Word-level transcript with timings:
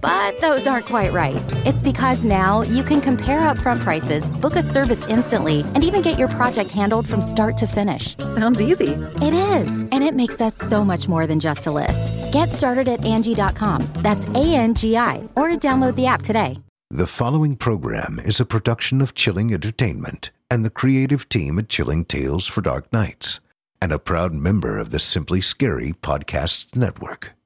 But 0.00 0.40
those 0.40 0.66
aren't 0.66 0.86
quite 0.86 1.12
right. 1.12 1.42
It's 1.66 1.82
because 1.82 2.24
now 2.24 2.62
you 2.62 2.82
can 2.82 3.00
compare 3.00 3.40
upfront 3.40 3.80
prices, 3.80 4.30
book 4.30 4.56
a 4.56 4.62
service 4.62 5.06
instantly, 5.06 5.60
and 5.74 5.84
even 5.84 6.02
get 6.02 6.18
your 6.18 6.28
project 6.28 6.70
handled 6.70 7.08
from 7.08 7.22
start 7.22 7.56
to 7.58 7.66
finish. 7.66 8.16
Sounds 8.18 8.60
easy. 8.62 8.92
It 9.22 9.34
is, 9.34 9.80
and 9.80 10.02
it 10.04 10.14
makes 10.14 10.40
us 10.40 10.56
so 10.56 10.84
much 10.84 11.08
more 11.08 11.26
than 11.26 11.40
just 11.40 11.66
a 11.66 11.70
list. 11.70 12.12
Get 12.32 12.50
started 12.50 12.88
at 12.88 13.04
Angie.com. 13.04 13.86
That's 13.96 14.26
A 14.28 14.54
N 14.54 14.74
G 14.74 14.96
I, 14.96 15.28
or 15.34 15.48
download 15.50 15.94
the 15.94 16.06
app 16.06 16.22
today. 16.22 16.58
The 16.90 17.06
following 17.06 17.56
program 17.56 18.18
is 18.18 18.40
a 18.40 18.46
production 18.46 19.02
of 19.02 19.14
Chilling 19.14 19.52
Entertainment 19.52 20.30
and 20.50 20.64
the 20.64 20.70
creative 20.70 21.28
team 21.28 21.58
at 21.58 21.68
Chilling 21.68 22.04
Tales 22.04 22.46
for 22.46 22.62
Dark 22.62 22.90
Nights, 22.92 23.40
and 23.82 23.92
a 23.92 23.98
proud 23.98 24.32
member 24.32 24.78
of 24.78 24.90
the 24.90 24.98
Simply 24.98 25.40
Scary 25.40 25.92
Podcasts 25.92 26.74
Network. 26.74 27.37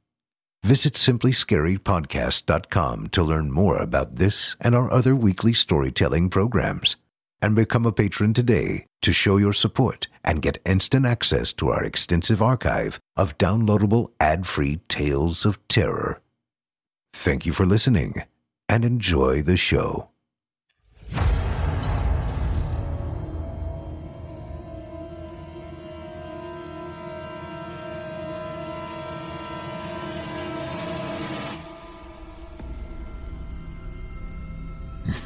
Visit 0.64 0.94
simplyscarypodcast.com 0.94 3.08
to 3.08 3.22
learn 3.22 3.50
more 3.50 3.78
about 3.78 4.16
this 4.16 4.56
and 4.60 4.76
our 4.76 4.92
other 4.92 5.16
weekly 5.16 5.52
storytelling 5.52 6.30
programs, 6.30 6.96
and 7.40 7.56
become 7.56 7.84
a 7.84 7.92
patron 7.92 8.32
today 8.32 8.86
to 9.02 9.12
show 9.12 9.38
your 9.38 9.52
support 9.52 10.06
and 10.22 10.40
get 10.40 10.62
instant 10.64 11.04
access 11.04 11.52
to 11.52 11.70
our 11.70 11.82
extensive 11.82 12.40
archive 12.40 13.00
of 13.16 13.36
downloadable 13.38 14.12
ad-free 14.20 14.76
tales 14.86 15.44
of 15.44 15.58
terror. 15.66 16.20
Thank 17.12 17.44
you 17.44 17.52
for 17.52 17.66
listening 17.66 18.22
and 18.68 18.84
enjoy 18.84 19.42
the 19.42 19.56
show. 19.56 20.10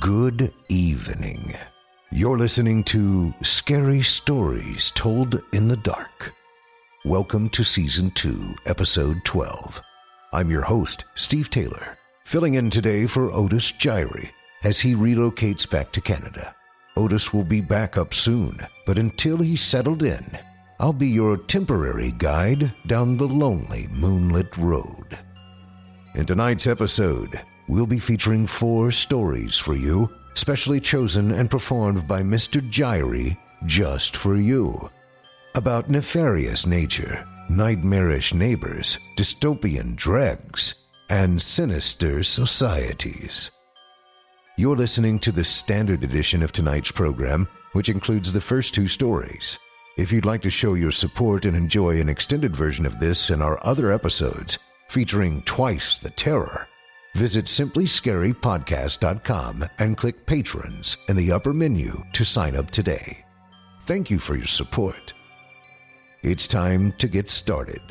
Good 0.00 0.52
evening. 0.70 1.52
You're 2.10 2.38
listening 2.38 2.84
to 2.84 3.34
Scary 3.42 4.00
Stories 4.00 4.90
Told 4.92 5.42
in 5.52 5.68
the 5.68 5.76
Dark. 5.76 6.32
Welcome 7.04 7.50
to 7.50 7.62
Season 7.62 8.10
2, 8.12 8.54
Episode 8.64 9.22
12. 9.24 9.82
I'm 10.32 10.50
your 10.50 10.62
host, 10.62 11.04
Steve 11.14 11.50
Taylor, 11.50 11.98
filling 12.24 12.54
in 12.54 12.70
today 12.70 13.06
for 13.06 13.30
Otis 13.30 13.72
Jiry 13.72 14.30
as 14.64 14.80
he 14.80 14.94
relocates 14.94 15.70
back 15.70 15.92
to 15.92 16.00
Canada. 16.00 16.54
Otis 16.96 17.34
will 17.34 17.44
be 17.44 17.60
back 17.60 17.98
up 17.98 18.14
soon, 18.14 18.58
but 18.86 18.98
until 18.98 19.36
he's 19.36 19.62
settled 19.62 20.02
in, 20.02 20.24
I'll 20.80 20.94
be 20.94 21.08
your 21.08 21.36
temporary 21.36 22.12
guide 22.16 22.72
down 22.86 23.18
the 23.18 23.28
lonely 23.28 23.88
moonlit 23.92 24.56
road. 24.56 25.18
In 26.14 26.24
tonight's 26.24 26.66
episode, 26.66 27.40
we'll 27.68 27.86
be 27.86 27.98
featuring 27.98 28.46
four 28.46 28.90
stories 28.90 29.58
for 29.58 29.74
you, 29.74 30.10
specially 30.34 30.80
chosen 30.80 31.30
and 31.30 31.50
performed 31.50 32.06
by 32.06 32.22
Mr. 32.22 32.60
Jiry 32.70 33.36
just 33.66 34.16
for 34.16 34.36
you. 34.36 34.90
About 35.54 35.88
nefarious 35.88 36.66
nature, 36.66 37.26
nightmarish 37.48 38.34
neighbors, 38.34 38.98
dystopian 39.16 39.94
dregs, 39.96 40.86
and 41.10 41.40
sinister 41.40 42.22
societies. 42.22 43.50
You're 44.56 44.76
listening 44.76 45.18
to 45.20 45.32
the 45.32 45.44
standard 45.44 46.04
edition 46.04 46.42
of 46.42 46.52
tonight's 46.52 46.92
program, 46.92 47.48
which 47.72 47.88
includes 47.88 48.32
the 48.32 48.40
first 48.40 48.74
two 48.74 48.88
stories. 48.88 49.58
If 49.96 50.12
you'd 50.12 50.26
like 50.26 50.42
to 50.42 50.50
show 50.50 50.74
your 50.74 50.90
support 50.90 51.44
and 51.44 51.56
enjoy 51.56 52.00
an 52.00 52.08
extended 52.08 52.54
version 52.54 52.86
of 52.86 52.98
this 52.98 53.30
and 53.30 53.42
our 53.42 53.64
other 53.64 53.92
episodes, 53.92 54.58
featuring 54.88 55.42
twice 55.42 55.98
the 55.98 56.10
terror, 56.10 56.68
visit 57.14 57.46
simplyscarypodcast.com 57.46 59.64
and 59.78 59.96
click 59.96 60.26
Patrons 60.26 60.96
in 61.08 61.16
the 61.16 61.32
upper 61.32 61.52
menu 61.52 62.02
to 62.12 62.24
sign 62.24 62.56
up 62.56 62.70
today. 62.70 63.24
Thank 63.82 64.10
you 64.10 64.18
for 64.18 64.36
your 64.36 64.46
support. 64.46 65.12
It's 66.22 66.48
time 66.48 66.92
to 66.98 67.06
get 67.06 67.28
started. 67.28 67.82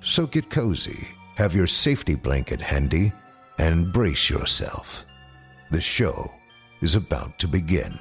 So 0.00 0.26
get 0.26 0.48
cozy, 0.50 1.06
have 1.36 1.54
your 1.54 1.66
safety 1.66 2.14
blanket 2.14 2.60
handy, 2.60 3.12
and 3.58 3.92
brace 3.92 4.30
yourself. 4.30 5.04
The 5.70 5.80
show 5.80 6.32
is 6.80 6.96
about 6.96 7.38
to 7.38 7.48
begin. 7.48 7.94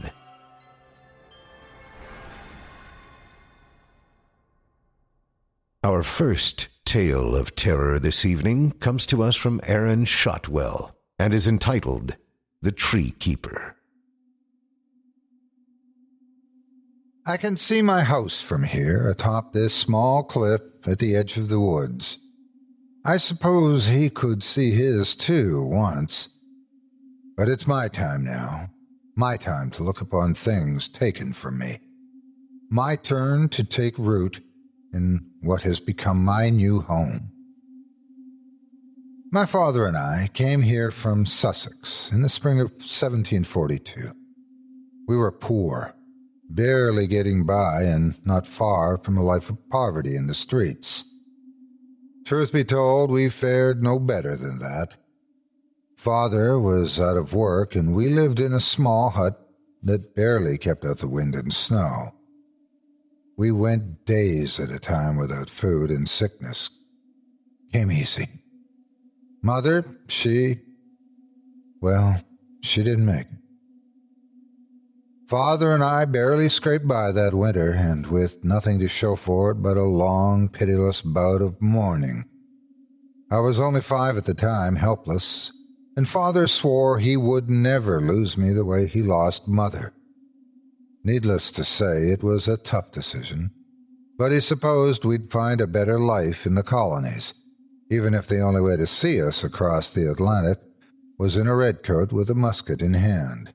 Our 5.84 6.04
first 6.04 6.71
tale 6.92 7.38
of 7.38 7.56
terror 7.56 7.98
this 8.00 8.26
evening 8.26 8.70
comes 8.70 9.06
to 9.06 9.24
us 9.24 9.38
from 9.38 9.62
Aaron 9.66 10.04
Shotwell 10.04 10.94
and 11.18 11.34
is 11.34 11.48
entitled 11.48 12.18
The 12.62 12.74
Tree 12.74 13.12
Keeper. 13.12 13.78
I 17.26 17.38
can 17.38 17.56
see 17.56 17.82
my 17.82 18.04
house 18.04 18.42
from 18.42 18.64
here 18.64 19.10
atop 19.10 19.54
this 19.54 19.74
small 19.74 20.22
cliff 20.22 20.60
at 20.86 21.00
the 21.00 21.16
edge 21.16 21.38
of 21.38 21.48
the 21.48 21.62
woods. 21.62 22.18
I 23.06 23.16
suppose 23.16 23.86
he 23.86 24.10
could 24.10 24.44
see 24.44 24.72
his 24.72 25.16
too 25.16 25.64
once. 25.64 26.28
But 27.38 27.48
it's 27.48 27.66
my 27.66 27.88
time 27.88 28.26
now. 28.26 28.70
My 29.16 29.38
time 29.38 29.70
to 29.72 29.84
look 29.84 30.02
upon 30.02 30.34
things 30.34 30.90
taken 30.90 31.32
from 31.32 31.58
me. 31.58 31.80
My 32.70 32.98
turn 32.98 33.48
to 33.48 33.64
take 33.64 33.98
root 33.98 34.42
in 34.94 35.26
what 35.42 35.62
has 35.64 35.80
become 35.80 36.24
my 36.24 36.50
new 36.50 36.82
home. 36.82 37.32
My 39.32 39.46
father 39.46 39.86
and 39.86 39.96
I 39.96 40.30
came 40.34 40.62
here 40.62 40.92
from 40.92 41.26
Sussex 41.26 42.12
in 42.12 42.22
the 42.22 42.30
spring 42.30 42.60
of 42.60 42.72
1742. 42.72 44.12
We 45.08 45.16
were 45.16 45.32
poor, 45.32 45.96
barely 46.50 47.08
getting 47.08 47.46
by, 47.46 47.84
and 47.84 48.16
not 48.26 48.46
far 48.46 48.98
from 48.98 49.18
a 49.18 49.24
life 49.24 49.50
of 49.50 49.70
poverty 49.70 50.16
in 50.16 50.28
the 50.28 50.34
streets. 50.34 51.06
Truth 52.26 52.52
be 52.52 52.66
told, 52.66 53.10
we 53.10 53.30
fared 53.30 53.82
no 53.82 54.00
better 54.00 54.36
than 54.36 54.60
that. 54.60 54.96
Father 55.96 56.60
was 56.60 57.00
out 57.00 57.16
of 57.16 57.34
work, 57.34 57.76
and 57.76 57.96
we 57.96 58.10
lived 58.10 58.40
in 58.40 58.54
a 58.54 58.60
small 58.60 59.12
hut 59.12 59.48
that 59.84 60.16
barely 60.16 60.58
kept 60.58 60.84
out 60.84 61.00
the 61.00 61.08
wind 61.08 61.36
and 61.36 61.54
snow. 61.54 62.14
We 63.42 63.52
went 63.52 64.06
days 64.06 64.60
at 64.60 64.70
a 64.70 64.78
time 64.78 65.18
without 65.18 65.50
food, 65.50 65.90
and 65.90 66.08
sickness 66.08 66.70
came 67.74 67.92
easy. 67.92 68.30
Mother, 69.42 69.84
she. 70.08 70.60
Well, 71.82 72.22
she 72.62 72.84
didn't 72.84 73.08
make 73.08 73.22
it. 73.22 73.40
Father 75.28 75.72
and 75.72 75.84
I 75.84 76.06
barely 76.06 76.50
scraped 76.50 76.88
by 76.88 77.12
that 77.14 77.34
winter, 77.34 77.72
and 77.72 78.06
with 78.06 78.44
nothing 78.44 78.78
to 78.78 78.88
show 78.88 79.16
for 79.16 79.50
it 79.50 79.56
but 79.56 79.76
a 79.76 79.86
long, 79.86 80.48
pitiless 80.48 81.02
bout 81.02 81.42
of 81.42 81.60
mourning. 81.60 82.26
I 83.32 83.40
was 83.40 83.60
only 83.60 83.82
five 83.82 84.18
at 84.18 84.26
the 84.26 84.36
time, 84.36 84.76
helpless, 84.76 85.52
and 85.98 86.08
Father 86.08 86.46
swore 86.46 87.00
he 87.00 87.18
would 87.18 87.50
never 87.50 88.02
lose 88.02 88.38
me 88.38 88.54
the 88.54 88.66
way 88.66 88.86
he 88.86 89.02
lost 89.02 89.48
Mother. 89.48 89.96
Needless 91.04 91.52
to 91.54 91.64
say, 91.64 92.10
it 92.10 92.22
was 92.22 92.48
a 92.48 92.58
tough 92.58 92.92
decision, 92.92 93.52
but 94.20 94.32
he 94.32 94.40
supposed 94.40 95.04
we'd 95.04 95.32
find 95.32 95.60
a 95.60 95.66
better 95.66 95.98
life 95.98 96.46
in 96.46 96.54
the 96.54 96.62
colonies, 96.62 97.34
even 97.90 98.14
if 98.14 98.28
the 98.28 98.40
only 98.40 98.62
way 98.62 98.78
to 98.78 98.86
see 98.86 99.22
us 99.22 99.44
across 99.44 99.92
the 99.92 100.10
Atlantic 100.10 100.60
was 101.18 101.36
in 101.36 101.48
a 101.48 101.56
redcoat 101.56 102.12
with 102.12 102.30
a 102.30 102.36
musket 102.36 102.84
in 102.84 102.94
hand. 102.94 103.52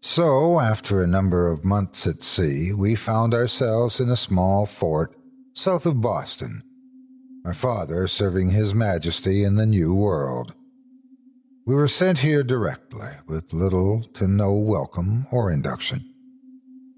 So, 0.00 0.60
after 0.60 1.02
a 1.02 1.08
number 1.08 1.48
of 1.48 1.64
months 1.64 2.06
at 2.06 2.22
sea, 2.22 2.72
we 2.72 2.94
found 2.94 3.34
ourselves 3.34 3.98
in 3.98 4.08
a 4.08 4.16
small 4.16 4.64
fort 4.64 5.16
south 5.54 5.86
of 5.86 6.00
Boston, 6.00 6.62
my 7.42 7.52
father 7.52 8.06
serving 8.06 8.50
His 8.50 8.74
Majesty 8.74 9.42
in 9.42 9.56
the 9.56 9.66
New 9.66 9.92
World. 9.92 10.54
We 11.66 11.74
were 11.74 11.88
sent 11.88 12.18
here 12.18 12.44
directly, 12.44 13.08
with 13.26 13.52
little 13.52 14.04
to 14.14 14.28
no 14.28 14.54
welcome 14.54 15.26
or 15.32 15.50
induction. 15.50 16.13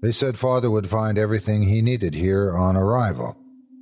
They 0.01 0.11
said 0.11 0.37
father 0.37 0.69
would 0.69 0.87
find 0.87 1.17
everything 1.17 1.63
he 1.63 1.81
needed 1.81 2.13
here 2.13 2.55
on 2.55 2.75
arrival, 2.75 3.35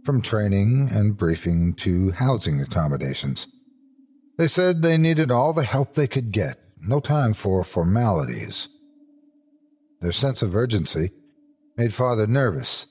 from 0.06 0.22
training 0.22 0.90
and 0.92 1.18
briefing 1.18 1.74
to 1.76 2.12
housing 2.12 2.62
accommodations. 2.62 3.48
They 4.38 4.48
said 4.48 4.82
they 4.82 4.98
needed 4.98 5.32
all 5.32 5.54
the 5.54 5.64
help 5.64 5.94
they 5.94 6.08
could 6.08 6.32
get, 6.32 6.60
no 6.80 7.00
time 7.00 7.34
for 7.34 7.64
formalities. 7.64 8.70
Their 10.02 10.12
sense 10.12 10.42
of 10.42 10.56
urgency 10.56 11.12
made 11.78 11.94
Father 11.94 12.28
nervous, 12.28 12.88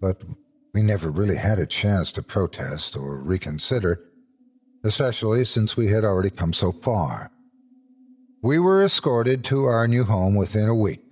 but 0.00 0.22
we 0.74 0.82
never 0.82 1.10
really 1.10 1.36
had 1.36 1.58
a 1.58 1.66
chance 1.66 2.12
to 2.12 2.22
protest 2.22 2.96
or 2.96 3.18
reconsider, 3.22 4.00
especially 4.84 5.44
since 5.44 5.76
we 5.76 5.86
had 5.88 6.04
already 6.04 6.30
come 6.30 6.52
so 6.52 6.70
far. 6.70 7.30
We 8.42 8.58
were 8.58 8.84
escorted 8.84 9.42
to 9.44 9.64
our 9.64 9.88
new 9.88 10.04
home 10.04 10.34
within 10.34 10.68
a 10.68 10.74
week. 10.74 11.05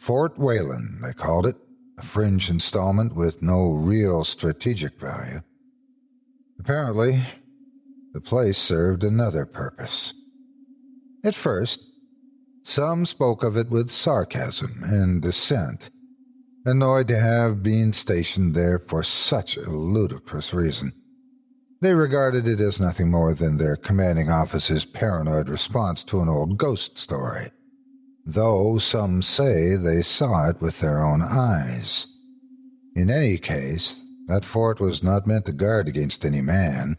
Fort 0.00 0.38
Wayland, 0.38 1.04
they 1.04 1.12
called 1.12 1.46
it, 1.46 1.56
a 1.98 2.02
fringe 2.02 2.48
installment 2.48 3.14
with 3.14 3.42
no 3.42 3.70
real 3.72 4.24
strategic 4.24 4.98
value. 4.98 5.40
Apparently, 6.58 7.20
the 8.14 8.20
place 8.22 8.56
served 8.56 9.04
another 9.04 9.44
purpose. 9.44 10.14
At 11.22 11.34
first, 11.34 11.84
some 12.62 13.04
spoke 13.04 13.44
of 13.44 13.58
it 13.58 13.68
with 13.68 13.90
sarcasm 13.90 14.82
and 14.82 15.20
dissent, 15.20 15.90
annoyed 16.64 17.08
to 17.08 17.18
have 17.18 17.62
been 17.62 17.92
stationed 17.92 18.54
there 18.54 18.78
for 18.78 19.02
such 19.02 19.58
a 19.58 19.68
ludicrous 19.68 20.54
reason. 20.54 20.94
They 21.82 21.94
regarded 21.94 22.48
it 22.48 22.60
as 22.60 22.80
nothing 22.80 23.10
more 23.10 23.34
than 23.34 23.58
their 23.58 23.76
commanding 23.76 24.30
officer's 24.30 24.86
paranoid 24.86 25.50
response 25.50 26.02
to 26.04 26.20
an 26.20 26.28
old 26.30 26.56
ghost 26.56 26.96
story, 26.96 27.50
though 28.32 28.78
some 28.78 29.22
say 29.22 29.76
they 29.76 30.02
saw 30.02 30.48
it 30.48 30.60
with 30.60 30.80
their 30.80 31.04
own 31.04 31.22
eyes. 31.22 32.06
In 32.94 33.10
any 33.10 33.38
case, 33.38 34.04
that 34.26 34.44
fort 34.44 34.80
was 34.80 35.02
not 35.02 35.26
meant 35.26 35.46
to 35.46 35.52
guard 35.52 35.88
against 35.88 36.24
any 36.24 36.40
man. 36.40 36.96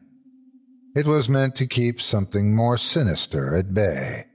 It 0.96 1.08
was 1.08 1.30
meant 1.30 1.56
to 1.56 1.68
keep 1.68 2.02
something 2.02 2.54
more 2.54 2.78
sinister 2.78 3.56
at 3.56 3.74
bay. 3.74 4.26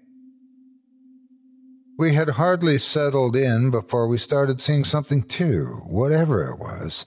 We 1.98 2.14
had 2.14 2.30
hardly 2.30 2.78
settled 2.78 3.36
in 3.36 3.70
before 3.70 4.06
we 4.06 4.18
started 4.18 4.60
seeing 4.60 4.84
something 4.84 5.22
too, 5.22 5.82
whatever 5.86 6.50
it 6.50 6.58
was. 6.58 7.06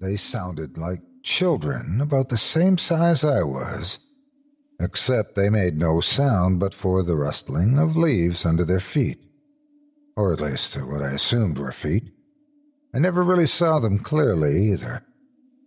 They 0.00 0.16
sounded 0.16 0.78
like 0.78 1.00
children, 1.22 2.00
about 2.00 2.28
the 2.28 2.36
same 2.36 2.78
size 2.78 3.24
I 3.24 3.42
was, 3.42 3.98
except 4.80 5.34
they 5.34 5.50
made 5.50 5.78
no 5.78 6.00
sound 6.00 6.60
but 6.60 6.74
for 6.74 7.02
the 7.02 7.16
rustling 7.16 7.78
of 7.78 7.96
leaves 7.96 8.44
under 8.44 8.64
their 8.64 8.80
feet, 8.80 9.18
or 10.16 10.32
at 10.32 10.40
least 10.40 10.74
what 10.76 11.02
I 11.02 11.10
assumed 11.10 11.58
were 11.58 11.72
feet. 11.72 12.10
I 12.94 12.98
never 12.98 13.22
really 13.24 13.46
saw 13.46 13.78
them 13.80 13.98
clearly 13.98 14.70
either, 14.70 15.04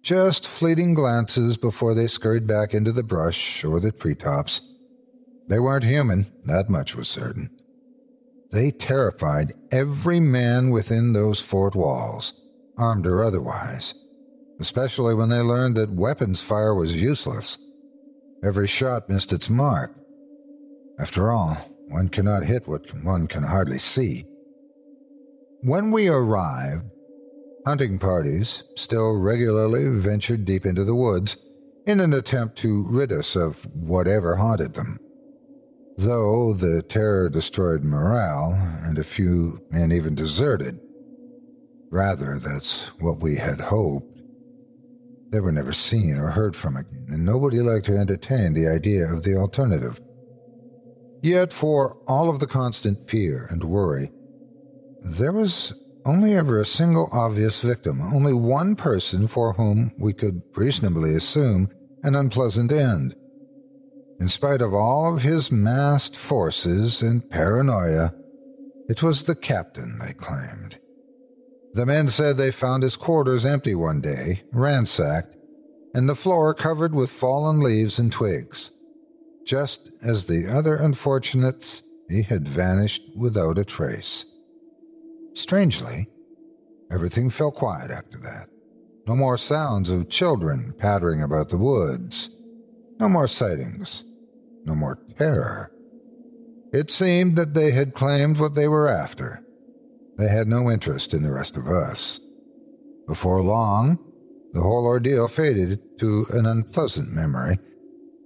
just 0.01 0.47
fleeting 0.47 0.93
glances 0.93 1.57
before 1.57 1.93
they 1.93 2.07
scurried 2.07 2.47
back 2.47 2.73
into 2.73 2.91
the 2.91 3.03
brush 3.03 3.63
or 3.65 3.79
the 3.79 3.91
treetops. 3.91 4.61
They 5.47 5.59
weren't 5.59 5.83
human, 5.83 6.27
that 6.45 6.69
much 6.69 6.95
was 6.95 7.07
certain. 7.07 7.49
They 8.51 8.71
terrified 8.71 9.53
every 9.71 10.19
man 10.19 10.69
within 10.69 11.13
those 11.13 11.41
fort 11.41 11.75
walls, 11.75 12.33
armed 12.77 13.05
or 13.05 13.23
otherwise, 13.23 13.93
especially 14.59 15.13
when 15.13 15.29
they 15.29 15.41
learned 15.41 15.75
that 15.75 15.91
weapons 15.91 16.41
fire 16.41 16.73
was 16.73 17.01
useless. 17.01 17.57
Every 18.43 18.67
shot 18.67 19.09
missed 19.09 19.33
its 19.33 19.49
mark. 19.49 19.95
After 20.99 21.31
all, 21.31 21.57
one 21.89 22.09
cannot 22.09 22.43
hit 22.43 22.67
what 22.67 22.85
one 23.03 23.27
can 23.27 23.43
hardly 23.43 23.79
see. 23.79 24.25
When 25.61 25.91
we 25.91 26.07
arrived, 26.07 26.85
hunting 27.65 27.99
parties 27.99 28.63
still 28.75 29.17
regularly 29.17 29.89
ventured 29.99 30.45
deep 30.45 30.65
into 30.65 30.83
the 30.83 30.95
woods 30.95 31.37
in 31.85 31.99
an 31.99 32.13
attempt 32.13 32.57
to 32.59 32.83
rid 32.87 33.11
us 33.11 33.35
of 33.35 33.65
whatever 33.73 34.35
haunted 34.35 34.73
them. 34.73 34.99
Though 35.97 36.53
the 36.53 36.83
terror 36.83 37.29
destroyed 37.29 37.83
morale, 37.83 38.53
and 38.83 38.99
a 38.99 39.03
few 39.03 39.59
men 39.71 39.91
even 39.91 40.13
deserted. 40.13 40.79
Rather, 41.89 42.37
that's 42.37 42.85
what 42.99 43.19
we 43.19 43.37
had 43.37 43.59
hoped. 43.59 44.06
They 45.29 45.39
were 45.41 45.51
never 45.51 45.73
seen 45.73 46.17
or 46.17 46.29
heard 46.29 46.55
from 46.55 46.77
again, 46.77 47.07
and 47.09 47.25
nobody 47.25 47.59
liked 47.59 47.85
to 47.87 47.97
entertain 47.97 48.53
the 48.53 48.67
idea 48.67 49.11
of 49.11 49.23
the 49.23 49.35
alternative. 49.35 49.99
Yet, 51.21 51.51
for 51.51 51.97
all 52.07 52.29
of 52.29 52.39
the 52.39 52.47
constant 52.47 53.09
fear 53.09 53.47
and 53.49 53.63
worry, 53.63 54.11
there 55.01 55.33
was 55.33 55.73
only 56.05 56.35
ever 56.35 56.59
a 56.59 56.65
single 56.65 57.09
obvious 57.11 57.61
victim, 57.61 58.01
only 58.01 58.33
one 58.33 58.75
person 58.75 59.27
for 59.27 59.53
whom 59.53 59.91
we 59.99 60.13
could 60.13 60.41
reasonably 60.55 61.13
assume 61.13 61.69
an 62.03 62.15
unpleasant 62.15 62.71
end. 62.71 63.13
In 64.19 64.29
spite 64.29 64.61
of 64.61 64.73
all 64.73 65.13
of 65.13 65.21
his 65.21 65.51
massed 65.51 66.15
forces 66.15 67.01
and 67.01 67.29
paranoia, 67.29 68.13
it 68.87 69.03
was 69.03 69.23
the 69.23 69.35
captain, 69.35 69.99
they 69.99 70.13
claimed. 70.13 70.79
The 71.77 71.85
men 71.85 72.07
said 72.07 72.37
they 72.37 72.49
found 72.49 72.81
his 72.81 72.95
quarters 72.95 73.45
empty 73.45 73.75
one 73.75 74.01
day, 74.01 74.41
ransacked, 74.51 75.35
and 75.93 76.09
the 76.09 76.15
floor 76.15 76.55
covered 76.55 76.95
with 76.95 77.11
fallen 77.11 77.59
leaves 77.59 77.99
and 77.99 78.11
twigs. 78.11 78.71
Just 79.45 79.91
as 80.01 80.25
the 80.25 80.47
other 80.47 80.75
unfortunates, 80.75 81.83
he 82.09 82.23
had 82.23 82.47
vanished 82.47 83.03
without 83.15 83.59
a 83.59 83.63
trace. 83.63 84.25
Strangely, 85.35 86.09
everything 86.91 87.29
fell 87.29 87.51
quiet 87.51 87.91
after 87.91 88.17
that. 88.17 88.49
No 89.05 89.15
more 89.15 89.37
sounds 89.37 89.91
of 89.91 90.09
children 90.09 90.73
pattering 90.79 91.21
about 91.21 91.49
the 91.49 91.57
woods. 91.57 92.31
No 92.99 93.07
more 93.07 93.27
sightings 93.27 94.03
no 94.65 94.73
more 94.73 94.97
terror. 95.15 95.71
It 96.73 96.89
seemed 96.89 97.35
that 97.37 97.53
they 97.53 97.69
had 97.69 97.93
claimed 97.93 98.39
what 98.39 98.55
they 98.55 98.67
were 98.67 98.89
after. 98.89 99.43
They 100.17 100.27
had 100.27 100.47
no 100.47 100.69
interest 100.71 101.13
in 101.13 101.23
the 101.23 101.31
rest 101.31 101.57
of 101.57 101.67
us. 101.67 102.19
Before 103.07 103.41
long, 103.41 103.99
the 104.53 104.61
whole 104.61 104.85
ordeal 104.85 105.27
faded 105.27 105.79
to 105.99 106.25
an 106.31 106.45
unpleasant 106.45 107.13
memory, 107.13 107.59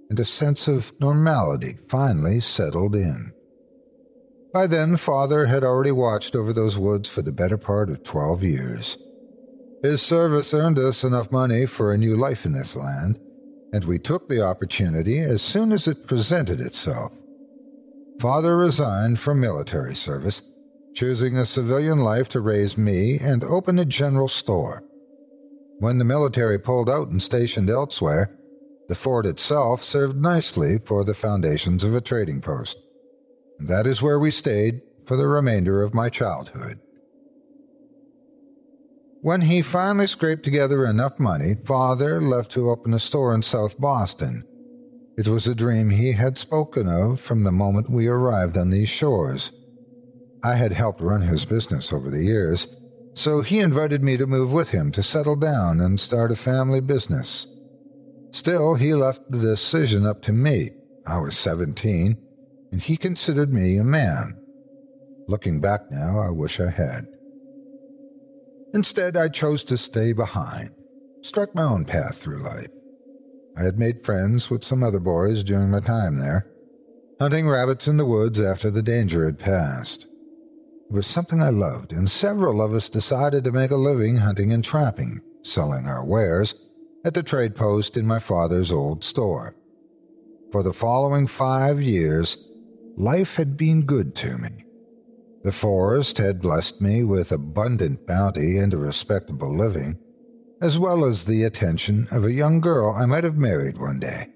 and 0.08 0.18
a 0.18 0.24
sense 0.24 0.68
of 0.68 0.92
normality 1.00 1.78
finally 1.88 2.40
settled 2.40 2.96
in. 2.96 3.32
By 4.52 4.66
then, 4.66 4.96
Father 4.96 5.46
had 5.46 5.64
already 5.64 5.92
watched 5.92 6.34
over 6.36 6.52
those 6.52 6.78
woods 6.78 7.08
for 7.08 7.22
the 7.22 7.32
better 7.32 7.56
part 7.56 7.90
of 7.90 8.02
twelve 8.02 8.42
years. 8.42 8.98
His 9.82 10.02
service 10.02 10.52
earned 10.54 10.78
us 10.78 11.04
enough 11.04 11.32
money 11.32 11.66
for 11.66 11.92
a 11.92 11.98
new 11.98 12.16
life 12.16 12.44
in 12.44 12.52
this 12.52 12.76
land, 12.76 13.18
and 13.72 13.84
we 13.84 13.98
took 13.98 14.28
the 14.28 14.42
opportunity 14.42 15.18
as 15.20 15.42
soon 15.42 15.72
as 15.72 15.88
it 15.88 16.06
presented 16.06 16.60
itself. 16.60 17.12
Father 18.20 18.56
resigned 18.56 19.18
from 19.18 19.40
military 19.40 19.94
service, 19.94 20.42
choosing 20.94 21.36
a 21.36 21.46
civilian 21.46 21.98
life 21.98 22.28
to 22.30 22.40
raise 22.40 22.76
me 22.78 23.18
and 23.18 23.44
open 23.44 23.78
a 23.78 23.84
general 23.84 24.28
store. 24.28 24.84
When 25.78 25.98
the 25.98 26.04
military 26.04 26.58
pulled 26.58 26.88
out 26.88 27.10
and 27.10 27.22
stationed 27.22 27.70
elsewhere, 27.70 28.38
The 28.92 28.96
fort 28.96 29.24
itself 29.24 29.82
served 29.82 30.20
nicely 30.20 30.78
for 30.78 31.02
the 31.02 31.14
foundations 31.14 31.82
of 31.82 31.94
a 31.94 32.00
trading 32.02 32.42
post. 32.42 32.78
That 33.58 33.86
is 33.86 34.02
where 34.02 34.18
we 34.18 34.30
stayed 34.30 34.82
for 35.06 35.16
the 35.16 35.28
remainder 35.28 35.82
of 35.82 35.94
my 35.94 36.10
childhood. 36.10 36.78
When 39.22 39.40
he 39.40 39.62
finally 39.62 40.08
scraped 40.08 40.42
together 40.42 40.84
enough 40.84 41.18
money, 41.18 41.54
Father 41.64 42.20
left 42.20 42.50
to 42.52 42.70
open 42.70 42.92
a 42.92 42.98
store 42.98 43.34
in 43.34 43.40
South 43.40 43.80
Boston. 43.80 44.44
It 45.16 45.28
was 45.28 45.46
a 45.46 45.54
dream 45.54 45.90
he 45.90 46.12
had 46.12 46.36
spoken 46.36 46.88
of 46.88 47.20
from 47.20 47.44
the 47.44 47.52
moment 47.52 47.88
we 47.88 48.08
arrived 48.08 48.58
on 48.58 48.70
these 48.70 48.88
shores. 48.88 49.52
I 50.44 50.56
had 50.56 50.72
helped 50.72 51.00
run 51.00 51.22
his 51.22 51.44
business 51.44 51.92
over 51.92 52.10
the 52.10 52.24
years, 52.24 52.66
so 53.14 53.42
he 53.42 53.60
invited 53.60 54.02
me 54.02 54.16
to 54.16 54.26
move 54.26 54.52
with 54.52 54.70
him 54.70 54.90
to 54.92 55.02
settle 55.02 55.36
down 55.36 55.80
and 55.80 56.00
start 56.00 56.32
a 56.32 56.36
family 56.36 56.80
business. 56.80 57.46
Still, 58.32 58.74
he 58.74 58.94
left 58.94 59.30
the 59.30 59.38
decision 59.38 60.06
up 60.06 60.22
to 60.22 60.32
me. 60.32 60.70
I 61.06 61.20
was 61.20 61.36
17, 61.36 62.16
and 62.72 62.80
he 62.80 62.96
considered 62.96 63.52
me 63.52 63.76
a 63.76 63.84
man. 63.84 64.38
Looking 65.28 65.60
back 65.60 65.90
now, 65.90 66.18
I 66.18 66.30
wish 66.30 66.58
I 66.58 66.70
had. 66.70 67.06
Instead, 68.74 69.16
I 69.16 69.28
chose 69.28 69.62
to 69.64 69.76
stay 69.76 70.12
behind, 70.12 70.70
struck 71.20 71.54
my 71.54 71.62
own 71.62 71.84
path 71.84 72.16
through 72.16 72.38
life. 72.38 72.68
I 73.56 73.62
had 73.62 73.78
made 73.78 74.04
friends 74.04 74.48
with 74.48 74.64
some 74.64 74.82
other 74.82 74.98
boys 74.98 75.44
during 75.44 75.70
my 75.70 75.80
time 75.80 76.18
there, 76.18 76.50
hunting 77.20 77.48
rabbits 77.48 77.86
in 77.86 77.98
the 77.98 78.06
woods 78.06 78.40
after 78.40 78.70
the 78.70 78.82
danger 78.82 79.26
had 79.26 79.38
passed. 79.38 80.06
Was 80.92 81.06
something 81.06 81.40
I 81.40 81.48
loved, 81.48 81.94
and 81.94 82.10
several 82.10 82.60
of 82.60 82.74
us 82.74 82.90
decided 82.90 83.44
to 83.44 83.50
make 83.50 83.70
a 83.70 83.76
living 83.76 84.18
hunting 84.18 84.52
and 84.52 84.62
trapping, 84.62 85.22
selling 85.40 85.86
our 85.86 86.04
wares 86.04 86.54
at 87.02 87.14
the 87.14 87.22
trade 87.22 87.56
post 87.56 87.96
in 87.96 88.06
my 88.06 88.18
father's 88.18 88.70
old 88.70 89.02
store. 89.02 89.56
For 90.50 90.62
the 90.62 90.74
following 90.74 91.26
five 91.26 91.80
years, 91.80 92.46
life 92.98 93.36
had 93.36 93.56
been 93.56 93.86
good 93.86 94.14
to 94.16 94.36
me. 94.36 94.66
The 95.44 95.50
forest 95.50 96.18
had 96.18 96.42
blessed 96.42 96.82
me 96.82 97.04
with 97.04 97.32
abundant 97.32 98.06
bounty 98.06 98.58
and 98.58 98.74
a 98.74 98.76
respectable 98.76 99.56
living, 99.56 99.98
as 100.60 100.78
well 100.78 101.06
as 101.06 101.24
the 101.24 101.44
attention 101.44 102.06
of 102.10 102.26
a 102.26 102.34
young 102.34 102.60
girl 102.60 102.94
I 102.94 103.06
might 103.06 103.24
have 103.24 103.38
married 103.38 103.78
one 103.78 103.98
day. 103.98 104.28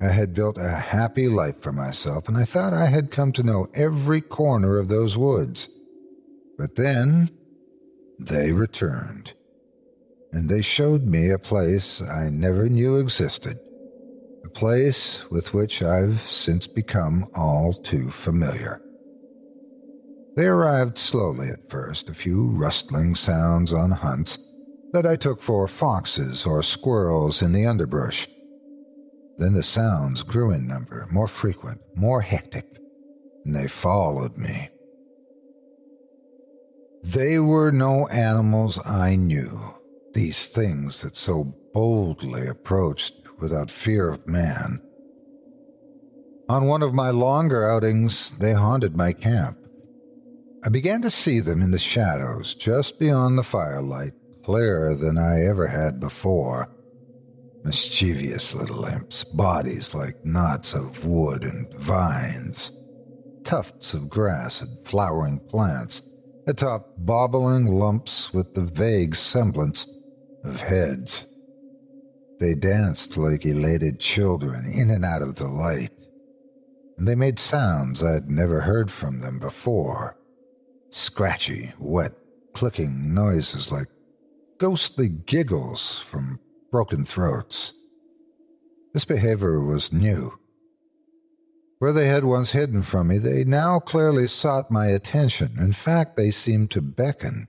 I 0.00 0.08
had 0.08 0.34
built 0.34 0.58
a 0.58 0.68
happy 0.68 1.28
life 1.28 1.60
for 1.62 1.72
myself, 1.72 2.28
and 2.28 2.36
I 2.36 2.44
thought 2.44 2.74
I 2.74 2.86
had 2.86 3.10
come 3.10 3.32
to 3.32 3.42
know 3.42 3.68
every 3.74 4.20
corner 4.20 4.76
of 4.78 4.88
those 4.88 5.16
woods. 5.16 5.68
But 6.58 6.74
then 6.74 7.30
they 8.18 8.52
returned, 8.52 9.32
and 10.32 10.48
they 10.48 10.62
showed 10.62 11.04
me 11.06 11.30
a 11.30 11.38
place 11.38 12.02
I 12.02 12.28
never 12.28 12.68
knew 12.68 12.96
existed, 12.96 13.58
a 14.44 14.50
place 14.50 15.28
with 15.30 15.54
which 15.54 15.82
I've 15.82 16.20
since 16.20 16.66
become 16.66 17.26
all 17.34 17.72
too 17.72 18.10
familiar. 18.10 18.82
They 20.36 20.46
arrived 20.46 20.98
slowly 20.98 21.48
at 21.48 21.70
first, 21.70 22.10
a 22.10 22.14
few 22.14 22.48
rustling 22.48 23.14
sounds 23.14 23.72
on 23.72 23.90
hunts 23.90 24.38
that 24.92 25.06
I 25.06 25.16
took 25.16 25.40
for 25.40 25.66
foxes 25.66 26.44
or 26.44 26.62
squirrels 26.62 27.40
in 27.40 27.52
the 27.52 27.64
underbrush. 27.64 28.28
Then 29.38 29.54
the 29.54 29.62
sounds 29.62 30.22
grew 30.22 30.50
in 30.50 30.66
number, 30.66 31.06
more 31.10 31.28
frequent, 31.28 31.80
more 31.94 32.22
hectic, 32.22 32.66
and 33.44 33.54
they 33.54 33.68
followed 33.68 34.36
me. 34.36 34.70
They 37.02 37.38
were 37.38 37.70
no 37.70 38.08
animals 38.08 38.84
I 38.84 39.16
knew, 39.16 39.60
these 40.14 40.48
things 40.48 41.02
that 41.02 41.16
so 41.16 41.54
boldly 41.72 42.46
approached 42.46 43.14
without 43.38 43.70
fear 43.70 44.08
of 44.08 44.26
man. 44.26 44.80
On 46.48 46.66
one 46.66 46.82
of 46.82 46.94
my 46.94 47.10
longer 47.10 47.68
outings, 47.68 48.30
they 48.38 48.52
haunted 48.52 48.96
my 48.96 49.12
camp. 49.12 49.58
I 50.64 50.68
began 50.68 51.02
to 51.02 51.10
see 51.10 51.40
them 51.40 51.60
in 51.60 51.70
the 51.70 51.78
shadows 51.78 52.54
just 52.54 52.98
beyond 52.98 53.36
the 53.36 53.42
firelight, 53.42 54.14
clearer 54.42 54.94
than 54.94 55.18
I 55.18 55.44
ever 55.44 55.66
had 55.66 56.00
before. 56.00 56.68
Mischievous 57.66 58.54
little 58.54 58.84
imps, 58.84 59.24
bodies 59.24 59.92
like 59.92 60.24
knots 60.24 60.72
of 60.72 61.04
wood 61.04 61.42
and 61.42 61.68
vines, 61.74 62.80
tufts 63.42 63.92
of 63.92 64.08
grass 64.08 64.62
and 64.62 64.86
flowering 64.86 65.40
plants, 65.48 66.00
atop 66.46 66.94
bobbling 66.98 67.66
lumps 67.66 68.32
with 68.32 68.54
the 68.54 68.62
vague 68.62 69.16
semblance 69.16 69.88
of 70.44 70.60
heads. 70.60 71.26
They 72.38 72.54
danced 72.54 73.16
like 73.16 73.44
elated 73.44 73.98
children 73.98 74.64
in 74.72 74.90
and 74.90 75.04
out 75.04 75.22
of 75.22 75.34
the 75.34 75.48
light, 75.48 75.90
and 76.96 77.08
they 77.08 77.16
made 77.16 77.40
sounds 77.40 78.00
I'd 78.00 78.30
never 78.30 78.60
heard 78.60 78.92
from 78.92 79.18
them 79.18 79.40
before 79.40 80.16
scratchy, 80.90 81.72
wet, 81.80 82.12
clicking 82.54 83.12
noises 83.12 83.72
like 83.72 83.88
ghostly 84.58 85.08
giggles 85.08 85.98
from 85.98 86.38
broken 86.70 87.04
throats. 87.04 87.72
This 88.92 89.04
behavior 89.04 89.60
was 89.60 89.92
new. 89.92 90.38
Where 91.78 91.92
they 91.92 92.06
had 92.06 92.24
once 92.24 92.52
hidden 92.52 92.82
from 92.82 93.08
me, 93.08 93.18
they 93.18 93.44
now 93.44 93.78
clearly 93.78 94.26
sought 94.26 94.70
my 94.70 94.86
attention. 94.86 95.56
In 95.58 95.72
fact, 95.72 96.16
they 96.16 96.30
seemed 96.30 96.70
to 96.70 96.80
beckon. 96.80 97.48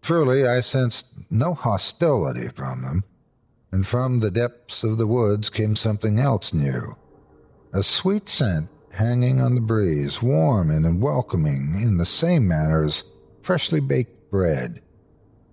Truly, 0.00 0.46
I 0.46 0.60
sensed 0.60 1.30
no 1.30 1.52
hostility 1.52 2.48
from 2.48 2.82
them, 2.82 3.04
and 3.70 3.86
from 3.86 4.20
the 4.20 4.30
depths 4.30 4.84
of 4.84 4.96
the 4.96 5.06
woods 5.06 5.50
came 5.50 5.76
something 5.76 6.18
else 6.18 6.54
new 6.54 6.96
a 7.72 7.82
sweet 7.82 8.28
scent 8.28 8.70
hanging 8.92 9.40
on 9.40 9.54
the 9.54 9.60
breeze, 9.60 10.22
warm 10.22 10.70
and 10.70 11.02
welcoming 11.02 11.74
in 11.78 11.98
the 11.98 12.06
same 12.06 12.48
manner 12.48 12.82
as 12.82 13.04
freshly 13.42 13.80
baked 13.80 14.30
bread, 14.30 14.80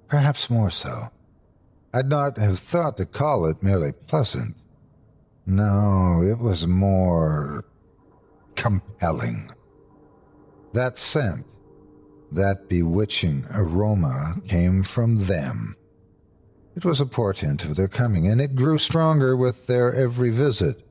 perhaps 0.08 0.50
more 0.50 0.70
so. 0.70 1.10
I'd 1.94 2.10
not 2.10 2.38
have 2.38 2.58
thought 2.58 2.98
to 2.98 3.06
call 3.06 3.46
it 3.46 3.62
merely 3.62 3.92
pleasant. 3.92 4.56
No, 5.46 6.22
it 6.24 6.40
was 6.40 6.66
more 6.66 7.66
compelling. 8.56 9.52
That 10.74 10.98
scent, 10.98 11.46
that 12.32 12.68
bewitching 12.68 13.46
aroma 13.54 14.36
came 14.48 14.82
from 14.82 15.26
them. 15.26 15.76
It 16.76 16.84
was 16.84 17.00
a 17.00 17.06
portent 17.06 17.64
of 17.66 17.76
their 17.76 17.88
coming, 17.88 18.28
and 18.28 18.42
it 18.42 18.56
grew 18.56 18.80
stronger 18.80 19.38
with 19.38 19.68
their 19.68 19.94
every 19.94 20.32
visit. 20.32 20.88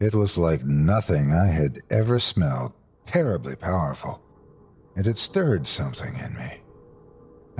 It 0.00 0.16
was 0.16 0.36
like 0.36 0.64
nothing 0.64 1.32
I 1.32 1.46
had 1.46 1.82
ever 1.90 2.18
smelled, 2.18 2.72
terribly 3.06 3.54
powerful, 3.54 4.20
and 4.96 5.06
it 5.06 5.18
stirred 5.18 5.68
something 5.68 6.16
in 6.16 6.34
me. 6.34 6.61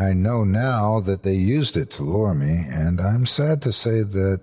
I 0.02 0.12
know 0.14 0.42
now 0.42 1.00
that 1.00 1.22
they 1.22 1.34
used 1.34 1.76
it 1.76 1.90
to 1.92 2.02
lure 2.02 2.34
me, 2.34 2.64
and 2.68 3.00
I'm 3.00 3.24
sad 3.24 3.62
to 3.62 3.72
say 3.72 4.02
that 4.02 4.40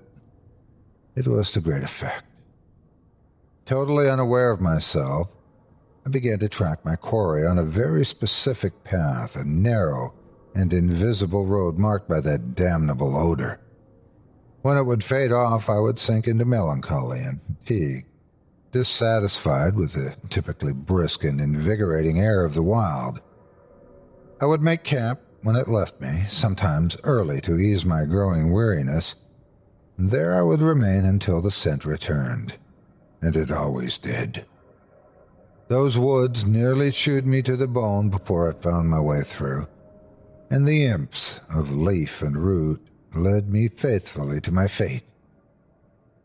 it 1.16 1.28
was 1.28 1.52
to 1.52 1.60
great 1.60 1.84
effect. 1.84 2.26
Totally 3.66 4.10
unaware 4.10 4.52
of 4.52 4.62
myself, 4.62 5.28
I 6.06 6.10
began 6.10 6.40
to 6.40 6.50
track 6.50 6.86
my 6.86 6.96
quarry 6.96 7.46
on 7.46 7.58
a 7.58 7.64
very 7.64 8.06
specific 8.06 8.84
path, 8.84 9.36
a 9.36 9.44
narrow 9.44 10.14
and 10.56 10.72
invisible 10.72 11.46
road 11.46 11.78
marked 11.78 12.08
by 12.08 12.22
that 12.22 12.56
damnable 12.56 13.16
odor. 13.16 13.60
When 14.62 14.78
it 14.78 14.84
would 14.84 15.04
fade 15.04 15.32
off, 15.32 15.70
I 15.70 15.80
would 15.80 16.00
sink 16.00 16.28
into 16.28 16.46
melancholy 16.46 17.20
and 17.20 17.42
fatigue, 17.60 18.06
dissatisfied 18.72 19.76
with 19.76 19.94
the 19.94 20.16
typically 20.30 20.74
brisk 20.74 21.24
and 21.24 21.42
invigorating 21.42 22.20
air 22.20 22.46
of 22.46 22.54
the 22.54 22.64
wild. 22.64 23.22
I 24.42 24.46
would 24.46 24.62
make 24.62 24.84
camp 24.84 25.20
when 25.44 25.56
it 25.56 25.68
left 25.68 26.02
me, 26.02 26.24
sometimes 26.28 26.98
early 27.04 27.42
to 27.42 27.58
ease 27.58 27.86
my 27.86 28.06
growing 28.06 28.52
weariness. 28.52 29.16
There 29.98 30.36
I 30.36 30.42
would 30.42 30.62
remain 30.62 31.06
until 31.06 31.42
the 31.42 31.52
scent 31.52 31.86
returned, 31.86 32.56
and 33.22 33.36
it 33.36 33.52
always 33.52 33.98
did. 33.98 34.46
Those 35.68 35.98
woods 35.98 36.48
nearly 36.48 36.92
chewed 36.92 37.28
me 37.28 37.42
to 37.44 37.56
the 37.56 37.68
bone 37.68 38.10
before 38.10 38.50
I 38.50 38.60
found 38.60 38.90
my 38.90 39.00
way 39.00 39.22
through, 39.22 39.68
and 40.50 40.66
the 40.66 40.86
imps 40.86 41.40
of 41.54 41.76
leaf 41.76 42.22
and 42.22 42.38
root 42.38 42.86
led 43.14 43.52
me 43.52 43.68
faithfully 43.68 44.42
to 44.42 44.52
my 44.52 44.68
fate. 44.68 45.04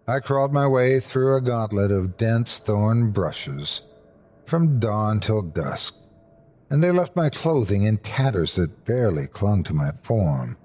I 0.07 0.21
crawled 0.21 0.53
my 0.53 0.67
way 0.67 1.01
through 1.01 1.37
a 1.37 1.41
gauntlet 1.41 1.91
of 1.91 2.17
dense 2.17 2.59
thorn 2.59 3.11
brushes 3.11 3.83
from 4.47 4.79
dawn 4.79 5.21
till 5.21 5.43
dusk, 5.43 5.97
and 6.75 6.83
they 6.83 6.91
left 6.91 7.15
my 7.15 7.31
clothing 7.31 7.85
in 7.85 7.97
tatters 7.99 8.57
that 8.57 8.85
barely 8.85 9.29
clung 9.29 9.63
to 9.63 9.73
my 9.73 9.93
form. 10.03 10.57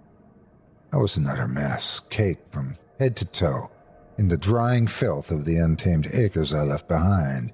I 0.91 0.97
was 0.97 1.17
an 1.17 1.27
utter 1.27 1.47
mess, 1.47 1.99
caked 2.09 2.51
from 2.51 2.77
head 2.99 3.15
to 3.17 3.25
toe 3.25 3.69
in 4.17 4.27
the 4.27 4.35
drying 4.35 4.87
filth 4.87 5.29
of 5.29 5.45
the 5.45 5.57
untamed 5.57 6.09
acres 6.11 6.51
I 6.51 6.63
left 6.63 6.87
behind. 6.87 7.53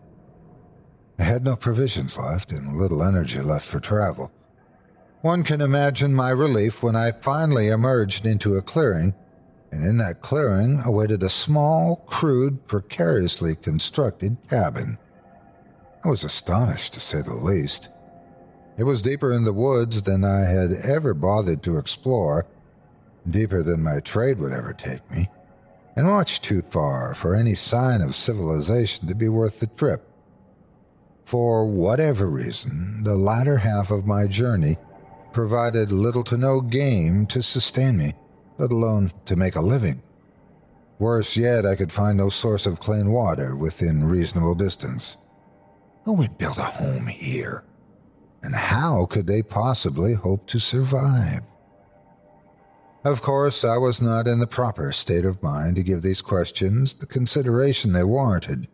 I 1.19 1.23
had 1.23 1.43
no 1.43 1.57
provisions 1.57 2.17
left 2.17 2.53
and 2.53 2.77
little 2.77 3.03
energy 3.03 3.41
left 3.41 3.65
for 3.65 3.81
travel. 3.81 4.31
One 5.19 5.43
can 5.43 5.59
imagine 5.59 6.15
my 6.15 6.29
relief 6.29 6.81
when 6.81 6.95
I 6.95 7.11
finally 7.11 7.67
emerged 7.67 8.25
into 8.25 8.55
a 8.55 8.61
clearing 8.61 9.13
and 9.73 9.83
in 9.85 9.97
that 9.97 10.21
clearing 10.21 10.79
awaited 10.85 11.23
a 11.23 11.29
small, 11.29 11.97
crude, 12.07 12.67
precariously 12.67 13.55
constructed 13.55 14.37
cabin. 14.49 14.97
I 16.05 16.07
was 16.07 16.23
astonished, 16.23 16.93
to 16.93 17.01
say 17.01 17.21
the 17.21 17.33
least. 17.33 17.89
It 18.77 18.83
was 18.83 19.01
deeper 19.01 19.31
in 19.31 19.45
the 19.45 19.53
woods 19.53 20.01
than 20.01 20.23
I 20.23 20.41
had 20.41 20.71
ever 20.71 21.13
bothered 21.13 21.63
to 21.63 21.77
explore, 21.77 22.45
deeper 23.29 23.63
than 23.63 23.83
my 23.83 24.01
trade 24.01 24.37
would 24.39 24.51
ever 24.51 24.73
take 24.73 25.09
me, 25.11 25.29
and 25.95 26.07
much 26.07 26.41
too 26.41 26.61
far 26.61 27.15
for 27.15 27.35
any 27.35 27.55
sign 27.55 28.01
of 28.01 28.15
civilization 28.15 29.07
to 29.07 29.15
be 29.15 29.29
worth 29.29 29.59
the 29.59 29.67
trip. 29.67 30.07
For 31.23 31.65
whatever 31.65 32.27
reason, 32.29 33.03
the 33.03 33.15
latter 33.15 33.57
half 33.57 33.91
of 33.91 34.05
my 34.05 34.27
journey 34.27 34.77
provided 35.31 35.91
little 35.91 36.23
to 36.25 36.37
no 36.37 36.61
game 36.61 37.25
to 37.27 37.41
sustain 37.41 37.97
me, 37.97 38.13
let 38.57 38.71
alone 38.71 39.11
to 39.25 39.35
make 39.35 39.55
a 39.55 39.61
living. 39.61 40.01
Worse 40.99 41.35
yet, 41.35 41.65
I 41.65 41.75
could 41.75 41.91
find 41.91 42.17
no 42.17 42.29
source 42.29 42.65
of 42.65 42.79
clean 42.79 43.11
water 43.11 43.55
within 43.55 44.03
reasonable 44.03 44.55
distance. 44.55 45.17
Oh, 45.17 46.03
Who 46.05 46.13
would 46.13 46.37
build 46.37 46.57
a 46.57 46.63
home 46.63 47.07
here? 47.07 47.63
And 48.45 48.53
how 48.53 49.07
could 49.07 49.25
they 49.25 49.41
possibly 49.41 50.13
hope 50.13 50.45
to 50.47 50.59
survive? 50.59 51.41
Of 53.03 53.23
course, 53.23 53.65
I 53.65 53.77
was 53.77 53.99
not 53.99 54.27
in 54.27 54.37
the 54.37 54.45
proper 54.45 54.91
state 54.91 55.25
of 55.25 55.41
mind 55.41 55.77
to 55.77 55.83
give 55.83 56.03
these 56.03 56.21
questions 56.21 56.93
the 56.93 57.07
consideration 57.07 57.91
they 57.91 58.03
warranted. 58.03 58.67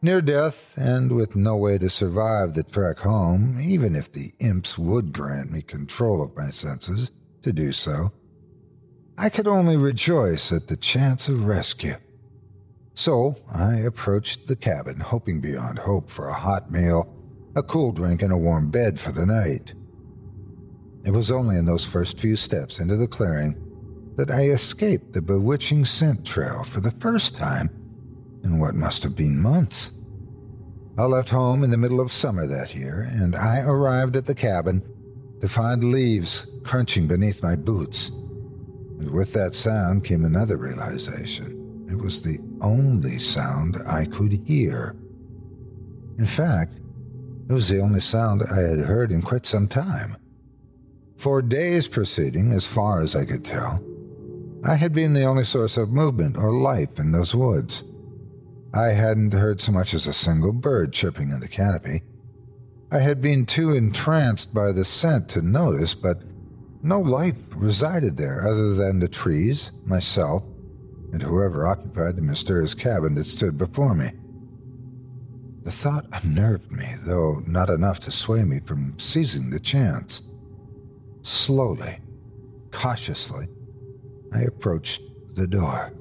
Near 0.00 0.22
death, 0.22 0.78
and 0.78 1.12
with 1.12 1.36
no 1.36 1.58
way 1.58 1.76
to 1.76 1.90
survive 1.90 2.54
the 2.54 2.62
trek 2.62 3.00
home, 3.00 3.60
even 3.60 3.94
if 3.94 4.10
the 4.10 4.32
imps 4.38 4.78
would 4.78 5.12
grant 5.12 5.52
me 5.52 5.60
control 5.60 6.22
of 6.22 6.34
my 6.34 6.48
senses 6.48 7.10
to 7.42 7.52
do 7.52 7.72
so, 7.72 8.12
I 9.18 9.28
could 9.28 9.46
only 9.46 9.76
rejoice 9.76 10.52
at 10.52 10.68
the 10.68 10.76
chance 10.78 11.28
of 11.28 11.44
rescue. 11.44 11.96
So 12.94 13.36
I 13.52 13.74
approached 13.74 14.46
the 14.46 14.56
cabin, 14.56 15.00
hoping 15.00 15.42
beyond 15.42 15.80
hope 15.80 16.08
for 16.08 16.28
a 16.28 16.34
hot 16.34 16.72
meal, 16.72 17.19
a 17.56 17.62
cool 17.62 17.92
drink, 17.92 18.22
and 18.22 18.32
a 18.32 18.36
warm 18.36 18.70
bed 18.70 18.98
for 18.98 19.12
the 19.12 19.26
night. 19.26 19.74
It 21.04 21.10
was 21.10 21.30
only 21.30 21.56
in 21.56 21.66
those 21.66 21.84
first 21.84 22.18
few 22.20 22.36
steps 22.36 22.78
into 22.78 22.96
the 22.96 23.08
clearing 23.08 23.56
that 24.16 24.30
I 24.30 24.48
escaped 24.48 25.12
the 25.12 25.22
bewitching 25.22 25.84
scent 25.84 26.26
trail 26.26 26.62
for 26.62 26.80
the 26.80 26.90
first 26.92 27.34
time 27.34 27.70
in 28.44 28.58
what 28.58 28.74
must 28.74 29.02
have 29.02 29.16
been 29.16 29.40
months. 29.40 29.92
I 30.98 31.04
left 31.04 31.30
home 31.30 31.64
in 31.64 31.70
the 31.70 31.78
middle 31.78 32.00
of 32.00 32.12
summer 32.12 32.46
that 32.46 32.74
year, 32.74 33.08
and 33.12 33.34
I 33.34 33.60
arrived 33.60 34.16
at 34.16 34.26
the 34.26 34.34
cabin 34.34 34.84
to 35.40 35.48
find 35.48 35.84
leaves 35.84 36.46
crunching 36.62 37.06
beneath 37.06 37.42
my 37.42 37.56
boots. 37.56 38.10
And 38.98 39.10
with 39.10 39.32
that 39.32 39.54
sound 39.54 40.04
came 40.04 40.24
another 40.24 40.58
realization. 40.58 41.86
It 41.90 41.96
was 41.96 42.22
the 42.22 42.38
only 42.60 43.18
sound 43.18 43.78
I 43.86 44.04
could 44.04 44.32
hear. 44.44 44.94
In 46.18 46.26
fact, 46.26 46.79
it 47.50 47.52
was 47.52 47.68
the 47.68 47.80
only 47.80 47.98
sound 48.00 48.44
I 48.44 48.60
had 48.60 48.78
heard 48.78 49.10
in 49.10 49.22
quite 49.22 49.44
some 49.44 49.66
time. 49.66 50.16
For 51.16 51.42
days 51.42 51.88
preceding, 51.88 52.52
as 52.52 52.64
far 52.64 53.00
as 53.00 53.16
I 53.16 53.24
could 53.24 53.44
tell, 53.44 53.84
I 54.64 54.76
had 54.76 54.92
been 54.92 55.14
the 55.14 55.24
only 55.24 55.44
source 55.44 55.76
of 55.76 55.90
movement 55.90 56.36
or 56.36 56.52
life 56.52 57.00
in 57.00 57.10
those 57.10 57.34
woods. 57.34 57.82
I 58.72 58.90
hadn't 58.90 59.32
heard 59.32 59.60
so 59.60 59.72
much 59.72 59.94
as 59.94 60.06
a 60.06 60.12
single 60.12 60.52
bird 60.52 60.92
chirping 60.92 61.32
in 61.32 61.40
the 61.40 61.48
canopy. 61.48 62.02
I 62.92 62.98
had 62.98 63.20
been 63.20 63.46
too 63.46 63.74
entranced 63.74 64.54
by 64.54 64.70
the 64.70 64.84
scent 64.84 65.28
to 65.30 65.42
notice, 65.42 65.92
but 65.92 66.22
no 66.84 67.00
life 67.00 67.34
resided 67.56 68.16
there 68.16 68.46
other 68.46 68.74
than 68.74 69.00
the 69.00 69.08
trees, 69.08 69.72
myself, 69.84 70.44
and 71.12 71.20
whoever 71.20 71.66
occupied 71.66 72.14
the 72.14 72.22
mysterious 72.22 72.74
cabin 72.74 73.16
that 73.16 73.24
stood 73.24 73.58
before 73.58 73.96
me. 73.96 74.12
The 75.62 75.70
thought 75.70 76.06
unnerved 76.12 76.72
me, 76.72 76.94
though 77.04 77.42
not 77.46 77.68
enough 77.68 78.00
to 78.00 78.10
sway 78.10 78.44
me 78.44 78.60
from 78.60 78.98
seizing 78.98 79.50
the 79.50 79.60
chance. 79.60 80.22
Slowly, 81.22 81.98
cautiously, 82.70 83.46
I 84.32 84.40
approached 84.40 85.02
the 85.34 85.46
door. 85.46 85.92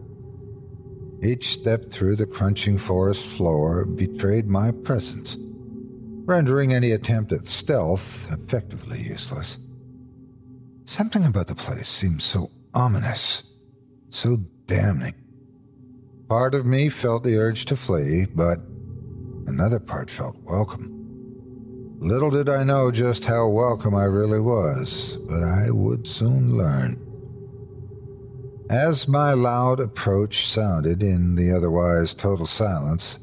Each 1.21 1.49
step 1.49 1.91
through 1.91 2.15
the 2.15 2.25
crunching 2.25 2.77
forest 2.77 3.25
floor 3.25 3.85
betrayed 3.85 4.47
my 4.47 4.71
presence, 4.71 5.35
rendering 5.39 6.73
any 6.73 6.91
attempt 6.91 7.33
at 7.33 7.47
stealth 7.47 8.31
effectively 8.31 9.01
useless. 9.01 9.57
Something 10.85 11.25
about 11.25 11.47
the 11.47 11.55
place 11.55 11.89
seemed 11.89 12.21
so 12.21 12.49
ominous, 12.73 13.43
so 14.09 14.37
damning. 14.65 15.15
Part 16.29 16.55
of 16.55 16.65
me 16.65 16.89
felt 16.89 17.23
the 17.23 17.37
urge 17.37 17.65
to 17.65 17.75
flee, 17.75 18.25
but 18.25 18.61
another 19.49 19.79
part 19.79 20.11
felt 20.11 20.37
welcome. 20.43 20.95
Little 21.99 22.29
did 22.29 22.47
I 22.47 22.63
know 22.63 22.91
just 22.91 23.25
how 23.25 23.47
welcome 23.47 23.95
I 23.95 24.03
really 24.03 24.39
was, 24.39 25.17
but 25.27 25.41
I 25.41 25.71
would 25.71 26.07
soon 26.07 26.55
learn. 26.55 26.97
As 28.69 29.07
my 29.07 29.33
loud 29.33 29.79
approach 29.79 30.45
sounded 30.45 31.01
in 31.01 31.33
the 31.35 31.51
otherwise 31.51 32.13
total 32.13 32.45
silence, 32.45 33.17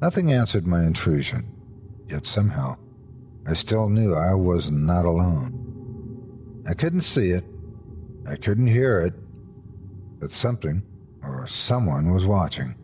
nothing 0.00 0.32
answered 0.32 0.66
my 0.66 0.84
intrusion. 0.84 1.46
Yet 2.08 2.24
somehow, 2.24 2.76
I 3.46 3.52
still 3.52 3.90
knew 3.90 4.14
I 4.14 4.32
was 4.32 4.70
not 4.70 5.04
alone. 5.04 6.64
I 6.66 6.72
couldn't 6.72 7.02
see 7.02 7.30
it, 7.30 7.44
I 8.26 8.36
couldn't 8.36 8.68
hear 8.68 9.02
it, 9.02 9.12
but 10.18 10.32
something 10.32 10.82
or 11.22 11.46
someone 11.46 12.10
was 12.10 12.24
watching. 12.24 12.74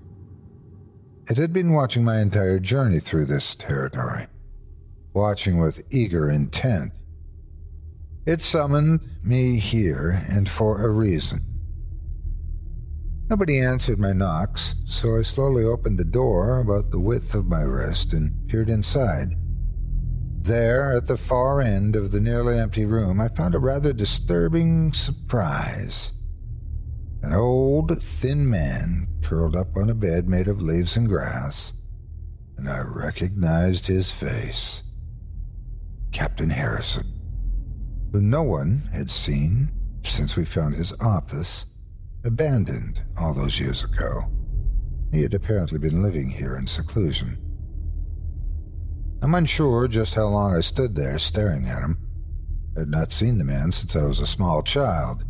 It 1.28 1.38
had 1.38 1.52
been 1.52 1.72
watching 1.72 2.04
my 2.04 2.20
entire 2.20 2.58
journey 2.58 2.98
through 2.98 3.26
this 3.26 3.54
territory, 3.54 4.26
watching 5.12 5.58
with 5.58 5.82
eager 5.90 6.30
intent. 6.30 6.92
It 8.26 8.40
summoned 8.40 9.00
me 9.22 9.58
here, 9.58 10.24
and 10.28 10.48
for 10.48 10.84
a 10.84 10.90
reason. 10.90 11.40
Nobody 13.28 13.58
answered 13.58 13.98
my 13.98 14.12
knocks, 14.12 14.76
so 14.86 15.16
I 15.18 15.22
slowly 15.22 15.64
opened 15.64 15.98
the 15.98 16.04
door 16.04 16.58
about 16.58 16.90
the 16.90 17.00
width 17.00 17.34
of 17.34 17.46
my 17.46 17.62
wrist 17.62 18.12
and 18.12 18.46
peered 18.48 18.68
inside. 18.68 19.34
There, 20.40 20.94
at 20.94 21.06
the 21.06 21.16
far 21.16 21.60
end 21.60 21.96
of 21.96 22.10
the 22.10 22.20
nearly 22.20 22.58
empty 22.58 22.84
room, 22.84 23.18
I 23.18 23.28
found 23.28 23.54
a 23.54 23.58
rather 23.58 23.92
disturbing 23.94 24.92
surprise. 24.92 26.13
An 27.24 27.32
old, 27.32 28.02
thin 28.02 28.50
man 28.50 29.08
curled 29.22 29.56
up 29.56 29.78
on 29.78 29.88
a 29.88 29.94
bed 29.94 30.28
made 30.28 30.46
of 30.46 30.60
leaves 30.60 30.94
and 30.94 31.08
grass, 31.08 31.72
and 32.58 32.68
I 32.68 32.82
recognized 32.82 33.86
his 33.86 34.10
face. 34.10 34.82
Captain 36.12 36.50
Harrison, 36.50 37.06
who 38.12 38.20
no 38.20 38.42
one 38.42 38.90
had 38.92 39.08
seen 39.08 39.72
since 40.02 40.36
we 40.36 40.44
found 40.44 40.74
his 40.74 40.92
office 41.00 41.64
abandoned 42.26 43.02
all 43.16 43.32
those 43.32 43.58
years 43.58 43.82
ago. 43.82 44.26
He 45.10 45.22
had 45.22 45.32
apparently 45.32 45.78
been 45.78 46.02
living 46.02 46.28
here 46.28 46.58
in 46.58 46.66
seclusion. 46.66 47.38
I'm 49.22 49.34
unsure 49.34 49.88
just 49.88 50.14
how 50.14 50.26
long 50.26 50.54
I 50.54 50.60
stood 50.60 50.94
there 50.94 51.18
staring 51.18 51.68
at 51.68 51.82
him. 51.82 51.96
I 52.76 52.80
had 52.80 52.90
not 52.90 53.12
seen 53.12 53.38
the 53.38 53.44
man 53.44 53.72
since 53.72 53.96
I 53.96 54.02
was 54.02 54.20
a 54.20 54.26
small 54.26 54.62
child. 54.62 55.24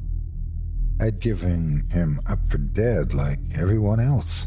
I'd 1.00 1.20
given 1.20 1.88
him 1.90 2.20
up 2.26 2.38
for 2.48 2.58
dead 2.58 3.14
like 3.14 3.38
everyone 3.54 4.00
else. 4.00 4.46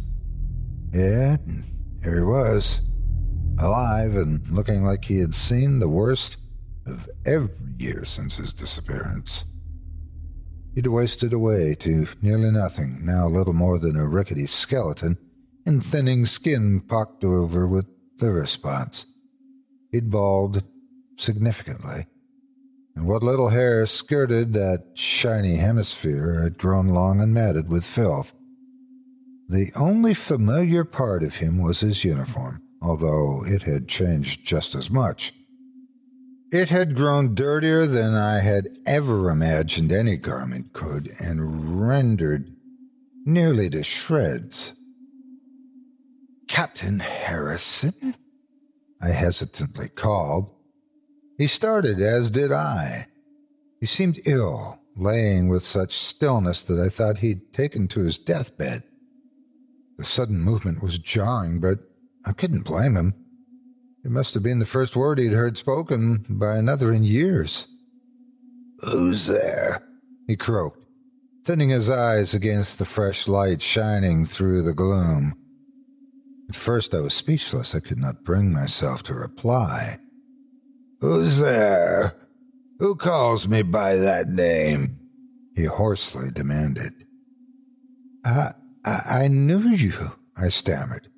Yet, 0.93 1.41
here 2.03 2.15
he 2.15 2.21
was, 2.21 2.81
alive 3.59 4.15
and 4.15 4.47
looking 4.49 4.83
like 4.83 5.05
he 5.05 5.19
had 5.19 5.35
seen 5.35 5.79
the 5.79 5.89
worst 5.89 6.37
of 6.85 7.09
every 7.25 7.73
year 7.77 8.05
since 8.05 8.37
his 8.37 8.53
disappearance. 8.53 9.45
He'd 10.73 10.87
wasted 10.87 11.33
away 11.33 11.75
to 11.79 12.07
nearly 12.21 12.51
nothing, 12.51 13.05
now 13.05 13.27
little 13.27 13.53
more 13.53 13.77
than 13.77 13.97
a 13.97 14.07
rickety 14.07 14.47
skeleton, 14.47 15.17
in 15.65 15.81
thinning 15.81 16.25
skin 16.25 16.79
pocked 16.79 17.23
over 17.23 17.67
with 17.67 17.87
liver 18.21 18.45
spots. 18.45 19.05
He'd 19.91 20.09
bald 20.09 20.63
significantly 21.17 22.05
and 22.97 23.05
what 23.05 23.21
little 23.21 23.49
hair 23.49 23.85
skirted 23.85 24.53
that 24.53 24.83
shiny 24.95 25.57
hemisphere 25.57 26.41
had 26.41 26.57
grown 26.57 26.87
long 26.87 27.21
and 27.21 27.31
matted 27.31 27.69
with 27.69 27.85
filth. 27.85 28.33
The 29.47 29.71
only 29.75 30.15
familiar 30.15 30.83
part 30.83 31.21
of 31.21 31.35
him 31.35 31.61
was 31.61 31.81
his 31.81 32.03
uniform, 32.03 32.59
although 32.81 33.45
it 33.45 33.61
had 33.61 33.87
changed 33.87 34.47
just 34.47 34.73
as 34.73 34.89
much. 34.89 35.31
It 36.51 36.69
had 36.69 36.95
grown 36.95 37.35
dirtier 37.35 37.85
than 37.85 38.15
I 38.15 38.39
had 38.39 38.67
ever 38.87 39.29
imagined 39.29 39.91
any 39.91 40.17
garment 40.17 40.73
could, 40.73 41.13
and 41.19 41.79
rendered 41.79 42.51
nearly 43.25 43.69
to 43.69 43.83
shreds. 43.83 44.73
Captain 46.47 46.97
Harrison? 46.97 48.15
I 48.99 49.09
hesitantly 49.09 49.89
called, 49.89 50.56
he 51.37 51.47
started, 51.47 52.01
as 52.01 52.31
did 52.31 52.51
I. 52.51 53.07
He 53.79 53.85
seemed 53.85 54.19
ill, 54.25 54.79
laying 54.95 55.47
with 55.47 55.63
such 55.63 55.97
stillness 55.97 56.63
that 56.63 56.79
I 56.79 56.89
thought 56.89 57.19
he'd 57.19 57.53
taken 57.53 57.87
to 57.89 58.01
his 58.01 58.17
deathbed. 58.17 58.83
The 59.97 60.05
sudden 60.05 60.39
movement 60.39 60.81
was 60.81 60.99
jarring, 60.99 61.59
but 61.59 61.79
I 62.25 62.33
couldn't 62.33 62.65
blame 62.65 62.95
him. 62.95 63.13
It 64.03 64.11
must 64.11 64.33
have 64.33 64.43
been 64.43 64.59
the 64.59 64.65
first 64.65 64.95
word 64.95 65.19
he'd 65.19 65.33
heard 65.33 65.57
spoken 65.57 66.25
by 66.29 66.55
another 66.55 66.91
in 66.91 67.03
years. 67.03 67.67
Who's 68.79 69.27
there? 69.27 69.83
he 70.27 70.35
croaked, 70.35 70.79
thinning 71.45 71.69
his 71.69 71.89
eyes 71.89 72.33
against 72.33 72.79
the 72.79 72.85
fresh 72.85 73.27
light 73.27 73.61
shining 73.61 74.25
through 74.25 74.61
the 74.61 74.73
gloom. 74.73 75.33
At 76.49 76.55
first 76.55 76.93
I 76.93 76.99
was 76.99 77.13
speechless. 77.13 77.73
I 77.73 77.79
could 77.79 77.97
not 77.97 78.23
bring 78.23 78.51
myself 78.51 79.03
to 79.03 79.13
reply. 79.13 79.99
Who's 80.99 81.39
there? 81.39 82.15
Who 82.79 82.95
calls 82.95 83.47
me 83.47 83.61
by 83.61 83.95
that 83.95 84.29
name? 84.29 84.99
He 85.55 85.65
hoarsely 85.65 86.31
demanded. 86.31 86.93
I, 88.25 88.53
I, 88.85 89.01
I 89.09 89.27
knew 89.27 89.69
you, 89.69 90.13
I 90.35 90.49
stammered. 90.49 91.09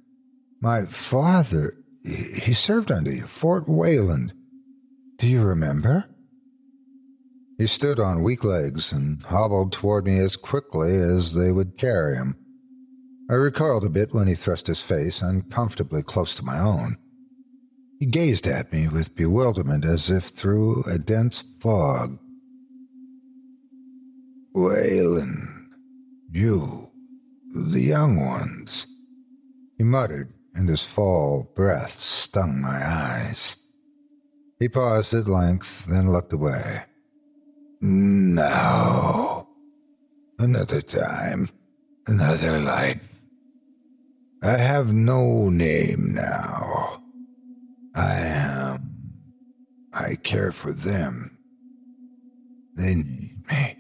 My 0.62 0.86
father, 0.86 1.74
he 2.04 2.54
served 2.54 2.92
under 2.92 3.12
you, 3.12 3.24
Fort 3.24 3.68
Wayland. 3.68 4.34
Do 5.18 5.28
you 5.28 5.44
remember? 5.44 6.06
He 7.58 7.68
stood 7.68 8.00
on 8.00 8.24
weak 8.24 8.44
legs 8.44 8.94
and 8.94 9.22
hobbled 9.24 9.74
toward 9.74 10.06
me 10.06 10.18
as 10.20 10.38
quickly 10.38 10.96
as 10.96 11.34
they 11.34 11.52
would 11.52 11.78
carry 11.78 12.16
him. 12.16 12.36
I 13.30 13.34
recoiled 13.34 13.84
a 13.84 13.90
bit 13.90 14.14
when 14.14 14.28
he 14.28 14.36
thrust 14.36 14.68
his 14.68 14.82
face 14.82 15.22
uncomfortably 15.22 16.04
close 16.04 16.34
to 16.36 16.46
my 16.46 16.58
own. 16.58 16.98
He 18.00 18.06
gazed 18.06 18.48
at 18.48 18.72
me 18.72 18.88
with 18.88 19.16
bewilderment 19.16 19.84
as 19.84 20.10
if 20.10 20.24
through 20.24 20.84
a 20.84 20.98
dense 20.98 21.44
fog. 21.60 22.18
Wayland, 24.54 25.70
you, 26.32 26.92
the 27.54 27.82
young 27.82 28.16
ones, 28.16 28.88
he 29.78 29.84
muttered, 29.84 30.34
and 30.56 30.70
his 30.70 30.84
fall 30.84 31.52
breath 31.56 31.94
stung 31.94 32.62
my 32.62 32.80
eyes. 32.86 33.58
He 34.60 34.70
paused 34.70 35.14
at 35.14 35.28
length, 35.28 35.86
then 35.86 36.10
looked 36.10 36.32
away. 36.34 36.84
No. 37.82 39.48
Another 40.38 40.82
time, 40.82 41.50
another 42.08 42.60
life. 42.60 43.22
I 44.42 44.58
have 44.58 44.94
no 44.94 45.50
name 45.50 46.14
now. 46.14 46.99
I 47.96 48.16
am. 48.20 49.12
I 49.94 50.16
care 50.16 50.52
for 50.52 50.72
them. 50.72 51.38
They 52.76 52.96
need 52.96 53.48
me. 53.50 53.78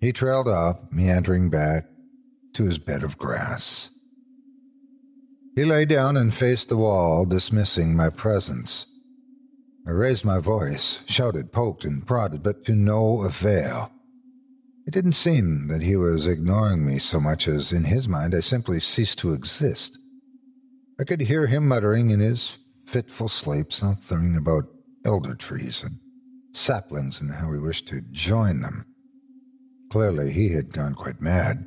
He 0.00 0.12
trailed 0.12 0.48
off, 0.48 0.76
meandering 0.90 1.48
back 1.48 1.84
to 2.54 2.64
his 2.64 2.78
bed 2.78 3.02
of 3.02 3.16
grass. 3.16 3.90
He 5.54 5.64
lay 5.64 5.84
down 5.84 6.16
and 6.16 6.34
faced 6.34 6.68
the 6.68 6.76
wall, 6.76 7.24
dismissing 7.24 7.96
my 7.96 8.10
presence. 8.10 8.86
I 9.86 9.90
raised 9.90 10.24
my 10.24 10.40
voice, 10.40 11.00
shouted, 11.06 11.52
poked, 11.52 11.84
and 11.84 12.06
prodded, 12.06 12.42
but 12.42 12.64
to 12.64 12.74
no 12.74 13.22
avail. 13.22 13.92
It 14.86 14.92
didn't 14.92 15.12
seem 15.12 15.68
that 15.68 15.82
he 15.82 15.96
was 15.96 16.26
ignoring 16.26 16.84
me 16.84 16.98
so 16.98 17.20
much 17.20 17.48
as 17.48 17.72
in 17.72 17.84
his 17.84 18.08
mind 18.08 18.34
I 18.34 18.40
simply 18.40 18.80
ceased 18.80 19.18
to 19.20 19.32
exist. 19.32 19.98
I 21.00 21.04
could 21.04 21.22
hear 21.22 21.46
him 21.46 21.68
muttering 21.68 22.10
in 22.10 22.20
his 22.20 22.58
fitful 22.94 23.26
sleep 23.26 23.72
something 23.72 24.36
about 24.36 24.62
elder 25.04 25.34
trees 25.34 25.82
and 25.82 25.98
saplings 26.52 27.20
and 27.20 27.28
how 27.32 27.52
he 27.52 27.58
wished 27.58 27.88
to 27.88 28.00
join 28.12 28.60
them. 28.60 28.86
Clearly, 29.90 30.30
he 30.30 30.50
had 30.50 30.72
gone 30.72 30.94
quite 30.94 31.20
mad. 31.20 31.64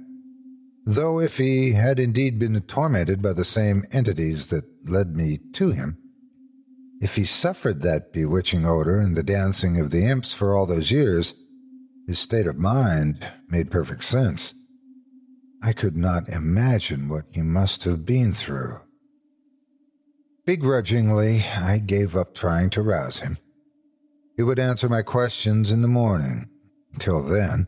Though 0.86 1.20
if 1.20 1.36
he 1.36 1.74
had 1.74 2.00
indeed 2.00 2.40
been 2.40 2.58
tormented 2.62 3.22
by 3.22 3.34
the 3.34 3.44
same 3.44 3.84
entities 3.92 4.48
that 4.52 4.64
led 4.86 5.18
me 5.18 5.40
to 5.56 5.72
him, 5.72 5.98
if 7.02 7.18
he 7.18 7.26
suffered 7.26 7.82
that 7.82 8.14
bewitching 8.14 8.66
odor 8.66 9.02
and 9.02 9.18
the 9.18 9.22
dancing 9.22 9.82
of 9.82 9.92
the 9.92 10.06
imps 10.06 10.34
for 10.34 10.56
all 10.56 10.66
those 10.66 10.92
years, 10.92 11.36
his 12.08 12.20
state 12.20 12.48
of 12.48 12.58
mind 12.58 13.30
made 13.50 13.70
perfect 13.70 14.06
sense. 14.06 14.54
I 15.62 15.74
could 15.74 15.98
not 15.98 16.30
imagine 16.30 17.10
what 17.10 17.26
he 17.32 17.42
must 17.42 17.84
have 17.84 18.06
been 18.06 18.32
through. 18.32 18.80
Begrudgingly, 20.48 21.44
I 21.44 21.78
gave 21.78 22.16
up 22.16 22.34
trying 22.34 22.70
to 22.70 22.82
rouse 22.82 23.20
him. 23.20 23.38
He 24.38 24.44
would 24.44 24.60
answer 24.60 24.88
my 24.88 25.02
questions 25.02 25.74
in 25.74 25.82
the 25.82 25.90
morning. 25.90 26.48
Till 27.00 27.22
then, 27.22 27.68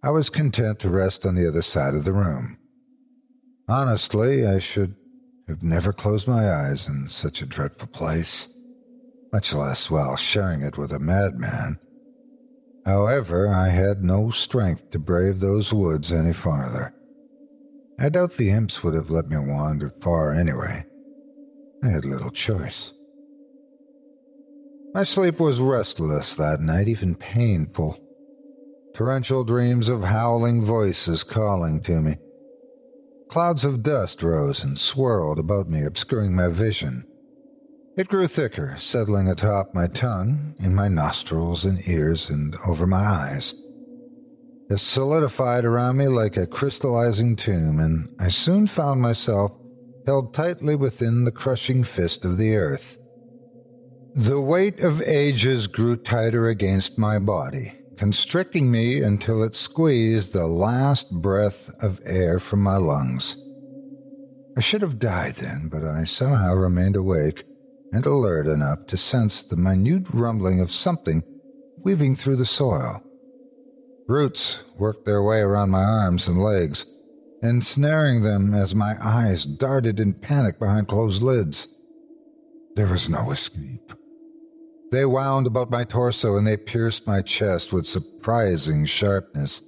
I 0.00 0.10
was 0.10 0.30
content 0.30 0.78
to 0.78 0.90
rest 0.90 1.26
on 1.26 1.34
the 1.34 1.48
other 1.48 1.60
side 1.60 1.96
of 1.96 2.04
the 2.04 2.12
room. 2.12 2.56
Honestly, 3.68 4.46
I 4.46 4.60
should 4.60 4.94
have 5.48 5.64
never 5.64 5.92
closed 5.92 6.28
my 6.28 6.48
eyes 6.52 6.86
in 6.86 7.08
such 7.08 7.42
a 7.42 7.46
dreadful 7.46 7.88
place 7.88 8.48
much 9.32 9.52
less 9.52 9.90
while 9.90 10.16
sharing 10.16 10.62
it 10.62 10.78
with 10.78 10.92
a 10.92 11.00
madman. 11.00 11.76
However, 12.86 13.48
I 13.48 13.66
had 13.70 14.04
no 14.04 14.30
strength 14.30 14.90
to 14.90 15.00
brave 15.00 15.40
those 15.40 15.72
woods 15.72 16.12
any 16.12 16.32
farther. 16.32 16.94
I 17.98 18.10
doubt 18.10 18.34
the 18.34 18.50
imps 18.50 18.84
would 18.84 18.94
have 18.94 19.10
let 19.10 19.26
me 19.26 19.36
wander 19.36 19.88
far 19.88 20.32
anyway. 20.32 20.84
I 21.84 21.88
had 21.88 22.06
little 22.06 22.30
choice. 22.30 22.92
My 24.94 25.04
sleep 25.04 25.38
was 25.38 25.60
restless 25.60 26.34
that 26.36 26.60
night, 26.60 26.88
even 26.88 27.14
painful. 27.14 28.00
Torrential 28.94 29.44
dreams 29.44 29.90
of 29.90 30.04
howling 30.04 30.62
voices 30.62 31.22
calling 31.22 31.80
to 31.82 32.00
me. 32.00 32.16
Clouds 33.28 33.64
of 33.64 33.82
dust 33.82 34.22
rose 34.22 34.64
and 34.64 34.78
swirled 34.78 35.38
about 35.38 35.68
me, 35.68 35.82
obscuring 35.82 36.34
my 36.34 36.48
vision. 36.48 37.04
It 37.96 38.08
grew 38.08 38.28
thicker, 38.28 38.76
settling 38.78 39.28
atop 39.28 39.74
my 39.74 39.86
tongue, 39.88 40.54
in 40.60 40.74
my 40.74 40.88
nostrils 40.88 41.64
and 41.64 41.86
ears, 41.86 42.30
and 42.30 42.56
over 42.66 42.86
my 42.86 43.04
eyes. 43.04 43.54
It 44.70 44.78
solidified 44.78 45.64
around 45.66 45.98
me 45.98 46.08
like 46.08 46.36
a 46.36 46.46
crystallizing 46.46 47.36
tomb, 47.36 47.78
and 47.78 48.08
I 48.18 48.28
soon 48.28 48.66
found 48.66 49.02
myself 49.02 49.52
held 50.06 50.34
tightly 50.34 50.76
within 50.76 51.24
the 51.24 51.32
crushing 51.32 51.84
fist 51.84 52.24
of 52.24 52.36
the 52.36 52.56
earth. 52.56 52.98
The 54.14 54.40
weight 54.40 54.80
of 54.80 55.02
ages 55.02 55.66
grew 55.66 55.96
tighter 55.96 56.48
against 56.48 56.98
my 56.98 57.18
body, 57.18 57.72
constricting 57.96 58.70
me 58.70 59.02
until 59.02 59.42
it 59.42 59.54
squeezed 59.54 60.32
the 60.32 60.46
last 60.46 61.10
breath 61.10 61.70
of 61.82 62.00
air 62.04 62.38
from 62.38 62.60
my 62.60 62.76
lungs. 62.76 63.36
I 64.56 64.60
should 64.60 64.82
have 64.82 65.00
died 65.00 65.36
then, 65.36 65.68
but 65.68 65.82
I 65.82 66.04
somehow 66.04 66.54
remained 66.54 66.94
awake 66.94 67.44
and 67.92 68.06
alert 68.06 68.46
enough 68.46 68.86
to 68.86 68.96
sense 68.96 69.42
the 69.42 69.56
minute 69.56 70.06
rumbling 70.12 70.60
of 70.60 70.70
something 70.70 71.24
weaving 71.78 72.14
through 72.14 72.36
the 72.36 72.46
soil. 72.46 73.02
Roots 74.06 74.62
worked 74.76 75.06
their 75.06 75.22
way 75.22 75.40
around 75.40 75.70
my 75.70 75.82
arms 75.82 76.28
and 76.28 76.38
legs, 76.38 76.86
ensnaring 77.44 78.22
them 78.22 78.54
as 78.54 78.74
my 78.74 78.96
eyes 79.02 79.44
darted 79.44 80.00
in 80.00 80.14
panic 80.14 80.58
behind 80.58 80.88
closed 80.88 81.22
lids. 81.22 81.68
There 82.74 82.86
was 82.86 83.10
no 83.10 83.30
escape. 83.30 83.92
They 84.90 85.04
wound 85.04 85.46
about 85.46 85.70
my 85.70 85.84
torso 85.84 86.36
and 86.36 86.46
they 86.46 86.56
pierced 86.56 87.06
my 87.06 87.20
chest 87.20 87.72
with 87.72 87.86
surprising 87.86 88.86
sharpness. 88.86 89.62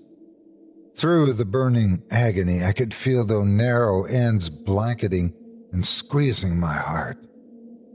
Through 0.96 1.34
the 1.34 1.44
burning 1.44 2.02
agony, 2.10 2.64
I 2.64 2.72
could 2.72 2.94
feel 2.94 3.24
the 3.24 3.44
narrow 3.44 4.04
ends 4.04 4.48
blanketing 4.48 5.34
and 5.72 5.84
squeezing 5.84 6.58
my 6.58 6.74
heart. 6.74 7.18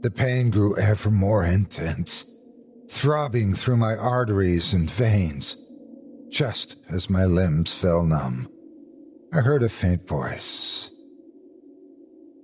The 0.02 0.10
pain 0.10 0.50
grew 0.50 0.76
ever 0.76 1.10
more 1.10 1.44
intense, 1.44 2.24
throbbing 2.88 3.54
through 3.54 3.78
my 3.78 3.96
arteries 3.96 4.72
and 4.74 4.90
veins. 4.90 5.56
Just 6.28 6.76
as 6.88 7.10
my 7.10 7.24
limbs 7.24 7.74
fell 7.74 8.04
numb, 8.04 8.48
I 9.34 9.40
heard 9.40 9.62
a 9.62 9.70
faint 9.70 10.06
voice. 10.06 10.90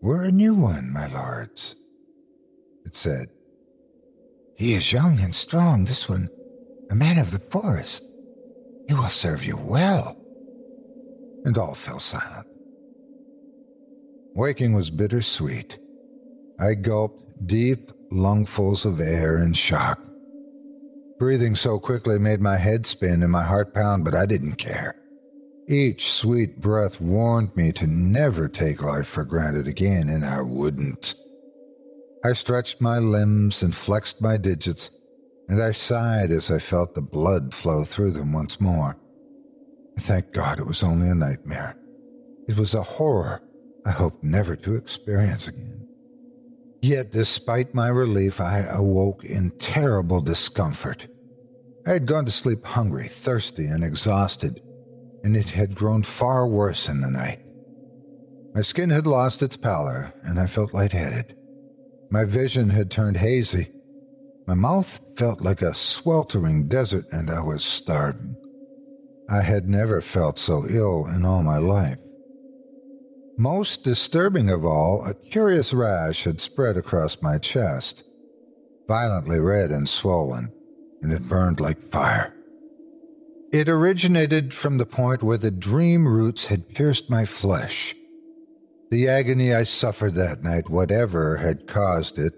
We're 0.01 0.23
a 0.23 0.33
new 0.33 0.55
one, 0.55 0.91
my 0.91 1.07
lords, 1.09 1.77
it 2.87 2.97
said. 2.97 3.29
He 4.57 4.73
is 4.73 4.91
young 4.91 5.21
and 5.21 5.35
strong, 5.35 5.85
this 5.85 6.09
one, 6.09 6.31
a 6.91 6.95
man 6.95 7.19
of 7.19 7.31
the 7.31 7.41
forest. 7.41 8.05
He 8.89 8.95
will 8.95 9.11
serve 9.11 9.45
you 9.45 9.59
well. 9.59 10.17
And 11.45 11.59
all 11.59 11.75
fell 11.75 12.01
silent. 12.01 12.47
Waking 14.35 14.73
was 14.73 14.91
bittersweet. 14.91 15.79
I 16.59 16.73
gulped 16.73 17.47
deep 17.47 17.91
lungfuls 18.11 18.87
of 18.87 18.99
air 18.99 19.43
in 19.43 19.53
shock. 19.53 20.01
Breathing 21.19 21.55
so 21.55 21.79
quickly 21.79 22.19
made 22.19 22.41
my 22.41 22.57
head 22.57 22.87
spin 22.87 23.23
and 23.23 23.31
my 23.31 23.45
heart 23.45 23.75
pound, 23.75 24.07
but 24.07 24.15
I 24.15 24.25
didn't 24.25 24.57
care. 24.57 24.95
Each 25.71 26.11
sweet 26.11 26.63
breath 26.63 26.99
warned 26.99 27.55
me 27.55 27.73
to 27.73 27.87
never 27.87 28.49
take 28.49 28.83
life 28.83 29.07
for 29.07 29.23
granted 29.23 29.69
again, 29.69 30.09
and 30.09 30.25
I 30.25 30.41
wouldn't. 30.41 31.15
I 32.25 32.33
stretched 32.33 32.81
my 32.81 32.99
limbs 32.99 33.63
and 33.63 33.75
flexed 33.75 34.23
my 34.23 34.39
digits, 34.39 34.91
and 35.47 35.63
I 35.63 35.73
sighed 35.73 36.31
as 36.31 36.51
I 36.51 36.59
felt 36.59 36.95
the 36.95 37.03
blood 37.03 37.53
flow 37.53 37.85
through 37.85 38.13
them 38.13 38.33
once 38.33 38.63
more. 38.63 38.97
Thank 40.01 40.33
God 40.33 40.59
it 40.59 40.67
was 40.67 40.83
only 40.83 41.09
a 41.09 41.15
nightmare. 41.15 41.77
It 42.49 42.57
was 42.57 42.73
a 42.73 42.83
horror 42.83 43.43
I 43.85 43.91
hoped 43.91 44.25
never 44.25 44.57
to 44.57 44.75
experience 44.75 45.49
again. 45.49 45.87
Yet, 46.81 47.11
despite 47.11 47.75
my 47.75 47.89
relief, 47.89 48.41
I 48.41 48.61
awoke 48.61 49.23
in 49.23 49.51
terrible 49.59 50.23
discomfort. 50.23 51.09
I 51.87 51.91
had 51.91 52.07
gone 52.07 52.25
to 52.25 52.33
sleep 52.33 52.65
hungry, 52.65 53.09
thirsty, 53.09 53.67
and 53.67 53.85
exhausted, 53.85 54.63
and 55.23 55.37
it 55.37 55.51
had 55.51 55.75
grown 55.75 56.03
far 56.03 56.47
worse 56.47 56.89
in 56.89 57.01
the 57.01 57.11
night. 57.11 57.41
My 58.55 58.63
skin 58.63 58.91
had 58.91 59.07
lost 59.07 59.43
its 59.43 59.57
pallor, 59.57 60.13
and 60.23 60.39
I 60.39 60.47
felt 60.47 60.75
lightheaded. 60.75 61.37
My 62.11 62.25
vision 62.25 62.71
had 62.71 62.91
turned 62.91 63.19
hazy. 63.19 63.71
My 64.47 64.55
mouth 64.55 65.01
felt 65.17 65.43
like 65.43 65.63
a 65.63 65.75
sweltering 65.75 66.69
desert, 66.69 67.07
and 67.13 67.31
I 67.31 67.43
was 67.43 67.65
starving. 67.65 68.35
I 69.29 69.43
had 69.43 69.69
never 69.69 70.01
felt 70.01 70.39
so 70.39 70.67
ill 70.69 71.07
in 71.07 71.25
all 71.25 71.43
my 71.43 71.59
life. 71.59 71.99
Most 73.37 73.85
disturbing 73.85 74.51
of 74.51 74.65
all, 74.65 75.05
a 75.05 75.15
curious 75.15 75.73
rash 75.73 76.25
had 76.25 76.41
spread 76.41 76.77
across 76.77 77.23
my 77.23 77.39
chest, 77.39 78.03
violently 78.89 79.39
red 79.39 79.71
and 79.71 79.89
swollen, 79.89 80.51
and 81.03 81.13
it 81.13 81.29
burned 81.29 81.61
like 81.61 81.93
fire. 81.93 82.35
It 83.53 83.69
originated 83.69 84.53
from 84.53 84.79
the 84.79 84.87
point 84.87 85.23
where 85.23 85.39
the 85.39 85.51
dream 85.51 86.07
roots 86.07 86.47
had 86.47 86.75
pierced 86.75 87.09
my 87.09 87.25
flesh. 87.25 87.95
The 88.91 89.09
agony 89.09 89.55
I 89.55 89.65
suffered 89.65 90.15
that 90.15 90.43
night, 90.43 90.69
whatever 90.69 91.37
had 91.37 91.67
caused 91.67 92.19
it, 92.19 92.35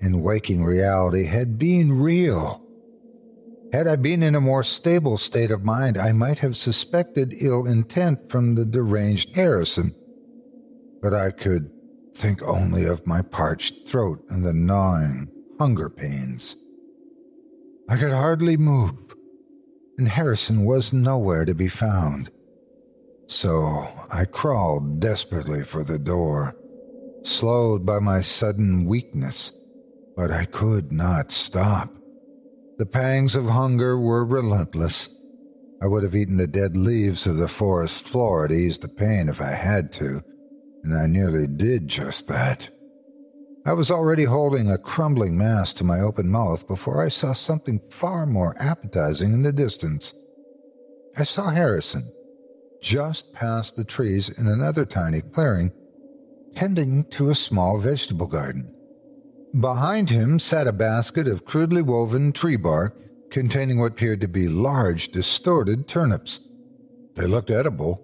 in 0.00 0.22
waking 0.22 0.64
reality, 0.64 1.24
had 1.24 1.58
been 1.58 2.00
real. 2.00 2.62
Had 3.72 3.86
I 3.86 3.96
been 3.96 4.22
in 4.22 4.34
a 4.34 4.40
more 4.40 4.62
stable 4.62 5.18
state 5.18 5.50
of 5.50 5.64
mind, 5.64 5.98
I 5.98 6.12
might 6.12 6.38
have 6.38 6.56
suspected 6.56 7.34
ill 7.40 7.66
intent 7.66 8.30
from 8.30 8.54
the 8.54 8.64
deranged 8.64 9.34
Harrison 9.34 9.94
but 11.02 11.14
I 11.14 11.30
could 11.30 11.70
think 12.16 12.42
only 12.42 12.84
of 12.84 13.06
my 13.06 13.22
parched 13.22 13.86
throat 13.86 14.24
and 14.28 14.44
the 14.44 14.52
gnawing 14.52 15.30
hunger 15.58 15.88
pains. 15.88 16.56
I 17.88 17.96
could 17.96 18.12
hardly 18.12 18.56
move, 18.56 19.05
and 19.98 20.08
Harrison 20.08 20.64
was 20.64 20.92
nowhere 20.92 21.44
to 21.44 21.54
be 21.54 21.68
found. 21.68 22.30
So 23.26 23.88
I 24.10 24.24
crawled 24.24 25.00
desperately 25.00 25.64
for 25.64 25.84
the 25.84 25.98
door, 25.98 26.54
slowed 27.22 27.84
by 27.84 27.98
my 27.98 28.20
sudden 28.20 28.84
weakness, 28.84 29.52
but 30.16 30.30
I 30.30 30.44
could 30.44 30.92
not 30.92 31.32
stop. 31.32 31.96
The 32.78 32.86
pangs 32.86 33.34
of 33.34 33.48
hunger 33.48 33.98
were 33.98 34.24
relentless. 34.24 35.08
I 35.82 35.86
would 35.86 36.02
have 36.04 36.14
eaten 36.14 36.36
the 36.36 36.46
dead 36.46 36.76
leaves 36.76 37.26
of 37.26 37.36
the 37.36 37.48
forest 37.48 38.06
floor 38.06 38.48
to 38.48 38.54
ease 38.54 38.78
the 38.78 38.88
pain 38.88 39.28
if 39.28 39.40
I 39.40 39.52
had 39.52 39.92
to 39.94 40.22
and 40.86 40.96
I 40.96 41.06
nearly 41.06 41.48
did 41.48 41.88
just 41.88 42.28
that. 42.28 42.70
I 43.66 43.72
was 43.72 43.90
already 43.90 44.22
holding 44.22 44.70
a 44.70 44.78
crumbling 44.78 45.36
mass 45.36 45.72
to 45.74 45.82
my 45.82 45.98
open 45.98 46.30
mouth 46.30 46.68
before 46.68 47.04
I 47.04 47.08
saw 47.08 47.32
something 47.32 47.80
far 47.90 48.24
more 48.24 48.54
appetizing 48.60 49.34
in 49.34 49.42
the 49.42 49.52
distance. 49.52 50.14
I 51.18 51.24
saw 51.24 51.50
Harrison, 51.50 52.12
just 52.80 53.32
past 53.32 53.74
the 53.74 53.82
trees 53.82 54.28
in 54.28 54.46
another 54.46 54.84
tiny 54.84 55.20
clearing, 55.20 55.72
tending 56.54 57.06
to 57.06 57.30
a 57.30 57.34
small 57.34 57.80
vegetable 57.80 58.28
garden. 58.28 58.72
Behind 59.58 60.10
him 60.10 60.38
sat 60.38 60.68
a 60.68 60.72
basket 60.72 61.26
of 61.26 61.44
crudely 61.44 61.82
woven 61.82 62.30
tree 62.30 62.54
bark 62.54 62.96
containing 63.32 63.80
what 63.80 63.92
appeared 63.92 64.20
to 64.20 64.28
be 64.28 64.46
large, 64.46 65.08
distorted 65.08 65.88
turnips. 65.88 66.38
They 67.16 67.26
looked 67.26 67.50
edible, 67.50 68.00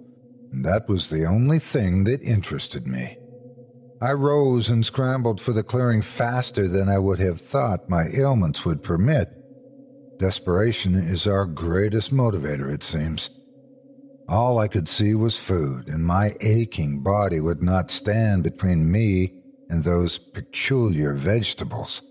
and 0.53 0.65
that 0.65 0.89
was 0.89 1.09
the 1.09 1.25
only 1.25 1.61
thing 1.61 2.03
that 2.05 2.21
interested 2.21 2.89
me. 2.89 3.19
I 4.03 4.13
rose 4.15 4.69
and 4.69 4.85
scrambled 4.85 5.41
for 5.41 5.53
the 5.53 5.63
clearing 5.63 6.03
faster 6.03 6.67
than 6.67 6.89
I 6.89 6.99
would 6.99 7.21
have 7.21 7.41
thought 7.41 7.89
my 7.89 8.07
ailments 8.13 8.65
would 8.65 8.83
permit. 8.83 9.29
Desperation 10.19 10.97
is 10.97 11.29
our 11.29 11.47
greatest 11.47 12.13
motivator, 12.13 12.69
it 12.75 12.83
seems. 12.83 13.31
All 14.29 14.59
I 14.59 14.67
could 14.67 14.89
see 14.89 15.15
was 15.15 15.39
food, 15.39 15.87
and 15.87 16.05
my 16.05 16.35
aching 16.41 17.05
body 17.05 17.39
would 17.39 17.63
not 17.63 17.93
stand 17.93 18.43
between 18.43 18.91
me 18.91 19.41
and 19.71 19.85
those 19.85 20.19
peculiar 20.19 21.15
vegetables. 21.15 22.03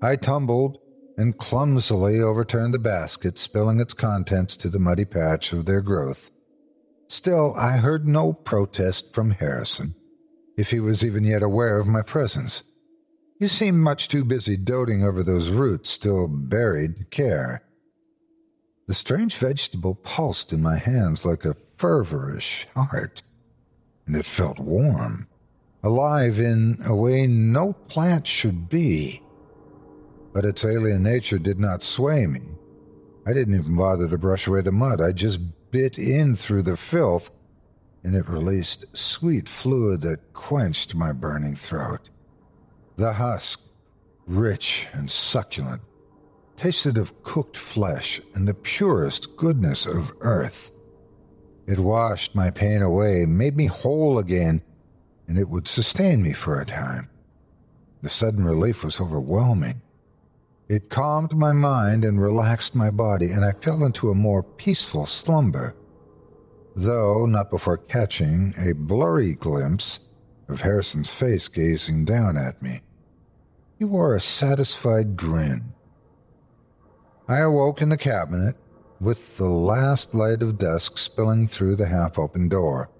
I 0.00 0.16
tumbled 0.16 0.78
and 1.18 1.36
clumsily 1.36 2.22
overturned 2.22 2.72
the 2.72 2.78
basket, 2.78 3.36
spilling 3.36 3.80
its 3.80 3.92
contents 3.92 4.56
to 4.56 4.70
the 4.70 4.78
muddy 4.78 5.04
patch 5.04 5.52
of 5.52 5.66
their 5.66 5.82
growth. 5.82 6.30
Still, 7.08 7.54
I 7.54 7.76
heard 7.76 8.08
no 8.08 8.32
protest 8.32 9.14
from 9.14 9.32
Harrison, 9.32 9.94
if 10.56 10.70
he 10.70 10.80
was 10.80 11.04
even 11.04 11.24
yet 11.24 11.42
aware 11.42 11.78
of 11.80 11.88
my 11.88 12.02
presence. 12.02 12.64
He 13.38 13.48
seemed 13.48 13.78
much 13.78 14.08
too 14.08 14.24
busy 14.24 14.56
doting 14.56 15.02
over 15.02 15.22
those 15.22 15.50
roots 15.50 15.90
still 15.90 16.28
buried 16.28 16.96
to 16.98 17.04
care. 17.06 17.64
The 18.86 18.94
strange 18.94 19.36
vegetable 19.36 19.94
pulsed 19.94 20.52
in 20.52 20.62
my 20.62 20.76
hands 20.76 21.24
like 21.24 21.44
a 21.44 21.56
fervorish 21.76 22.66
heart, 22.74 23.22
and 24.06 24.14
it 24.14 24.26
felt 24.26 24.58
warm, 24.58 25.26
alive 25.82 26.38
in 26.38 26.78
a 26.84 26.94
way 26.94 27.26
no 27.26 27.72
plant 27.72 28.26
should 28.26 28.68
be. 28.68 29.22
But 30.32 30.44
its 30.44 30.64
alien 30.64 31.02
nature 31.02 31.38
did 31.38 31.58
not 31.58 31.82
sway 31.82 32.26
me. 32.26 32.42
I 33.26 33.32
didn't 33.32 33.56
even 33.56 33.76
bother 33.76 34.08
to 34.08 34.18
brush 34.18 34.46
away 34.46 34.62
the 34.62 34.72
mud. 34.72 35.00
I 35.00 35.12
just 35.12 35.40
bit 35.70 35.98
in 35.98 36.36
through 36.36 36.62
the 36.62 36.76
filth, 36.76 37.30
and 38.04 38.14
it 38.14 38.28
released 38.28 38.84
sweet 38.96 39.48
fluid 39.48 40.00
that 40.02 40.32
quenched 40.32 40.94
my 40.94 41.12
burning 41.12 41.54
throat. 41.54 42.10
The 42.96 43.14
husk, 43.14 43.60
rich 44.26 44.88
and 44.92 45.10
succulent, 45.10 45.82
tasted 46.56 46.98
of 46.98 47.22
cooked 47.22 47.56
flesh 47.56 48.20
and 48.34 48.46
the 48.46 48.54
purest 48.54 49.36
goodness 49.36 49.86
of 49.86 50.12
earth. 50.20 50.70
It 51.66 51.78
washed 51.78 52.34
my 52.34 52.50
pain 52.50 52.82
away, 52.82 53.24
made 53.26 53.56
me 53.56 53.66
whole 53.66 54.18
again, 54.18 54.62
and 55.28 55.38
it 55.38 55.48
would 55.48 55.68
sustain 55.68 56.22
me 56.22 56.32
for 56.32 56.60
a 56.60 56.66
time. 56.66 57.08
The 58.02 58.08
sudden 58.08 58.44
relief 58.44 58.84
was 58.84 59.00
overwhelming. 59.00 59.80
It 60.68 60.90
calmed 60.90 61.36
my 61.36 61.52
mind 61.52 62.04
and 62.04 62.20
relaxed 62.20 62.74
my 62.74 62.90
body, 62.90 63.30
and 63.30 63.44
I 63.44 63.52
fell 63.52 63.84
into 63.84 64.10
a 64.10 64.14
more 64.14 64.42
peaceful 64.42 65.06
slumber, 65.06 65.74
though 66.74 67.26
not 67.26 67.50
before 67.50 67.76
catching 67.76 68.54
a 68.58 68.72
blurry 68.72 69.34
glimpse 69.34 70.00
of 70.48 70.60
Harrison's 70.62 71.12
face 71.12 71.48
gazing 71.48 72.04
down 72.04 72.36
at 72.36 72.62
me. 72.62 72.82
He 73.78 73.84
wore 73.84 74.14
a 74.14 74.20
satisfied 74.20 75.16
grin. 75.16 75.72
I 77.28 77.38
awoke 77.38 77.80
in 77.82 77.88
the 77.88 77.96
cabinet 77.96 78.56
with 79.00 79.36
the 79.36 79.48
last 79.48 80.14
light 80.14 80.42
of 80.42 80.58
dusk 80.58 80.98
spilling 80.98 81.46
through 81.46 81.76
the 81.76 81.86
half 81.86 82.18
open 82.18 82.48
door. 82.48 82.90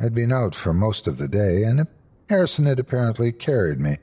I'd 0.00 0.14
been 0.14 0.32
out 0.32 0.54
for 0.54 0.72
most 0.72 1.08
of 1.08 1.18
the 1.18 1.28
day, 1.28 1.64
and 1.64 1.86
Harrison 2.28 2.66
had 2.66 2.78
apparently 2.78 3.32
carried 3.32 3.80
me. 3.80 3.98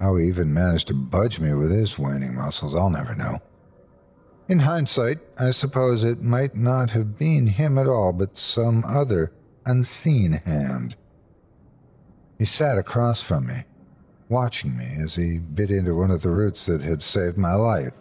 How 0.00 0.16
he 0.16 0.26
even 0.26 0.52
managed 0.52 0.88
to 0.88 0.94
budge 0.94 1.40
me 1.40 1.54
with 1.54 1.70
his 1.70 1.98
waning 1.98 2.34
muscles, 2.34 2.74
I'll 2.74 2.90
never 2.90 3.14
know. 3.14 3.40
In 4.48 4.60
hindsight, 4.60 5.18
I 5.38 5.50
suppose 5.50 6.02
it 6.02 6.22
might 6.22 6.56
not 6.56 6.92
have 6.92 7.18
been 7.18 7.48
him 7.48 7.76
at 7.76 7.86
all, 7.86 8.14
but 8.14 8.38
some 8.38 8.82
other 8.86 9.30
unseen 9.66 10.32
hand. 10.32 10.96
He 12.38 12.46
sat 12.46 12.78
across 12.78 13.20
from 13.20 13.46
me, 13.46 13.64
watching 14.30 14.74
me 14.74 14.96
as 14.98 15.16
he 15.16 15.38
bit 15.38 15.70
into 15.70 15.94
one 15.94 16.10
of 16.10 16.22
the 16.22 16.30
roots 16.30 16.64
that 16.64 16.80
had 16.80 17.02
saved 17.02 17.36
my 17.36 17.52
life. 17.52 17.92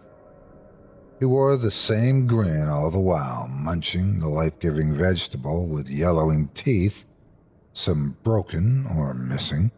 He 1.20 1.26
wore 1.26 1.58
the 1.58 1.70
same 1.70 2.28
grin 2.28 2.70
all 2.70 2.92
the 2.92 3.00
while, 3.00 3.50
munching 3.50 4.20
the 4.20 4.30
life 4.30 4.58
giving 4.60 4.94
vegetable 4.94 5.68
with 5.68 5.90
yellowing 5.90 6.48
teeth, 6.54 7.04
some 7.74 8.16
broken 8.24 8.88
or 8.96 9.14
missing. 9.14 9.70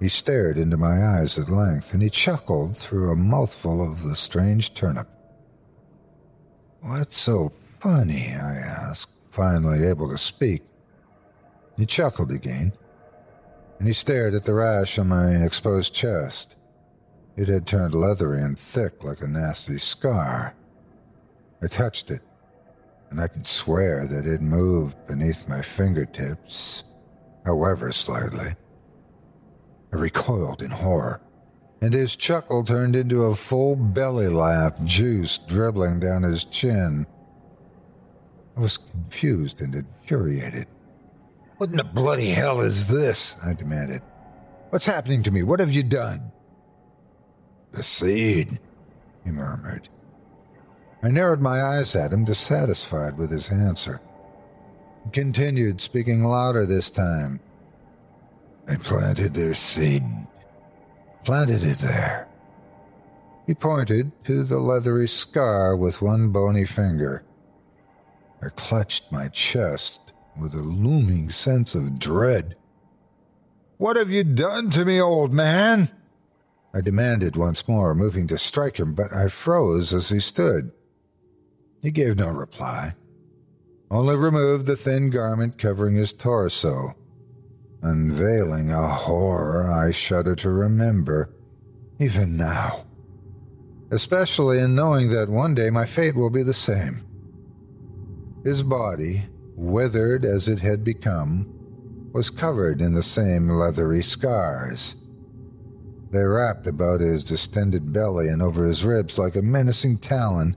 He 0.00 0.08
stared 0.08 0.56
into 0.56 0.78
my 0.78 1.04
eyes 1.04 1.38
at 1.38 1.50
length, 1.50 1.92
and 1.92 2.02
he 2.02 2.08
chuckled 2.08 2.74
through 2.74 3.12
a 3.12 3.16
mouthful 3.16 3.86
of 3.86 4.02
the 4.02 4.16
strange 4.16 4.72
turnip. 4.72 5.08
What's 6.86 7.18
so 7.18 7.50
funny? 7.80 8.34
I 8.34 8.56
asked, 8.56 9.10
finally 9.30 9.86
able 9.86 10.10
to 10.10 10.18
speak. 10.18 10.62
He 11.78 11.86
chuckled 11.86 12.30
again, 12.30 12.74
and 13.78 13.88
he 13.88 13.94
stared 13.94 14.34
at 14.34 14.44
the 14.44 14.52
rash 14.52 14.98
on 14.98 15.08
my 15.08 15.30
exposed 15.30 15.94
chest. 15.94 16.56
It 17.38 17.48
had 17.48 17.66
turned 17.66 17.94
leathery 17.94 18.42
and 18.42 18.58
thick 18.58 19.02
like 19.02 19.22
a 19.22 19.26
nasty 19.26 19.78
scar. 19.78 20.54
I 21.62 21.68
touched 21.68 22.10
it, 22.10 22.20
and 23.08 23.18
I 23.18 23.28
could 23.28 23.46
swear 23.46 24.06
that 24.06 24.26
it 24.26 24.42
moved 24.42 25.06
beneath 25.06 25.48
my 25.48 25.62
fingertips, 25.62 26.84
however 27.46 27.92
slightly. 27.92 28.56
I 29.90 29.96
recoiled 29.96 30.60
in 30.60 30.70
horror. 30.70 31.22
And 31.80 31.92
his 31.92 32.16
chuckle 32.16 32.64
turned 32.64 32.96
into 32.96 33.24
a 33.24 33.34
full 33.34 33.76
belly 33.76 34.28
laugh, 34.28 34.82
juice 34.84 35.38
dribbling 35.38 36.00
down 36.00 36.22
his 36.22 36.44
chin. 36.44 37.06
I 38.56 38.60
was 38.60 38.78
confused 38.78 39.60
and 39.60 39.74
infuriated. 39.74 40.66
What 41.58 41.70
in 41.70 41.76
the 41.76 41.84
bloody 41.84 42.30
hell 42.30 42.60
is 42.60 42.88
this? 42.88 43.36
I 43.44 43.52
demanded. 43.52 44.02
What's 44.70 44.86
happening 44.86 45.22
to 45.24 45.30
me? 45.30 45.42
What 45.42 45.60
have 45.60 45.72
you 45.72 45.82
done? 45.82 46.32
The 47.72 47.82
seed, 47.82 48.58
he 49.24 49.30
murmured. 49.30 49.88
I 51.02 51.10
narrowed 51.10 51.40
my 51.40 51.62
eyes 51.62 51.94
at 51.94 52.12
him, 52.12 52.24
dissatisfied 52.24 53.18
with 53.18 53.30
his 53.30 53.50
answer. 53.50 54.00
He 55.04 55.10
continued, 55.10 55.80
speaking 55.80 56.24
louder 56.24 56.64
this 56.64 56.90
time. 56.90 57.40
I 58.66 58.76
planted 58.76 59.34
their 59.34 59.54
seed. 59.54 60.02
Planted 61.24 61.64
it 61.64 61.78
there. 61.78 62.28
He 63.46 63.54
pointed 63.54 64.12
to 64.24 64.44
the 64.44 64.58
leathery 64.58 65.08
scar 65.08 65.74
with 65.74 66.02
one 66.02 66.30
bony 66.30 66.66
finger. 66.66 67.24
I 68.42 68.48
clutched 68.50 69.10
my 69.10 69.28
chest 69.28 70.12
with 70.38 70.54
a 70.54 70.58
looming 70.58 71.30
sense 71.30 71.74
of 71.74 71.98
dread. 71.98 72.56
What 73.78 73.96
have 73.96 74.10
you 74.10 74.22
done 74.22 74.70
to 74.70 74.84
me, 74.84 75.00
old 75.00 75.32
man? 75.32 75.90
I 76.74 76.80
demanded 76.80 77.36
once 77.36 77.66
more, 77.66 77.94
moving 77.94 78.26
to 78.26 78.36
strike 78.36 78.78
him, 78.78 78.94
but 78.94 79.12
I 79.12 79.28
froze 79.28 79.94
as 79.94 80.10
he 80.10 80.20
stood. 80.20 80.72
He 81.80 81.90
gave 81.90 82.16
no 82.16 82.28
reply, 82.28 82.94
only 83.90 84.16
removed 84.16 84.66
the 84.66 84.76
thin 84.76 85.10
garment 85.10 85.56
covering 85.56 85.94
his 85.94 86.12
torso, 86.12 86.96
unveiling 87.84 88.70
a 88.70 88.88
horror 88.88 89.70
I 89.70 89.92
shudder 89.92 90.34
to 90.36 90.50
remember, 90.50 91.30
even 91.98 92.36
now, 92.36 92.86
especially 93.90 94.58
in 94.58 94.74
knowing 94.74 95.10
that 95.10 95.28
one 95.28 95.54
day 95.54 95.70
my 95.70 95.84
fate 95.84 96.16
will 96.16 96.30
be 96.30 96.42
the 96.42 96.54
same. 96.54 97.04
His 98.44 98.62
body, 98.62 99.24
withered 99.54 100.24
as 100.24 100.48
it 100.48 100.60
had 100.60 100.82
become, 100.82 101.50
was 102.12 102.30
covered 102.30 102.80
in 102.80 102.94
the 102.94 103.02
same 103.02 103.48
leathery 103.48 104.02
scars. 104.02 104.96
They 106.10 106.22
wrapped 106.22 106.66
about 106.66 107.00
his 107.00 107.24
distended 107.24 107.92
belly 107.92 108.28
and 108.28 108.40
over 108.40 108.64
his 108.64 108.84
ribs 108.84 109.18
like 109.18 109.36
a 109.36 109.42
menacing 109.42 109.98
talon 109.98 110.56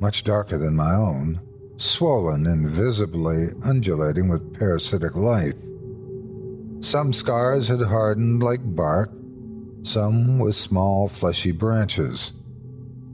much 0.00 0.24
darker 0.24 0.56
than 0.58 0.76
my 0.76 0.94
own, 0.94 1.40
swollen 1.76 2.46
and 2.46 2.68
visibly 2.68 3.48
undulating 3.64 4.28
with 4.28 4.58
parasitic 4.58 5.14
life. 5.14 5.54
Some 6.80 7.12
scars 7.12 7.66
had 7.66 7.82
hardened 7.82 8.42
like 8.42 8.60
bark, 8.76 9.10
some 9.82 10.38
with 10.38 10.54
small 10.54 11.08
fleshy 11.08 11.50
branches, 11.50 12.32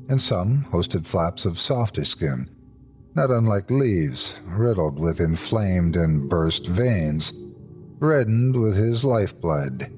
and 0.08 0.20
some 0.20 0.64
hosted 0.70 1.06
flaps 1.06 1.46
of 1.46 1.58
softer 1.58 2.04
skin, 2.04 2.50
not 3.14 3.30
unlike 3.30 3.70
leaves, 3.70 4.38
riddled 4.44 4.98
with 4.98 5.18
inflamed 5.20 5.96
and 5.96 6.28
burst 6.28 6.66
veins, 6.66 7.32
reddened 8.00 8.54
with 8.54 8.76
his 8.76 9.02
lifeblood. 9.02 9.90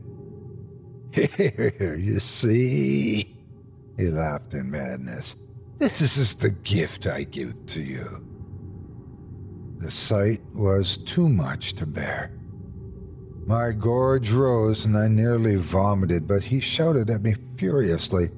Here, 1.13 1.97
you 1.99 2.21
see? 2.21 3.37
He 3.97 4.07
laughed 4.09 4.55
in 4.55 4.71
madness. 4.71 5.37
This 5.79 6.17
is 6.17 6.37
the 6.37 6.51
gift 6.51 7.07
I 7.07 7.25
give 7.25 7.67
to 7.67 7.83
you. 7.83 8.25
The 9.79 9.91
sight 9.91 10.41
was 10.55 10.97
too 10.97 11.29
much 11.29 11.75
to 11.75 11.87
bear. 11.87 12.31
My 13.47 13.71
gorge 13.71 14.33
rose 14.33 14.87
and 14.87 14.97
I 14.97 15.07
nearly 15.07 15.55
vomited, 15.55 16.27
but 16.27 16.43
he 16.43 16.59
shouted 16.59 17.09
at 17.11 17.23
me 17.23 17.35
furiously, 17.57 18.31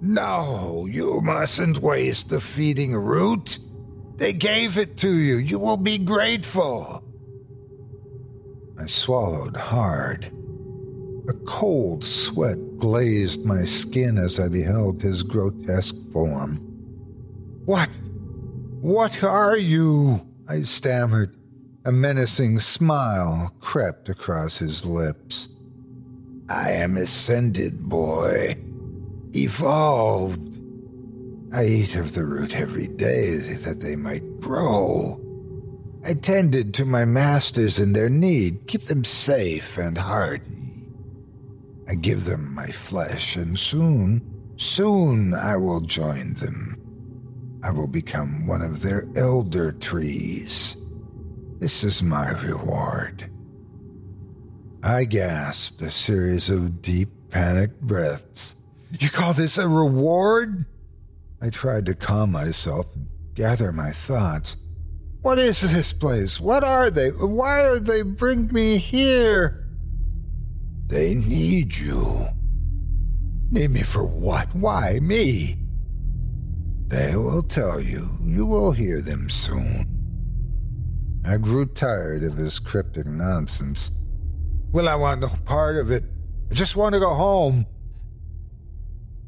No, 0.00 0.86
you 0.88 1.20
mustn't 1.22 1.78
waste 1.78 2.28
the 2.28 2.40
feeding 2.40 2.94
root. 2.94 3.58
They 4.16 4.32
gave 4.32 4.78
it 4.78 4.96
to 4.98 5.12
you. 5.12 5.38
You 5.38 5.58
will 5.58 5.76
be 5.76 5.98
grateful. 5.98 7.02
I 8.78 8.86
swallowed 8.86 9.56
hard. 9.56 10.30
A 11.28 11.32
cold 11.44 12.04
sweat 12.04 12.78
glazed 12.78 13.44
my 13.44 13.64
skin 13.64 14.18
as 14.18 14.38
I 14.38 14.46
beheld 14.46 15.02
his 15.02 15.24
grotesque 15.24 15.96
form. 16.12 16.58
What? 17.64 17.88
What 18.80 19.24
are 19.24 19.56
you? 19.56 20.24
I 20.46 20.62
stammered. 20.62 21.34
A 21.86 21.92
menacing 21.92 22.60
smile 22.60 23.54
crept 23.60 24.08
across 24.08 24.56
his 24.56 24.86
lips. 24.86 25.50
I 26.48 26.70
am 26.70 26.96
ascended, 26.96 27.90
boy. 27.90 28.56
Evolved. 29.34 30.58
I 31.52 31.66
eat 31.66 31.96
of 31.96 32.14
the 32.14 32.24
root 32.24 32.56
every 32.58 32.86
day 32.86 33.36
that 33.36 33.80
they 33.80 33.96
might 33.96 34.40
grow. 34.40 35.20
I 36.06 36.14
tended 36.14 36.72
to 36.74 36.86
my 36.86 37.04
masters 37.04 37.78
in 37.78 37.92
their 37.92 38.08
need, 38.08 38.66
keep 38.66 38.84
them 38.84 39.04
safe 39.04 39.76
and 39.76 39.98
hardy. 39.98 40.88
I 41.86 41.96
give 41.96 42.24
them 42.24 42.54
my 42.54 42.68
flesh, 42.68 43.36
and 43.36 43.58
soon, 43.58 44.22
soon 44.56 45.34
I 45.34 45.58
will 45.58 45.82
join 45.82 46.32
them. 46.32 46.80
I 47.62 47.72
will 47.72 47.88
become 47.88 48.46
one 48.46 48.62
of 48.62 48.80
their 48.80 49.06
elder 49.16 49.72
trees. 49.72 50.78
This 51.64 51.82
is 51.82 52.02
my 52.02 52.28
reward. 52.42 53.30
I 54.82 55.04
gasped 55.04 55.80
a 55.80 55.88
series 55.88 56.50
of 56.50 56.82
deep, 56.82 57.08
panicked 57.30 57.80
breaths. 57.80 58.56
You 58.90 59.08
call 59.08 59.32
this 59.32 59.56
a 59.56 59.66
reward? 59.66 60.66
I 61.40 61.48
tried 61.48 61.86
to 61.86 61.94
calm 61.94 62.32
myself 62.32 62.84
and 62.94 63.08
gather 63.32 63.72
my 63.72 63.92
thoughts. 63.92 64.58
What 65.22 65.38
is 65.38 65.62
this 65.72 65.94
place? 65.94 66.38
What 66.38 66.64
are 66.64 66.90
they? 66.90 67.08
Why 67.08 67.64
are 67.64 67.80
they 67.80 68.02
bring 68.02 68.52
me 68.52 68.76
here? 68.76 69.66
They 70.88 71.14
need 71.14 71.78
you. 71.78 72.26
Need 73.50 73.70
me 73.70 73.82
for 73.84 74.04
what? 74.04 74.54
Why 74.54 74.98
me? 75.00 75.56
They 76.88 77.16
will 77.16 77.42
tell 77.42 77.80
you. 77.80 78.18
You 78.22 78.44
will 78.44 78.72
hear 78.72 79.00
them 79.00 79.30
soon. 79.30 79.93
I 81.26 81.38
grew 81.38 81.64
tired 81.66 82.22
of 82.22 82.36
his 82.36 82.58
cryptic 82.58 83.06
nonsense. 83.06 83.90
Well, 84.72 84.88
I 84.88 84.94
want 84.94 85.20
no 85.22 85.28
part 85.44 85.76
of 85.76 85.90
it. 85.90 86.04
I 86.50 86.54
just 86.54 86.76
want 86.76 86.94
to 86.94 87.00
go 87.00 87.14
home. 87.14 87.64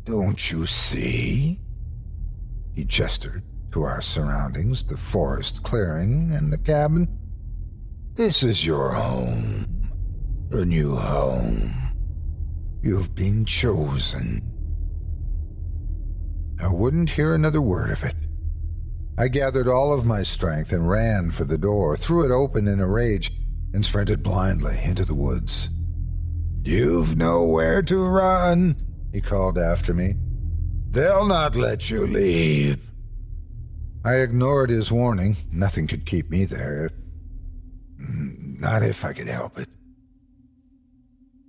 Don't 0.04 0.50
you 0.50 0.66
see? 0.66 1.58
He 2.74 2.84
gestured 2.84 3.42
to 3.72 3.82
our 3.82 4.02
surroundings, 4.02 4.84
the 4.84 4.96
forest 4.96 5.62
clearing 5.62 6.32
and 6.34 6.52
the 6.52 6.58
cabin. 6.58 7.08
This 8.14 8.42
is 8.42 8.66
your 8.66 8.92
home, 8.92 9.90
a 10.52 10.64
new 10.64 10.96
home. 10.96 11.74
You've 12.82 13.14
been 13.14 13.44
chosen. 13.44 14.42
I 16.60 16.68
wouldn't 16.68 17.10
hear 17.10 17.34
another 17.34 17.60
word 17.60 17.90
of 17.90 18.04
it. 18.04 18.14
I 19.18 19.28
gathered 19.28 19.66
all 19.66 19.94
of 19.94 20.06
my 20.06 20.22
strength 20.22 20.72
and 20.72 20.88
ran 20.88 21.30
for 21.30 21.44
the 21.44 21.56
door, 21.56 21.96
threw 21.96 22.24
it 22.24 22.30
open 22.30 22.68
in 22.68 22.80
a 22.80 22.86
rage, 22.86 23.32
and 23.72 23.84
sprinted 23.84 24.22
blindly 24.22 24.78
into 24.82 25.04
the 25.04 25.14
woods. 25.14 25.70
You've 26.62 27.16
nowhere 27.16 27.80
to 27.82 28.04
run, 28.04 28.76
he 29.12 29.20
called 29.20 29.56
after 29.56 29.94
me. 29.94 30.16
They'll 30.90 31.26
not 31.26 31.56
let 31.56 31.88
you 31.90 32.06
leave. 32.06 32.80
I 34.04 34.16
ignored 34.16 34.70
his 34.70 34.92
warning. 34.92 35.36
Nothing 35.50 35.86
could 35.86 36.06
keep 36.06 36.30
me 36.30 36.44
there. 36.44 36.90
Not 37.98 38.82
if 38.82 39.04
I 39.04 39.12
could 39.12 39.28
help 39.28 39.58
it. 39.58 39.68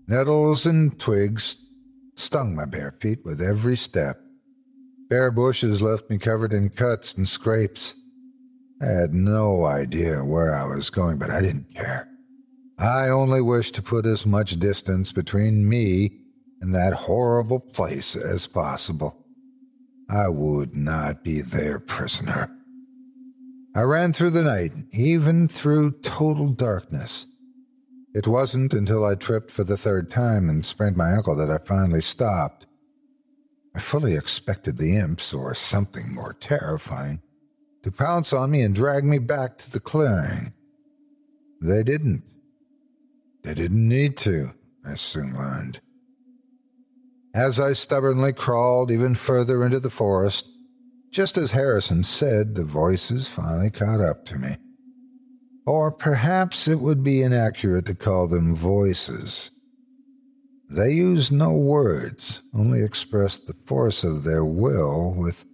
Nettles 0.07 0.65
and 0.65 0.97
twigs 0.99 1.57
stung 2.15 2.55
my 2.55 2.65
bare 2.65 2.93
feet 2.93 3.25
with 3.25 3.41
every 3.41 3.75
step. 3.75 4.21
Bare 5.09 5.31
bushes 5.31 5.81
left 5.81 6.09
me 6.09 6.17
covered 6.17 6.51
in 6.51 6.69
cuts 6.69 7.13
and 7.13 7.27
scrapes. 7.27 7.95
I 8.81 8.87
had 8.87 9.13
no 9.13 9.65
idea 9.65 10.23
where 10.23 10.53
I 10.53 10.65
was 10.65 10.89
going, 10.89 11.17
but 11.17 11.29
I 11.29 11.41
didn't 11.41 11.73
care. 11.73 12.09
I 12.77 13.09
only 13.09 13.41
wished 13.41 13.75
to 13.75 13.81
put 13.81 14.05
as 14.05 14.25
much 14.25 14.59
distance 14.59 15.11
between 15.11 15.67
me 15.67 16.19
and 16.61 16.75
that 16.75 16.93
horrible 16.93 17.59
place 17.59 18.15
as 18.15 18.47
possible. 18.47 19.25
I 20.09 20.29
would 20.29 20.75
not 20.75 21.23
be 21.23 21.41
their 21.41 21.79
prisoner. 21.79 22.49
I 23.75 23.81
ran 23.81 24.13
through 24.13 24.31
the 24.31 24.43
night, 24.43 24.73
even 24.91 25.47
through 25.47 25.99
total 26.01 26.49
darkness. 26.49 27.27
It 28.13 28.27
wasn't 28.27 28.73
until 28.73 29.05
I 29.05 29.15
tripped 29.15 29.51
for 29.51 29.63
the 29.63 29.77
third 29.77 30.09
time 30.09 30.49
and 30.49 30.65
sprained 30.65 30.97
my 30.97 31.11
ankle 31.11 31.35
that 31.35 31.51
I 31.51 31.59
finally 31.59 32.01
stopped. 32.01 32.65
I 33.77 33.79
fully 33.79 34.15
expected 34.15 34.77
the 34.77 34.97
imps, 34.97 35.35
or 35.35 35.53
something 35.53 36.11
more 36.11 36.33
terrifying, 36.39 37.21
to 37.83 37.91
pounce 37.91 38.33
on 38.33 38.49
me 38.49 38.63
and 38.63 38.73
drag 38.73 39.03
me 39.03 39.19
back 39.19 39.59
to 39.59 39.71
the 39.71 39.79
clearing. 39.79 40.51
They 41.61 41.83
didn't. 41.83 42.23
They 43.43 43.53
didn't 43.53 43.87
need 43.87 44.17
to, 44.17 44.55
I 44.83 44.95
soon 44.95 45.37
learned. 45.37 45.79
As 47.35 47.59
I 47.59 47.73
stubbornly 47.73 48.33
crawled 48.33 48.89
even 48.89 49.13
further 49.13 49.63
into 49.63 49.79
the 49.79 49.91
forest, 49.91 50.49
just 51.11 51.37
as 51.37 51.51
Harrison 51.51 52.01
said, 52.01 52.55
the 52.55 52.63
voices 52.63 53.27
finally 53.27 53.69
caught 53.69 54.01
up 54.01 54.25
to 54.25 54.39
me. 54.39 54.57
Or 55.67 55.91
perhaps 55.91 56.67
it 56.67 56.79
would 56.79 57.03
be 57.03 57.21
inaccurate 57.21 57.85
to 57.85 57.93
call 57.93 58.25
them 58.25 58.55
voices. 58.55 59.51
They 60.69 60.91
used 60.91 61.31
no 61.31 61.53
words, 61.53 62.41
only 62.53 62.81
expressed 62.81 63.47
the 63.47 63.55
force 63.65 64.03
of 64.03 64.23
their 64.23 64.43
will 64.43 65.15
with 65.15 65.45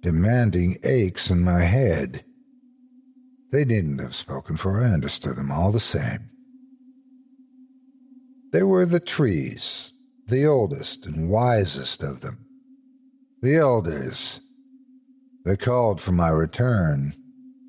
demanding 0.00 0.78
aches 0.82 1.30
in 1.30 1.42
my 1.42 1.60
head. 1.60 2.24
They 3.52 3.64
needn't 3.64 4.00
have 4.00 4.14
spoken, 4.14 4.56
for 4.56 4.82
I 4.82 4.92
understood 4.92 5.36
them 5.36 5.50
all 5.50 5.72
the 5.72 5.80
same. 5.80 6.30
They 8.52 8.62
were 8.62 8.86
the 8.86 9.00
trees, 9.00 9.92
the 10.26 10.46
oldest 10.46 11.06
and 11.06 11.28
wisest 11.28 12.02
of 12.02 12.20
them. 12.20 12.46
The 13.42 13.56
elders. 13.56 14.40
They 15.44 15.56
called 15.56 16.00
for 16.00 16.12
my 16.12 16.28
return, 16.30 17.14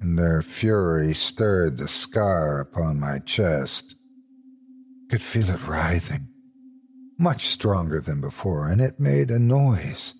and 0.01 0.17
their 0.17 0.41
fury 0.41 1.13
stirred 1.13 1.77
the 1.77 1.87
scar 1.87 2.59
upon 2.59 2.99
my 2.99 3.19
chest. 3.19 3.95
I 5.05 5.11
could 5.11 5.21
feel 5.21 5.49
it 5.49 5.67
writhing, 5.67 6.27
much 7.21 7.45
stronger 7.45 8.01
than 8.01 8.19
before, 8.19 8.67
and 8.67 8.81
it 8.81 8.99
made 8.99 9.29
a 9.29 9.37
noise, 9.37 10.15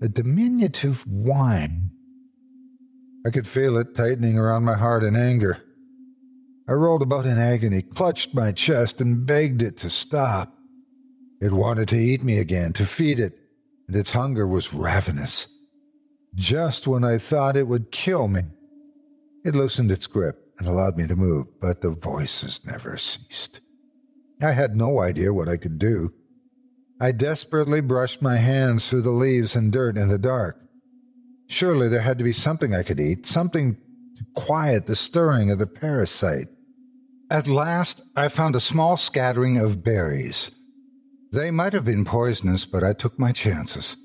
a 0.00 0.08
diminutive 0.08 1.04
whine. 1.04 1.90
I 3.26 3.30
could 3.30 3.48
feel 3.48 3.76
it 3.76 3.96
tightening 3.96 4.38
around 4.38 4.64
my 4.64 4.76
heart 4.76 5.02
in 5.02 5.16
anger. 5.16 5.58
I 6.68 6.72
rolled 6.72 7.02
about 7.02 7.26
in 7.26 7.38
agony, 7.38 7.82
clutched 7.82 8.34
my 8.34 8.52
chest, 8.52 9.00
and 9.00 9.26
begged 9.26 9.62
it 9.62 9.76
to 9.78 9.90
stop. 9.90 10.54
It 11.40 11.50
wanted 11.50 11.88
to 11.88 11.98
eat 11.98 12.22
me 12.22 12.38
again, 12.38 12.72
to 12.74 12.86
feed 12.86 13.18
it, 13.18 13.36
and 13.88 13.96
its 13.96 14.12
hunger 14.12 14.46
was 14.46 14.72
ravenous. 14.72 15.48
Just 16.36 16.86
when 16.86 17.02
I 17.02 17.18
thought 17.18 17.56
it 17.56 17.66
would 17.66 17.90
kill 17.90 18.28
me, 18.28 18.42
it 19.44 19.56
loosened 19.56 19.90
its 19.90 20.06
grip 20.06 20.52
and 20.58 20.68
allowed 20.68 20.96
me 20.96 21.08
to 21.08 21.16
move, 21.16 21.46
but 21.60 21.80
the 21.80 21.90
voices 21.90 22.64
never 22.64 22.96
ceased. 22.96 23.60
I 24.40 24.52
had 24.52 24.76
no 24.76 25.00
idea 25.00 25.34
what 25.34 25.48
I 25.48 25.56
could 25.56 25.80
do. 25.80 26.12
I 27.00 27.12
desperately 27.12 27.80
brushed 27.80 28.20
my 28.20 28.36
hands 28.36 28.88
through 28.88 29.02
the 29.02 29.10
leaves 29.10 29.54
and 29.54 29.72
dirt 29.72 29.96
in 29.96 30.08
the 30.08 30.18
dark. 30.18 30.60
Surely 31.46 31.88
there 31.88 32.02
had 32.02 32.18
to 32.18 32.24
be 32.24 32.32
something 32.32 32.74
I 32.74 32.82
could 32.82 33.00
eat, 33.00 33.24
something 33.24 33.76
to 34.16 34.24
quiet 34.34 34.86
the 34.86 34.96
stirring 34.96 35.50
of 35.50 35.58
the 35.58 35.66
parasite. 35.66 36.48
At 37.30 37.46
last, 37.46 38.02
I 38.16 38.28
found 38.28 38.56
a 38.56 38.60
small 38.60 38.96
scattering 38.96 39.58
of 39.58 39.84
berries. 39.84 40.50
They 41.32 41.50
might 41.50 41.72
have 41.72 41.84
been 41.84 42.04
poisonous, 42.04 42.66
but 42.66 42.82
I 42.82 42.94
took 42.94 43.18
my 43.18 43.32
chances. 43.32 43.96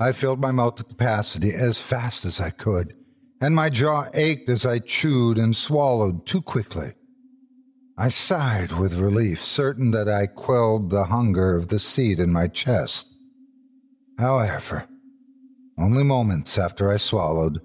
I 0.00 0.12
filled 0.12 0.40
my 0.40 0.50
mouth 0.50 0.76
to 0.76 0.84
capacity 0.84 1.52
as 1.52 1.80
fast 1.80 2.24
as 2.24 2.40
I 2.40 2.50
could, 2.50 2.94
and 3.40 3.54
my 3.54 3.68
jaw 3.68 4.06
ached 4.14 4.48
as 4.48 4.66
I 4.66 4.78
chewed 4.78 5.38
and 5.38 5.54
swallowed 5.54 6.26
too 6.26 6.42
quickly. 6.42 6.94
I 8.00 8.08
sighed 8.08 8.72
with 8.72 8.94
relief, 8.94 9.44
certain 9.44 9.90
that 9.90 10.08
I 10.08 10.26
quelled 10.26 10.88
the 10.88 11.04
hunger 11.04 11.54
of 11.54 11.68
the 11.68 11.78
seed 11.78 12.18
in 12.18 12.32
my 12.32 12.48
chest. 12.48 13.14
However, 14.18 14.86
only 15.78 16.02
moments 16.02 16.56
after 16.56 16.90
I 16.90 16.96
swallowed, 16.96 17.60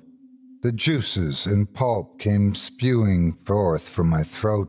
the 0.61 0.73
juices 0.73 1.45
and 1.45 1.73
pulp 1.73 2.19
came 2.19 2.53
spewing 2.53 3.31
forth 3.45 3.87
from 3.87 4.09
my 4.09 4.23
throat 4.23 4.67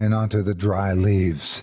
and 0.00 0.14
onto 0.14 0.40
the 0.40 0.54
dry 0.54 0.94
leaves. 0.94 1.62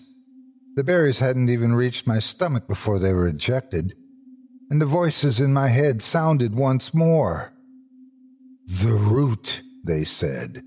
The 0.76 0.84
berries 0.84 1.18
hadn't 1.18 1.50
even 1.50 1.74
reached 1.74 2.06
my 2.06 2.20
stomach 2.20 2.68
before 2.68 3.00
they 3.00 3.14
were 3.14 3.26
ejected, 3.26 3.96
and 4.70 4.80
the 4.80 4.86
voices 4.86 5.40
in 5.40 5.54
my 5.54 5.70
head 5.70 6.04
sounded 6.04 6.54
once 6.54 6.94
more. 6.94 7.52
The 8.68 8.94
root, 8.94 9.64
they 9.84 10.04
said, 10.04 10.62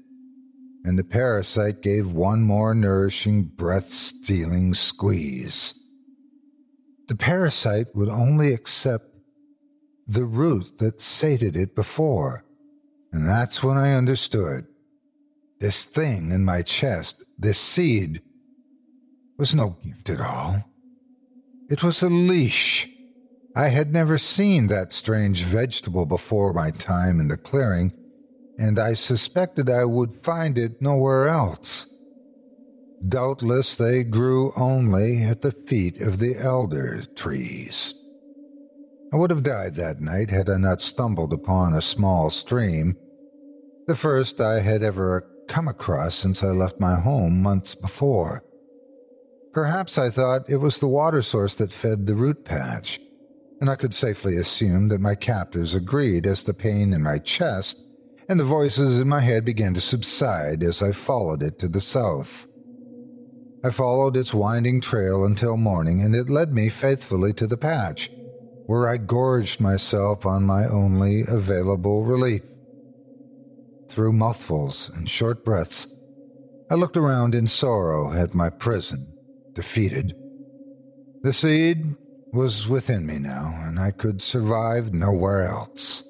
and 0.87 0.97
the 0.97 1.05
parasite 1.05 1.83
gave 1.83 2.13
one 2.13 2.43
more 2.43 2.73
nourishing, 2.73 3.43
breath 3.43 3.89
stealing 3.89 4.73
squeeze. 4.73 5.75
The 7.09 7.17
parasite 7.17 7.89
would 7.95 8.09
only 8.09 8.55
accept 8.55 9.07
the 10.07 10.25
root 10.25 10.79
that 10.79 11.03
sated 11.03 11.57
it 11.57 11.75
before. 11.75 12.45
And 13.13 13.29
that's 13.29 13.65
when 13.65 13.77
I 13.77 13.95
understood. 13.95 14.67
This 15.59 15.85
thing 15.85 16.31
in 16.31 16.45
my 16.45 16.63
chest, 16.63 17.25
this 17.37 17.59
seed, 17.59 18.23
was 19.39 19.57
no 19.57 19.77
gift 19.83 20.09
at 20.09 20.21
all. 20.21 20.63
It 21.69 21.83
was 21.83 22.01
a 22.03 22.09
leash. 22.09 22.89
I 23.57 23.69
had 23.69 23.93
never 23.93 24.19
seen 24.19 24.69
that 24.69 24.93
strange 24.93 25.43
vegetable 25.43 26.07
before 26.07 26.53
my 26.53 26.71
time 26.71 27.19
in 27.19 27.27
the 27.27 27.37
clearing, 27.37 27.93
and 28.59 28.79
I 28.79 28.95
suspected 28.95 29.69
I 29.69 29.85
would 29.85 30.25
find 30.25 30.57
it 30.59 30.81
nowhere 30.81 31.29
else. 31.29 31.87
Doubtless 33.07 33.77
they 33.77 34.05
grew 34.05 34.53
only 34.57 35.23
at 35.23 35.43
the 35.43 35.53
feet 35.53 36.01
of 36.01 36.19
the 36.19 36.37
elder 36.37 37.03
trees. 37.15 37.95
I 39.13 39.17
would 39.17 39.31
have 39.31 39.43
died 39.43 39.77
that 39.77 40.01
night 40.01 40.31
had 40.31 40.49
I 40.49 40.57
not 40.57 40.81
stumbled 40.81 41.33
upon 41.33 41.75
a 41.75 41.83
small 41.83 42.31
stream, 42.31 42.97
the 43.87 43.95
first 43.95 44.41
I 44.41 44.61
had 44.61 44.83
ever 44.83 45.31
come 45.49 45.69
across 45.69 46.15
since 46.15 46.43
I 46.43 46.49
left 46.49 46.81
my 46.81 46.97
home 46.97 47.43
months 47.43 47.75
before. 47.75 48.43
Perhaps 49.53 49.97
I 49.97 50.11
thought 50.11 50.51
it 50.51 50.57
was 50.57 50.79
the 50.79 50.89
water 50.89 51.23
source 51.23 51.55
that 51.57 51.73
fed 51.73 52.07
the 52.07 52.17
root 52.17 52.45
patch, 52.45 53.01
and 53.61 53.71
I 53.71 53.77
could 53.77 53.95
safely 53.95 54.37
assume 54.37 54.89
that 54.89 55.01
my 55.01 55.15
captors 55.15 55.75
agreed 55.75 56.27
as 56.27 56.43
the 56.43 56.53
pain 56.53 56.93
in 56.93 57.03
my 57.03 57.19
chest 57.19 57.86
and 58.29 58.41
the 58.41 58.45
voices 58.45 59.01
in 59.01 59.09
my 59.09 59.21
head 59.21 59.45
began 59.45 59.75
to 59.75 59.81
subside 59.81 60.63
as 60.63 60.83
I 60.83 60.93
followed 60.93 61.43
it 61.43 61.59
to 61.61 61.69
the 61.69 61.81
south. 61.81 62.47
I 63.65 63.71
followed 63.71 64.17
its 64.17 64.35
winding 64.35 64.81
trail 64.81 65.25
until 65.25 65.57
morning, 65.57 66.01
and 66.01 66.15
it 66.15 66.29
led 66.31 66.53
me 66.53 66.69
faithfully 66.69 67.33
to 67.35 67.47
the 67.47 67.57
patch 67.57 68.11
where 68.67 68.89
I 68.89 68.97
gorged 68.97 69.61
myself 69.61 70.27
on 70.27 70.43
my 70.43 70.67
only 70.67 71.23
available 71.27 72.05
relief. 72.05 72.43
Through 73.89 74.13
mouthfuls 74.13 74.91
and 74.95 75.09
short 75.09 75.45
breaths, 75.45 75.87
I 76.69 76.75
looked 76.75 76.97
around 76.97 77.35
in 77.35 77.47
sorrow 77.47 78.13
at 78.13 78.35
my 78.35 78.51
prison, 78.51 79.15
defeated. 79.55 80.15
The 81.23 81.33
seed 81.33 81.87
was 82.33 82.69
within 82.69 83.07
me 83.07 83.19
now, 83.19 83.57
and 83.63 83.79
I 83.79 83.93
could 83.93 84.21
survive 84.21 84.93
nowhere 84.93 85.47
else. 85.47 86.03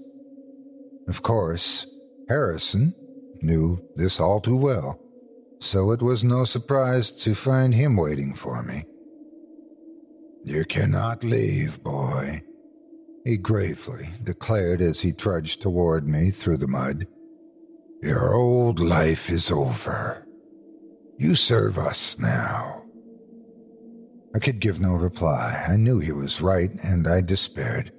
Of 1.08 1.22
course, 1.22 1.86
Harrison 2.28 2.94
knew 3.40 3.80
this 3.94 4.18
all 4.18 4.40
too 4.40 4.56
well, 4.56 5.00
so 5.60 5.92
it 5.92 6.02
was 6.02 6.24
no 6.24 6.44
surprise 6.44 7.12
to 7.12 7.34
find 7.34 7.74
him 7.74 7.96
waiting 7.96 8.34
for 8.34 8.62
me. 8.62 8.84
You 10.44 10.64
cannot 10.64 11.24
leave, 11.24 11.82
boy, 11.82 12.42
he 13.24 13.36
gravely 13.36 14.10
declared 14.22 14.80
as 14.80 15.00
he 15.00 15.12
trudged 15.12 15.60
toward 15.60 16.08
me 16.08 16.30
through 16.30 16.58
the 16.58 16.68
mud. 16.68 17.06
Your 18.02 18.34
old 18.34 18.78
life 18.78 19.30
is 19.30 19.50
over. 19.50 20.24
You 21.18 21.34
serve 21.34 21.78
us 21.78 22.18
now. 22.18 22.84
I 24.34 24.38
could 24.38 24.60
give 24.60 24.80
no 24.80 24.92
reply. 24.92 25.64
I 25.66 25.76
knew 25.76 25.98
he 25.98 26.12
was 26.12 26.42
right, 26.42 26.70
and 26.84 27.08
I 27.08 27.20
despaired. 27.20 27.90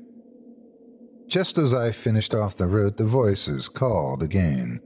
Just 1.27 1.57
as 1.57 1.73
I 1.73 1.91
finished 1.91 2.33
off 2.33 2.55
the 2.55 2.67
root, 2.67 2.95
the 2.95 3.05
voices 3.05 3.67
called 3.67 4.23
again. 4.23 4.79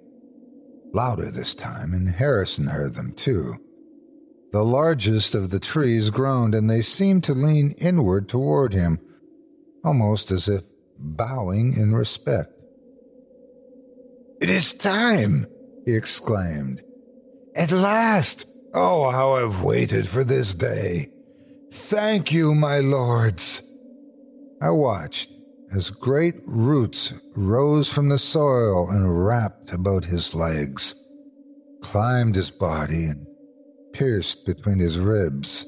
Louder 0.94 1.30
this 1.30 1.54
time, 1.54 1.94
and 1.94 2.10
Harrison 2.10 2.68
heard 2.68 2.96
them 2.96 3.14
too. 3.14 3.58
The 4.52 4.64
largest 4.64 5.36
of 5.36 5.52
the 5.52 5.60
trees 5.60 6.10
groaned, 6.10 6.56
and 6.56 6.70
they 6.70 6.82
seemed 6.82 7.24
to 7.26 7.34
lean 7.34 7.72
inward 7.78 8.28
toward 8.28 8.74
him, 8.74 9.00
almost 9.84 10.32
as 10.32 10.50
if 10.50 10.64
bowing 10.98 11.76
in 11.78 11.94
respect. 11.94 12.52
It 14.42 14.50
is 14.50 14.74
time, 14.74 15.46
he 15.86 15.96
exclaimed. 15.96 16.82
At 17.56 17.72
last! 17.72 18.48
Oh, 18.74 19.12
how 19.12 19.34
I've 19.34 19.62
waited 19.62 20.08
for 20.08 20.24
this 20.24 20.56
day! 20.56 21.12
Thank 21.72 22.32
you, 22.32 22.56
my 22.56 22.80
lords! 22.80 23.62
I 24.62 24.72
watched 24.72 25.30
as 25.74 25.90
great 25.90 26.36
roots 26.46 27.14
rose 27.36 27.88
from 27.88 28.10
the 28.10 28.20
soil 28.20 28.90
and 28.90 29.26
wrapped 29.26 29.72
about 29.72 30.04
his 30.04 30.36
legs, 30.36 30.96
climbed 31.82 32.36
his 32.36 32.52
body, 32.52 33.06
and 33.06 33.26
pierced 33.94 34.46
between 34.46 34.80
his 34.80 35.00
ribs. 35.00 35.66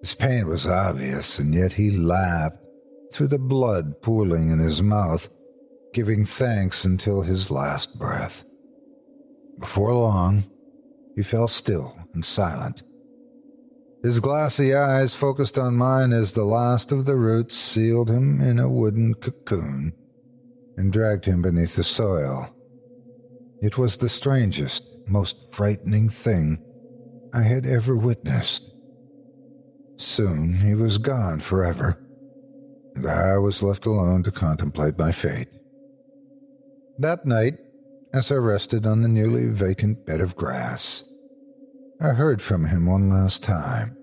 His 0.00 0.14
pain 0.14 0.46
was 0.46 0.66
obvious, 0.66 1.38
and 1.38 1.52
yet 1.52 1.72
he 1.72 1.90
laughed 1.90 2.58
through 3.12 3.28
the 3.28 3.38
blood 3.38 4.00
pooling 4.02 4.50
in 4.50 4.58
his 4.58 4.82
mouth, 4.82 5.28
giving 5.92 6.24
thanks 6.24 6.84
until 6.84 7.22
his 7.22 7.50
last 7.50 7.98
breath. 7.98 8.44
Before 9.58 9.92
long, 9.92 10.44
he 11.16 11.22
fell 11.22 11.48
still 11.48 11.96
and 12.14 12.24
silent. 12.24 12.82
His 14.02 14.20
glassy 14.20 14.74
eyes 14.74 15.14
focused 15.14 15.58
on 15.58 15.76
mine 15.76 16.12
as 16.12 16.32
the 16.32 16.44
last 16.44 16.92
of 16.92 17.04
the 17.04 17.16
roots 17.16 17.56
sealed 17.56 18.08
him 18.08 18.40
in 18.40 18.58
a 18.60 18.68
wooden 18.68 19.14
cocoon 19.14 19.92
and 20.76 20.92
dragged 20.92 21.24
him 21.24 21.42
beneath 21.42 21.74
the 21.74 21.82
soil. 21.82 22.48
It 23.60 23.76
was 23.76 23.96
the 23.96 24.08
strangest, 24.08 24.84
most 25.08 25.36
frightening 25.52 26.08
thing 26.08 26.62
I 27.34 27.42
had 27.42 27.66
ever 27.66 27.96
witnessed. 27.96 28.70
Soon 29.96 30.54
he 30.54 30.76
was 30.76 30.98
gone 30.98 31.40
forever, 31.40 31.98
and 32.94 33.04
I 33.04 33.36
was 33.38 33.64
left 33.64 33.84
alone 33.84 34.22
to 34.22 34.30
contemplate 34.30 34.96
my 34.96 35.10
fate. 35.10 35.48
That 36.98 37.26
night, 37.26 37.58
as 38.14 38.30
I 38.30 38.36
rested 38.36 38.86
on 38.86 39.02
the 39.02 39.08
newly 39.08 39.48
vacant 39.48 40.06
bed 40.06 40.20
of 40.20 40.36
grass, 40.36 41.02
I 42.00 42.10
heard 42.10 42.40
from 42.40 42.64
him 42.64 42.86
one 42.86 43.10
last 43.10 43.42
time. 43.42 43.96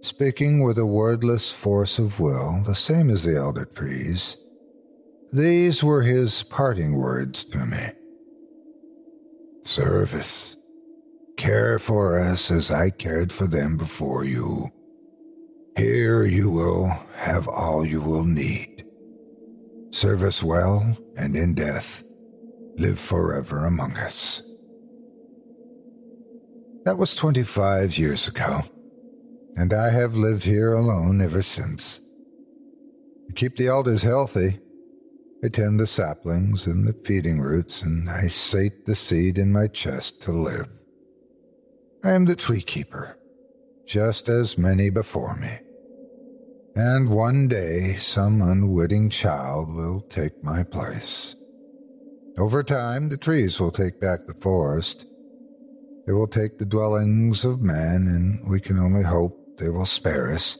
Speaking 0.00 0.62
with 0.62 0.78
a 0.78 0.86
wordless 0.86 1.52
force 1.52 1.98
of 1.98 2.20
will, 2.20 2.62
the 2.64 2.74
same 2.74 3.10
as 3.10 3.24
the 3.24 3.36
elder 3.36 3.66
trees, 3.66 4.38
these 5.30 5.84
were 5.84 6.00
his 6.00 6.42
parting 6.42 6.94
words 6.94 7.44
to 7.44 7.66
me. 7.66 7.90
Service. 9.62 10.56
Care 11.36 11.78
for 11.78 12.18
us 12.18 12.50
as 12.50 12.70
I 12.70 12.88
cared 12.88 13.30
for 13.30 13.46
them 13.46 13.76
before 13.76 14.24
you. 14.24 14.70
Here 15.76 16.24
you 16.24 16.48
will 16.48 16.86
have 17.16 17.46
all 17.46 17.84
you 17.84 18.00
will 18.00 18.24
need. 18.24 18.86
Serve 19.90 20.22
us 20.22 20.42
well, 20.42 20.96
and 21.18 21.36
in 21.36 21.54
death, 21.54 22.04
live 22.78 22.98
forever 22.98 23.66
among 23.66 23.98
us. 23.98 24.42
That 26.86 26.98
was 26.98 27.16
25 27.16 27.98
years 27.98 28.28
ago, 28.28 28.62
and 29.56 29.74
I 29.74 29.90
have 29.90 30.16
lived 30.16 30.44
here 30.44 30.72
alone 30.72 31.20
ever 31.20 31.42
since. 31.42 31.98
To 33.26 33.32
keep 33.34 33.56
the 33.56 33.66
elders 33.66 34.04
healthy, 34.04 34.60
I 35.44 35.48
tend 35.48 35.80
the 35.80 35.88
saplings 35.88 36.64
and 36.68 36.86
the 36.86 36.92
feeding 37.04 37.40
roots, 37.40 37.82
and 37.82 38.08
I 38.08 38.28
sate 38.28 38.86
the 38.86 38.94
seed 38.94 39.36
in 39.36 39.52
my 39.52 39.66
chest 39.66 40.22
to 40.22 40.30
live. 40.30 40.68
I 42.04 42.12
am 42.12 42.24
the 42.24 42.36
tree 42.36 42.62
keeper, 42.62 43.18
just 43.84 44.28
as 44.28 44.56
many 44.56 44.88
before 44.88 45.34
me. 45.34 45.58
And 46.76 47.10
one 47.10 47.48
day 47.48 47.94
some 47.96 48.40
unwitting 48.40 49.10
child 49.10 49.74
will 49.74 50.02
take 50.02 50.44
my 50.44 50.62
place. 50.62 51.34
Over 52.38 52.62
time, 52.62 53.08
the 53.08 53.16
trees 53.16 53.58
will 53.58 53.72
take 53.72 54.00
back 54.00 54.28
the 54.28 54.40
forest 54.40 55.06
they 56.06 56.12
will 56.12 56.28
take 56.28 56.58
the 56.58 56.64
dwellings 56.64 57.44
of 57.44 57.60
men, 57.60 58.06
and 58.06 58.48
we 58.48 58.60
can 58.60 58.78
only 58.78 59.02
hope 59.02 59.58
they 59.58 59.68
will 59.68 59.86
spare 59.86 60.30
us, 60.32 60.56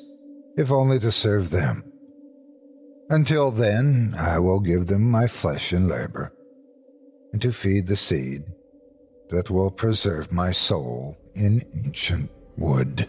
if 0.56 0.70
only 0.70 0.98
to 0.98 1.12
serve 1.12 1.50
them. 1.50 1.84
Until 3.08 3.52
then, 3.52 4.14
I 4.18 4.40
will 4.40 4.58
give 4.58 4.86
them 4.86 5.08
my 5.08 5.28
flesh 5.28 5.72
and 5.72 5.86
labor, 5.88 6.32
and 7.32 7.40
to 7.42 7.52
feed 7.52 7.86
the 7.86 7.96
seed 7.96 8.42
that 9.30 9.50
will 9.50 9.70
preserve 9.70 10.32
my 10.32 10.50
soul 10.50 11.16
in 11.34 11.64
ancient 11.84 12.30
wood. 12.56 13.08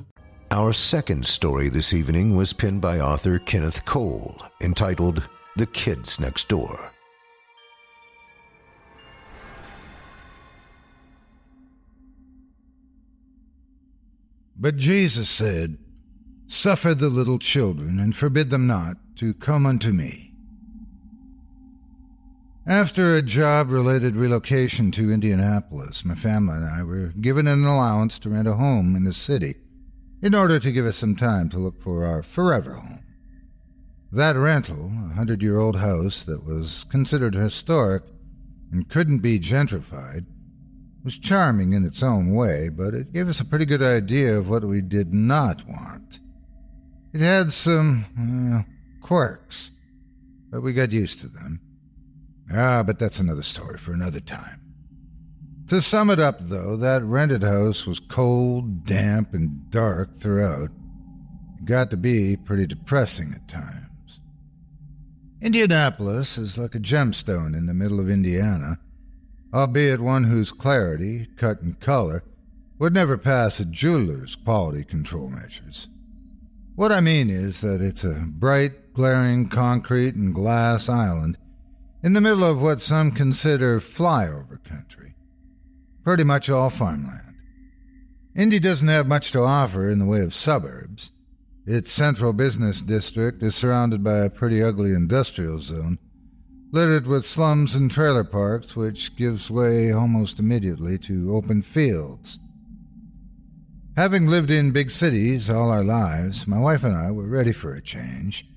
Our 0.51 0.73
second 0.73 1.25
story 1.25 1.69
this 1.69 1.93
evening 1.93 2.35
was 2.35 2.51
penned 2.51 2.81
by 2.81 2.99
author 2.99 3.39
Kenneth 3.39 3.85
Kohl, 3.85 4.35
entitled 4.59 5.29
The 5.55 5.65
Kids 5.65 6.19
Next 6.19 6.49
Door. 6.49 6.91
But 14.57 14.75
Jesus 14.75 15.29
said, 15.29 15.77
Suffer 16.47 16.93
the 16.93 17.07
little 17.07 17.39
children, 17.39 17.97
and 17.97 18.13
forbid 18.13 18.49
them 18.49 18.67
not 18.67 18.97
to 19.19 19.33
come 19.33 19.65
unto 19.65 19.93
me. 19.93 20.33
After 22.67 23.15
a 23.15 23.21
job 23.21 23.69
related 23.69 24.17
relocation 24.17 24.91
to 24.91 25.13
Indianapolis, 25.13 26.03
my 26.03 26.15
family 26.15 26.57
and 26.57 26.65
I 26.65 26.83
were 26.83 27.13
given 27.21 27.47
an 27.47 27.63
allowance 27.63 28.19
to 28.19 28.29
rent 28.29 28.49
a 28.49 28.55
home 28.55 28.97
in 28.97 29.05
the 29.05 29.13
city 29.13 29.55
in 30.21 30.35
order 30.35 30.59
to 30.59 30.71
give 30.71 30.85
us 30.85 30.97
some 30.97 31.15
time 31.15 31.49
to 31.49 31.57
look 31.57 31.81
for 31.81 32.05
our 32.05 32.21
forever 32.21 32.73
home. 32.73 33.03
That 34.11 34.35
rental, 34.35 34.91
a 35.09 35.15
hundred 35.15 35.41
year 35.41 35.57
old 35.57 35.77
house 35.77 36.23
that 36.25 36.45
was 36.45 36.83
considered 36.85 37.33
historic 37.33 38.03
and 38.71 38.89
couldn't 38.89 39.19
be 39.19 39.39
gentrified, 39.39 40.25
was 41.03 41.17
charming 41.17 41.73
in 41.73 41.83
its 41.83 42.03
own 42.03 42.33
way, 42.33 42.69
but 42.69 42.93
it 42.93 43.13
gave 43.13 43.27
us 43.27 43.39
a 43.39 43.45
pretty 43.45 43.65
good 43.65 43.81
idea 43.81 44.37
of 44.37 44.47
what 44.47 44.63
we 44.63 44.81
did 44.81 45.13
not 45.13 45.67
want. 45.67 46.19
It 47.13 47.21
had 47.21 47.51
some 47.51 48.05
uh, 48.19 48.71
quirks, 49.05 49.71
but 50.51 50.61
we 50.61 50.73
got 50.73 50.91
used 50.91 51.19
to 51.21 51.27
them. 51.27 51.59
Ah, 52.53 52.83
but 52.83 52.99
that's 52.99 53.19
another 53.19 53.43
story 53.43 53.77
for 53.77 53.93
another 53.93 54.19
time. 54.19 54.60
To 55.67 55.81
sum 55.81 56.09
it 56.09 56.19
up, 56.19 56.39
though, 56.39 56.75
that 56.77 57.03
rented 57.03 57.43
house 57.43 57.85
was 57.85 57.99
cold, 57.99 58.83
damp, 58.85 59.33
and 59.33 59.69
dark 59.69 60.13
throughout. 60.13 60.69
It 61.59 61.65
got 61.65 61.91
to 61.91 61.97
be 61.97 62.35
pretty 62.35 62.67
depressing 62.67 63.33
at 63.33 63.47
times. 63.47 64.19
Indianapolis 65.41 66.37
is 66.37 66.57
like 66.57 66.75
a 66.75 66.79
gemstone 66.79 67.55
in 67.55 67.65
the 67.65 67.73
middle 67.73 67.99
of 67.99 68.09
Indiana, 68.09 68.79
albeit 69.53 69.99
one 69.99 70.25
whose 70.25 70.51
clarity, 70.51 71.27
cut, 71.35 71.61
and 71.61 71.79
color 71.79 72.23
would 72.77 72.93
never 72.93 73.17
pass 73.17 73.59
a 73.59 73.65
jeweler's 73.65 74.35
quality 74.35 74.83
control 74.83 75.29
measures. 75.29 75.87
What 76.75 76.91
I 76.91 77.01
mean 77.01 77.29
is 77.29 77.61
that 77.61 77.81
it's 77.81 78.03
a 78.03 78.25
bright, 78.25 78.93
glaring 78.93 79.49
concrete 79.49 80.15
and 80.15 80.33
glass 80.33 80.89
island 80.89 81.37
in 82.03 82.13
the 82.13 82.21
middle 82.21 82.43
of 82.43 82.61
what 82.61 82.81
some 82.81 83.11
consider 83.11 83.79
flyover 83.79 84.63
country. 84.63 85.00
Pretty 86.03 86.23
much 86.23 86.49
all 86.49 86.69
farmland. 86.69 87.35
Indy 88.35 88.59
doesn't 88.59 88.87
have 88.87 89.07
much 89.07 89.31
to 89.31 89.41
offer 89.41 89.89
in 89.89 89.99
the 89.99 90.05
way 90.05 90.21
of 90.21 90.33
suburbs. 90.33 91.11
Its 91.65 91.91
central 91.91 92.33
business 92.33 92.81
district 92.81 93.43
is 93.43 93.55
surrounded 93.55 94.03
by 94.03 94.19
a 94.19 94.29
pretty 94.29 94.63
ugly 94.63 94.91
industrial 94.91 95.59
zone, 95.59 95.99
littered 96.71 97.05
with 97.05 97.25
slums 97.25 97.75
and 97.75 97.91
trailer 97.91 98.23
parks, 98.23 98.75
which 98.75 99.15
gives 99.15 99.51
way 99.51 99.91
almost 99.91 100.39
immediately 100.39 100.97
to 100.97 101.35
open 101.35 101.61
fields. 101.61 102.39
Having 103.95 104.27
lived 104.27 104.49
in 104.49 104.71
big 104.71 104.89
cities 104.89 105.49
all 105.49 105.69
our 105.69 105.83
lives, 105.83 106.47
my 106.47 106.57
wife 106.57 106.83
and 106.83 106.95
I 106.95 107.11
were 107.11 107.27
ready 107.27 107.51
for 107.51 107.73
a 107.73 107.81
change. 107.81 108.47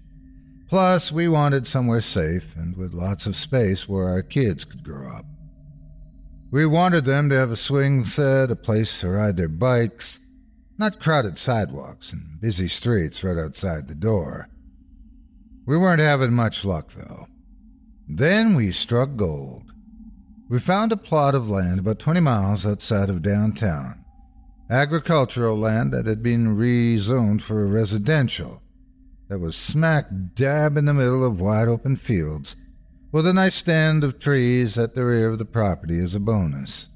Plus, 0.68 1.12
we 1.12 1.28
wanted 1.28 1.66
somewhere 1.66 2.00
safe 2.00 2.56
and 2.56 2.76
with 2.76 2.94
lots 2.94 3.26
of 3.26 3.36
space 3.36 3.88
where 3.88 4.08
our 4.08 4.22
kids 4.22 4.64
could 4.64 4.82
grow 4.82 5.10
up. 5.10 5.26
We 6.54 6.66
wanted 6.66 7.04
them 7.04 7.30
to 7.30 7.34
have 7.34 7.50
a 7.50 7.56
swing 7.56 8.04
set, 8.04 8.48
a 8.48 8.54
place 8.54 9.00
to 9.00 9.08
ride 9.08 9.36
their 9.36 9.48
bikes, 9.48 10.20
not 10.78 11.00
crowded 11.00 11.36
sidewalks 11.36 12.12
and 12.12 12.40
busy 12.40 12.68
streets 12.68 13.24
right 13.24 13.36
outside 13.36 13.88
the 13.88 13.94
door. 13.96 14.48
We 15.66 15.76
weren't 15.76 15.98
having 15.98 16.32
much 16.32 16.64
luck, 16.64 16.92
though. 16.92 17.26
Then 18.08 18.54
we 18.54 18.70
struck 18.70 19.16
gold. 19.16 19.72
We 20.48 20.60
found 20.60 20.92
a 20.92 20.96
plot 20.96 21.34
of 21.34 21.50
land 21.50 21.80
about 21.80 21.98
20 21.98 22.20
miles 22.20 22.64
outside 22.64 23.10
of 23.10 23.20
downtown, 23.20 24.04
agricultural 24.70 25.58
land 25.58 25.92
that 25.92 26.06
had 26.06 26.22
been 26.22 26.56
rezoned 26.56 27.42
for 27.42 27.66
residential, 27.66 28.62
that 29.26 29.40
was 29.40 29.56
smack 29.56 30.06
dab 30.36 30.76
in 30.76 30.84
the 30.84 30.94
middle 30.94 31.26
of 31.26 31.40
wide 31.40 31.66
open 31.66 31.96
fields, 31.96 32.54
with 33.14 33.28
a 33.28 33.32
nice 33.32 33.54
stand 33.54 34.02
of 34.02 34.18
trees 34.18 34.76
at 34.76 34.96
the 34.96 35.04
rear 35.04 35.30
of 35.30 35.38
the 35.38 35.44
property 35.44 36.00
as 36.00 36.16
a 36.16 36.20
bonus. 36.20 36.88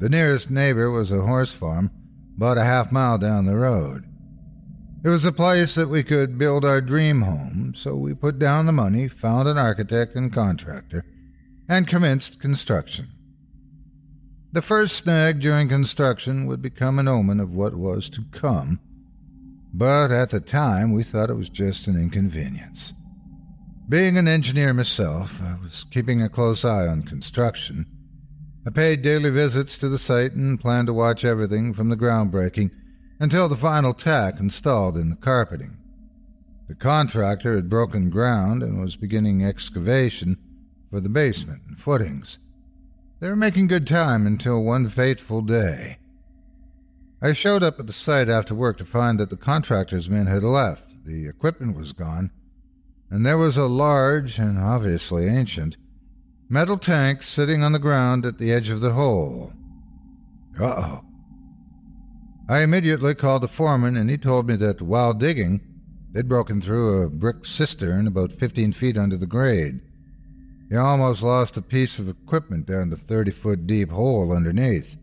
The 0.00 0.08
nearest 0.08 0.50
neighbor 0.50 0.90
was 0.90 1.12
a 1.12 1.22
horse 1.22 1.52
farm 1.52 1.92
about 2.36 2.58
a 2.58 2.64
half 2.64 2.90
mile 2.90 3.16
down 3.16 3.44
the 3.44 3.54
road. 3.54 4.06
It 5.04 5.08
was 5.08 5.24
a 5.24 5.30
place 5.30 5.76
that 5.76 5.88
we 5.88 6.02
could 6.02 6.36
build 6.36 6.64
our 6.64 6.80
dream 6.80 7.20
home, 7.20 7.74
so 7.76 7.94
we 7.94 8.12
put 8.12 8.40
down 8.40 8.66
the 8.66 8.72
money, 8.72 9.06
found 9.06 9.46
an 9.46 9.56
architect 9.56 10.16
and 10.16 10.32
contractor, 10.32 11.04
and 11.68 11.86
commenced 11.86 12.40
construction. 12.40 13.06
The 14.50 14.62
first 14.62 14.96
snag 14.96 15.38
during 15.38 15.68
construction 15.68 16.46
would 16.46 16.60
become 16.60 16.98
an 16.98 17.06
omen 17.06 17.38
of 17.38 17.54
what 17.54 17.76
was 17.76 18.10
to 18.10 18.24
come, 18.32 18.80
but 19.72 20.10
at 20.10 20.30
the 20.30 20.40
time 20.40 20.92
we 20.92 21.04
thought 21.04 21.30
it 21.30 21.34
was 21.34 21.48
just 21.48 21.86
an 21.86 21.96
inconvenience. 21.96 22.94
Being 23.88 24.18
an 24.18 24.26
engineer 24.26 24.72
myself, 24.74 25.40
I 25.42 25.56
was 25.62 25.84
keeping 25.84 26.20
a 26.20 26.28
close 26.28 26.64
eye 26.64 26.86
on 26.86 27.02
construction 27.02 27.86
I 28.66 28.70
paid 28.70 29.02
daily 29.02 29.30
visits 29.30 29.78
to 29.78 29.88
the 29.88 29.96
site 29.96 30.32
and 30.32 30.58
planned 30.58 30.88
to 30.88 30.92
watch 30.92 31.24
everything 31.24 31.72
from 31.72 31.88
the 31.88 31.96
groundbreaking 31.96 32.72
until 33.20 33.48
the 33.48 33.56
final 33.56 33.94
tack 33.94 34.40
installed 34.40 34.96
in 34.96 35.08
the 35.08 35.16
carpeting. 35.16 35.78
The 36.66 36.74
contractor 36.74 37.54
had 37.54 37.70
broken 37.70 38.10
ground 38.10 38.64
and 38.64 38.80
was 38.80 38.96
beginning 38.96 39.44
excavation 39.44 40.36
for 40.90 40.98
the 40.98 41.08
basement 41.08 41.62
and 41.68 41.78
footings. 41.78 42.40
They 43.20 43.28
were 43.28 43.36
making 43.36 43.68
good 43.68 43.86
time 43.86 44.26
until 44.26 44.64
one 44.64 44.88
fateful 44.88 45.42
day. 45.42 45.98
I 47.22 47.34
showed 47.34 47.62
up 47.62 47.78
at 47.78 47.86
the 47.86 47.92
site 47.92 48.28
after 48.28 48.52
work 48.52 48.78
to 48.78 48.84
find 48.84 49.20
that 49.20 49.30
the 49.30 49.36
contractor's 49.36 50.10
men 50.10 50.26
had 50.26 50.42
left, 50.42 51.04
the 51.04 51.28
equipment 51.28 51.76
was 51.76 51.92
gone, 51.92 52.32
and 53.10 53.24
there 53.24 53.38
was 53.38 53.56
a 53.56 53.66
large 53.66 54.38
and 54.38 54.58
obviously 54.58 55.26
ancient 55.26 55.76
metal 56.48 56.78
tank 56.78 57.22
sitting 57.22 57.62
on 57.62 57.72
the 57.72 57.78
ground 57.78 58.24
at 58.24 58.38
the 58.38 58.52
edge 58.52 58.70
of 58.70 58.80
the 58.80 58.92
hole. 58.92 59.52
Uh 60.58 60.74
oh. 60.76 61.00
I 62.48 62.62
immediately 62.62 63.14
called 63.14 63.42
the 63.42 63.48
foreman, 63.48 63.96
and 63.96 64.08
he 64.08 64.16
told 64.16 64.46
me 64.46 64.54
that 64.56 64.80
while 64.80 65.12
digging, 65.12 65.60
they'd 66.12 66.28
broken 66.28 66.60
through 66.60 67.02
a 67.02 67.10
brick 67.10 67.44
cistern 67.44 68.06
about 68.06 68.32
15 68.32 68.72
feet 68.72 68.96
under 68.96 69.16
the 69.16 69.26
grade. 69.26 69.80
He 70.70 70.76
almost 70.76 71.22
lost 71.22 71.56
a 71.56 71.62
piece 71.62 71.98
of 71.98 72.08
equipment 72.08 72.66
down 72.66 72.90
the 72.90 72.96
30 72.96 73.30
foot 73.32 73.66
deep 73.66 73.90
hole 73.90 74.32
underneath. 74.34 74.96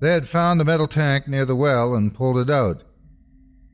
They 0.00 0.12
had 0.12 0.28
found 0.28 0.58
the 0.58 0.64
metal 0.64 0.88
tank 0.88 1.28
near 1.28 1.44
the 1.44 1.56
well 1.56 1.94
and 1.94 2.14
pulled 2.14 2.38
it 2.38 2.50
out. 2.50 2.82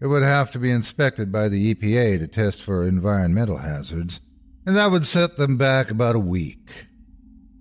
It 0.00 0.06
would 0.06 0.22
have 0.22 0.50
to 0.52 0.58
be 0.58 0.70
inspected 0.70 1.32
by 1.32 1.48
the 1.48 1.74
EPA 1.74 2.18
to 2.18 2.26
test 2.26 2.62
for 2.62 2.86
environmental 2.86 3.58
hazards 3.58 4.20
and 4.66 4.74
that 4.74 4.90
would 4.90 5.06
set 5.06 5.36
them 5.36 5.56
back 5.56 5.90
about 5.90 6.16
a 6.16 6.20
week. 6.20 6.88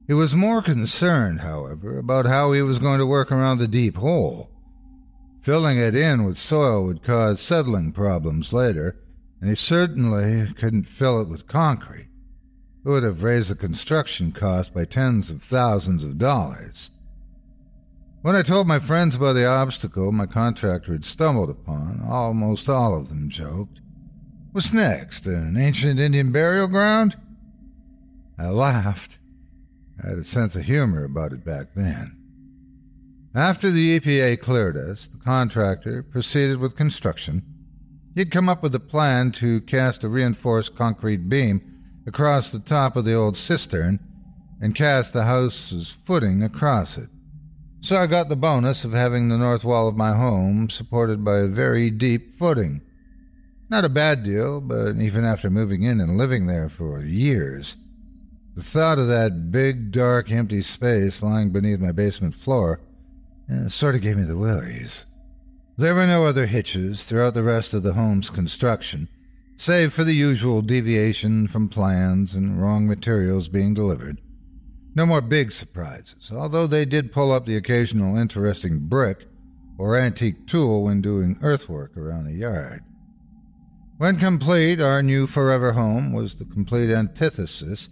He 0.07 0.13
was 0.13 0.35
more 0.35 0.61
concerned, 0.61 1.41
however, 1.41 1.99
about 1.99 2.25
how 2.25 2.51
he 2.51 2.63
was 2.63 2.79
going 2.79 2.97
to 2.97 3.05
work 3.05 3.31
around 3.31 3.59
the 3.59 3.67
deep 3.67 3.97
hole. 3.97 4.49
Filling 5.41 5.77
it 5.77 5.95
in 5.95 6.23
with 6.23 6.37
soil 6.37 6.83
would 6.83 7.03
cause 7.03 7.39
settling 7.39 7.91
problems 7.91 8.51
later, 8.51 8.99
and 9.39 9.49
he 9.49 9.55
certainly 9.55 10.51
couldn't 10.53 10.87
fill 10.87 11.21
it 11.21 11.27
with 11.27 11.47
concrete. 11.47 12.09
It 12.83 12.89
would 12.89 13.03
have 13.03 13.23
raised 13.23 13.51
the 13.51 13.55
construction 13.55 14.31
cost 14.31 14.73
by 14.73 14.85
tens 14.85 15.29
of 15.29 15.43
thousands 15.43 16.03
of 16.03 16.17
dollars. 16.17 16.89
When 18.25 18.35
I 18.35 18.41
told 18.41 18.65
my 18.65 18.79
friends 18.79 19.13
about 19.13 19.33
the 19.33 19.45
obstacle 19.45 20.11
my 20.11 20.25
contractor 20.25 20.93
had 20.93 21.05
stumbled 21.05 21.51
upon, 21.51 22.01
almost 22.01 22.67
all 22.67 22.99
of 22.99 23.07
them 23.09 23.29
joked. 23.29 23.81
What's 24.51 24.73
next? 24.73 25.27
An 25.27 25.55
ancient 25.55 25.99
Indian 25.99 26.31
burial 26.31 26.67
ground? 26.67 27.17
I 28.39 28.47
laughed. 28.47 29.19
I 30.03 30.09
had 30.09 30.17
a 30.17 30.23
sense 30.23 30.55
of 30.55 30.63
humor 30.63 31.03
about 31.03 31.33
it 31.33 31.45
back 31.45 31.75
then. 31.75 32.17
After 33.35 33.69
the 33.69 33.99
EPA 33.99 34.39
cleared 34.39 34.75
us, 34.75 35.07
the 35.07 35.19
contractor 35.19 36.01
proceeded 36.01 36.57
with 36.57 36.75
construction. 36.75 37.43
He'd 38.15 38.31
come 38.31 38.49
up 38.49 38.63
with 38.63 38.73
a 38.73 38.79
plan 38.79 39.33
to 39.33 39.61
cast 39.61 40.03
a 40.03 40.09
reinforced 40.09 40.75
concrete 40.75 41.29
beam 41.29 41.61
across 42.07 42.51
the 42.51 42.57
top 42.57 42.95
of 42.95 43.05
the 43.05 43.13
old 43.13 43.37
cistern 43.37 43.99
and 44.59 44.73
cast 44.73 45.13
the 45.13 45.25
house's 45.25 45.91
footing 45.91 46.41
across 46.41 46.97
it. 46.97 47.09
So 47.85 47.97
I 47.97 48.07
got 48.07 48.29
the 48.29 48.35
bonus 48.35 48.83
of 48.83 48.93
having 48.93 49.29
the 49.29 49.37
north 49.37 49.63
wall 49.63 49.87
of 49.87 49.95
my 49.95 50.13
home 50.13 50.71
supported 50.71 51.23
by 51.23 51.37
a 51.37 51.47
very 51.47 51.91
deep 51.91 52.31
footing. 52.31 52.81
Not 53.69 53.85
a 53.85 53.89
bad 53.89 54.23
deal, 54.23 54.59
but 54.59 54.95
even 54.95 55.23
after 55.23 55.51
moving 55.51 55.83
in 55.83 56.01
and 56.01 56.17
living 56.17 56.47
there 56.47 56.67
for 56.67 57.05
years, 57.05 57.77
the 58.55 58.63
thought 58.63 58.97
of 58.97 59.07
that 59.09 59.51
big, 59.51 59.91
dark, 59.91 60.31
empty 60.31 60.63
space 60.63 61.21
lying 61.21 61.51
beneath 61.51 61.79
my 61.79 61.91
basement 61.91 62.33
floor 62.33 62.81
eh, 63.51 63.67
sort 63.67 63.93
of 63.93 64.01
gave 64.01 64.17
me 64.17 64.23
the 64.23 64.35
willies. 64.35 65.05
There 65.77 65.93
were 65.93 66.07
no 66.07 66.25
other 66.25 66.47
hitches 66.47 67.05
throughout 67.05 67.35
the 67.35 67.43
rest 67.43 67.75
of 67.75 67.83
the 67.83 67.93
home's 67.93 68.31
construction, 68.31 69.09
save 69.57 69.93
for 69.93 70.03
the 70.03 70.15
usual 70.15 70.63
deviation 70.63 71.45
from 71.47 71.69
plans 71.69 72.33
and 72.33 72.59
wrong 72.59 72.87
materials 72.87 73.47
being 73.47 73.75
delivered. 73.75 74.19
No 74.95 75.05
more 75.05 75.19
big 75.21 75.51
surprises, 75.51 76.31
although 76.31 76.67
they 76.67 76.85
did 76.85 77.11
pull 77.11 77.33
up 77.33 77.45
the 77.45 77.57
occasional 77.57 78.17
interesting 78.17 78.87
brick 78.87 79.27
or 79.77 79.97
antique 79.97 80.47
tool 80.47 80.85
when 80.85 81.01
doing 81.01 81.37
earthwork 81.41 81.97
around 81.97 82.23
the 82.25 82.33
yard. 82.33 82.81
When 83.97 84.17
complete, 84.17 84.79
our 84.79 85.03
new 85.03 85.27
forever 85.27 85.73
home 85.73 86.13
was 86.13 86.35
the 86.35 86.45
complete 86.45 86.89
antithesis 86.89 87.89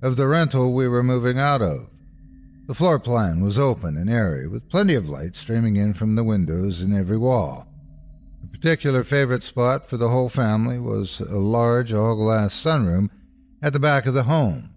of 0.00 0.16
the 0.16 0.26
rental 0.26 0.72
we 0.72 0.88
were 0.88 1.02
moving 1.02 1.38
out 1.38 1.60
of. 1.60 1.90
The 2.66 2.74
floor 2.74 2.98
plan 2.98 3.42
was 3.42 3.58
open 3.58 3.96
and 3.96 4.08
airy, 4.10 4.48
with 4.48 4.68
plenty 4.68 4.94
of 4.94 5.08
light 5.08 5.34
streaming 5.34 5.76
in 5.76 5.92
from 5.92 6.14
the 6.14 6.24
windows 6.24 6.82
in 6.82 6.96
every 6.96 7.18
wall. 7.18 7.68
A 8.42 8.46
particular 8.46 9.04
favorite 9.04 9.42
spot 9.42 9.86
for 9.86 9.96
the 9.98 10.08
whole 10.08 10.28
family 10.28 10.78
was 10.78 11.20
a 11.20 11.36
large 11.36 11.92
all 11.92 12.16
glass 12.16 12.54
sunroom 12.54 13.10
at 13.62 13.72
the 13.72 13.78
back 13.78 14.06
of 14.06 14.14
the 14.14 14.24
home. 14.24 14.75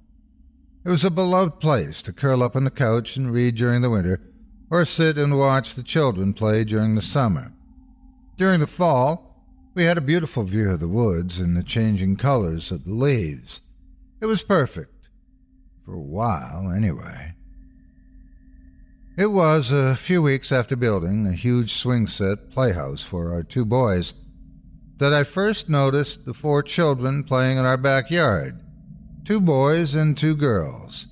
It 0.86 0.90
was 0.90 1.04
a 1.04 1.12
beloved 1.12 1.60
place 1.60 2.02
to 2.04 2.14
curl 2.14 2.42
up 2.42 2.56
on 2.56 2.64
the 2.64 2.72
couch 2.72 3.18
and 3.18 3.34
read 3.34 3.56
during 3.56 3.82
the 3.82 3.90
winter, 3.90 4.22
or 4.70 4.86
sit 4.86 5.18
and 5.18 5.38
watch 5.38 5.76
the 5.76 5.84
children 5.84 6.34
play 6.34 6.64
during 6.64 6.96
the 6.96 7.02
summer. 7.02 7.52
During 8.38 8.62
the 8.62 8.68
fall, 8.68 9.44
we 9.74 9.84
had 9.84 9.98
a 9.98 10.02
beautiful 10.02 10.44
view 10.44 10.72
of 10.72 10.80
the 10.80 10.88
woods 10.88 11.38
and 11.38 11.58
the 11.58 11.64
changing 11.64 12.16
colors 12.16 12.72
of 12.72 12.86
the 12.86 12.94
leaves. 12.94 13.60
It 14.22 14.28
was 14.28 14.42
perfect. 14.42 15.10
For 15.84 15.94
a 15.94 16.00
while, 16.02 16.72
anyway. 16.72 17.34
It 19.18 19.28
was 19.28 19.74
a 19.74 19.98
few 19.98 20.22
weeks 20.22 20.50
after 20.50 20.78
building 20.78 21.28
a 21.28 21.34
huge 21.34 21.74
swing 21.74 22.08
set 22.08 22.52
playhouse 22.52 23.04
for 23.04 23.34
our 23.34 23.44
two 23.44 23.66
boys. 23.66 24.14
that 24.98 25.14
I 25.14 25.24
first 25.24 25.70
noticed 25.70 26.26
the 26.26 26.34
four 26.34 26.62
children 26.62 27.24
playing 27.24 27.58
in 27.58 27.66
our 27.66 27.78
backyard 27.78 28.60
two 29.26 29.42
boys 29.42 29.94
and 29.94 30.18
two 30.18 30.36
girls. 30.36 31.08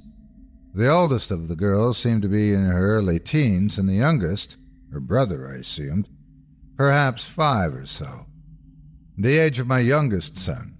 The 0.73 0.89
oldest 0.89 1.31
of 1.31 1.47
the 1.47 1.55
girls 1.55 1.97
seemed 1.97 2.21
to 2.21 2.29
be 2.29 2.53
in 2.53 2.65
her 2.65 2.97
early 2.97 3.19
teens, 3.19 3.77
and 3.77 3.89
the 3.89 3.93
youngest, 3.93 4.57
her 4.91 4.99
brother, 4.99 5.47
I 5.51 5.55
assumed, 5.59 6.09
perhaps 6.75 7.27
five 7.27 7.73
or 7.73 7.85
so. 7.85 8.27
The 9.17 9.37
age 9.39 9.57
of 9.59 9.67
my 9.67 9.79
youngest 9.79 10.37
son. 10.37 10.77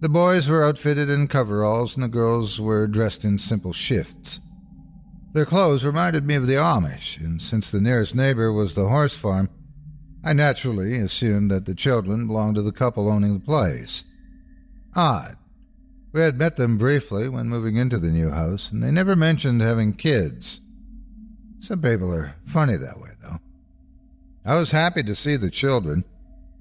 The 0.00 0.08
boys 0.08 0.48
were 0.48 0.64
outfitted 0.64 1.08
in 1.08 1.28
coveralls, 1.28 1.94
and 1.94 2.02
the 2.02 2.08
girls 2.08 2.60
were 2.60 2.86
dressed 2.86 3.24
in 3.24 3.38
simple 3.38 3.72
shifts. 3.72 4.40
Their 5.32 5.46
clothes 5.46 5.84
reminded 5.84 6.24
me 6.24 6.34
of 6.34 6.46
the 6.46 6.54
Amish, 6.54 7.18
and 7.18 7.40
since 7.40 7.70
the 7.70 7.80
nearest 7.80 8.14
neighbor 8.14 8.52
was 8.52 8.74
the 8.74 8.88
horse 8.88 9.16
farm, 9.16 9.48
I 10.22 10.32
naturally 10.32 10.98
assumed 10.98 11.50
that 11.50 11.66
the 11.66 11.74
children 11.74 12.26
belonged 12.26 12.56
to 12.56 12.62
the 12.62 12.72
couple 12.72 13.08
owning 13.08 13.34
the 13.34 13.40
place. 13.40 14.04
Odd. 14.96 15.36
We 16.14 16.20
had 16.20 16.38
met 16.38 16.54
them 16.54 16.78
briefly 16.78 17.28
when 17.28 17.48
moving 17.48 17.74
into 17.74 17.98
the 17.98 18.12
new 18.12 18.30
house, 18.30 18.70
and 18.70 18.80
they 18.80 18.92
never 18.92 19.16
mentioned 19.16 19.60
having 19.60 19.94
kids. 19.94 20.60
Some 21.58 21.82
people 21.82 22.14
are 22.14 22.36
funny 22.46 22.76
that 22.76 23.00
way, 23.00 23.10
though. 23.20 23.38
I 24.46 24.54
was 24.54 24.70
happy 24.70 25.02
to 25.02 25.16
see 25.16 25.36
the 25.36 25.50
children. 25.50 26.04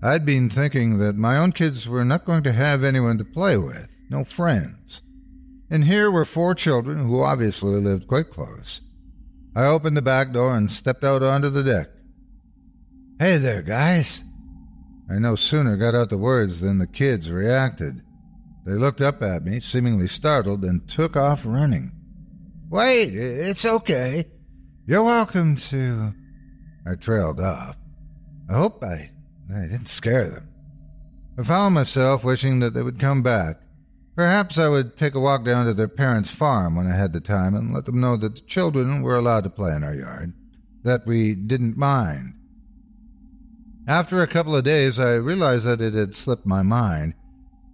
I'd 0.02 0.26
been 0.26 0.50
thinking 0.50 0.98
that 0.98 1.18
my 1.18 1.38
own 1.38 1.52
kids 1.52 1.88
were 1.88 2.04
not 2.04 2.26
going 2.26 2.42
to 2.44 2.52
have 2.52 2.84
anyone 2.84 3.20
to 3.20 3.24
play 3.24 3.56
with, 3.56 3.96
no 4.10 4.24
friends. 4.24 5.04
And 5.70 5.84
here 5.84 6.10
were 6.10 6.26
four 6.26 6.56
children 6.56 7.06
who 7.06 7.22
obviously 7.22 7.80
lived 7.80 8.08
quite 8.08 8.32
close. 8.32 8.82
I 9.56 9.68
opened 9.68 9.96
the 9.96 10.02
back 10.02 10.32
door 10.32 10.56
and 10.56 10.72
stepped 10.72 11.04
out 11.04 11.22
onto 11.22 11.52
the 11.52 11.64
deck. 11.64 11.90
Hey 13.20 13.38
there, 13.38 13.62
guys. 13.62 14.24
I 15.12 15.20
no 15.20 15.36
sooner 15.36 15.78
got 15.78 15.94
out 15.94 16.10
the 16.10 16.18
words 16.18 16.62
than 16.62 16.80
the 16.80 16.88
kids 16.88 17.30
reacted. 17.30 18.02
They 18.66 18.74
looked 18.74 19.02
up 19.02 19.22
at 19.22 19.44
me, 19.44 19.60
seemingly 19.60 20.08
startled, 20.08 20.64
and 20.64 20.88
took 20.88 21.16
off 21.18 21.46
running. 21.46 21.92
Wait, 22.70 23.14
it's 23.14 23.66
okay. 23.66 24.26
You're 24.86 25.04
welcome 25.04 25.58
to. 25.58 26.14
I 26.86 26.96
trailed 26.96 27.40
off. 27.40 27.78
I 28.50 28.54
hope 28.54 28.84
I, 28.84 29.12
I 29.54 29.62
didn't 29.68 29.88
scare 29.88 30.30
them. 30.30 30.50
I 31.38 31.44
found 31.44 31.74
myself 31.74 32.24
wishing 32.24 32.60
that 32.60 32.74
they 32.74 32.84
would 32.84 33.00
come 33.00 33.22
back. 33.22 33.62
Perhaps 34.16 34.58
I 34.58 34.70
would 34.70 34.96
take 34.96 35.16
a 35.16 35.20
walk 35.20 35.44
down 35.44 35.66
to 35.66 35.74
their 35.74 35.88
parents' 35.88 36.30
farm 36.30 36.76
when 36.76 36.88
I 36.88 36.96
had 36.96 37.14
the 37.14 37.20
time 37.20 37.56
and 37.56 37.74
let 37.74 37.86
them 37.86 38.00
know 38.00 38.16
that 38.18 38.36
the 38.36 38.42
children 38.42 39.02
were 39.02 39.16
allowed 39.16 39.44
to 39.46 39.50
play 39.50 39.76
in 39.76 39.84
our 39.84 39.96
yard, 39.96 40.34
that 40.84 41.06
we 41.08 41.34
didn't 41.34 41.78
mind. 41.78 42.36
After 43.88 44.22
a 44.22 44.28
couple 44.28 44.56
of 44.56 44.64
days, 44.64 45.00
I 45.00 45.16
realized 45.16 45.66
that 45.66 45.82
it 45.82 45.94
had 45.94 46.16
slipped 46.16 46.46
my 46.46 46.62
mind, 46.62 47.16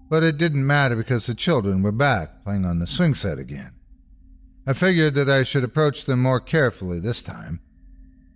but 0.10 0.24
it 0.24 0.38
didn't 0.38 0.66
matter 0.66 0.96
because 0.96 1.28
the 1.28 1.36
children 1.36 1.82
were 1.82 1.92
back 1.92 2.44
playing 2.44 2.66
on 2.66 2.80
the 2.80 2.88
swing 2.88 3.14
set 3.16 3.38
again. 3.38 3.72
I 4.66 4.74
figured 4.74 5.14
that 5.14 5.30
I 5.30 5.44
should 5.44 5.64
approach 5.64 6.06
them 6.06 6.22
more 6.22 6.40
carefully 6.40 7.00
this 7.00 7.22
time. 7.22 7.62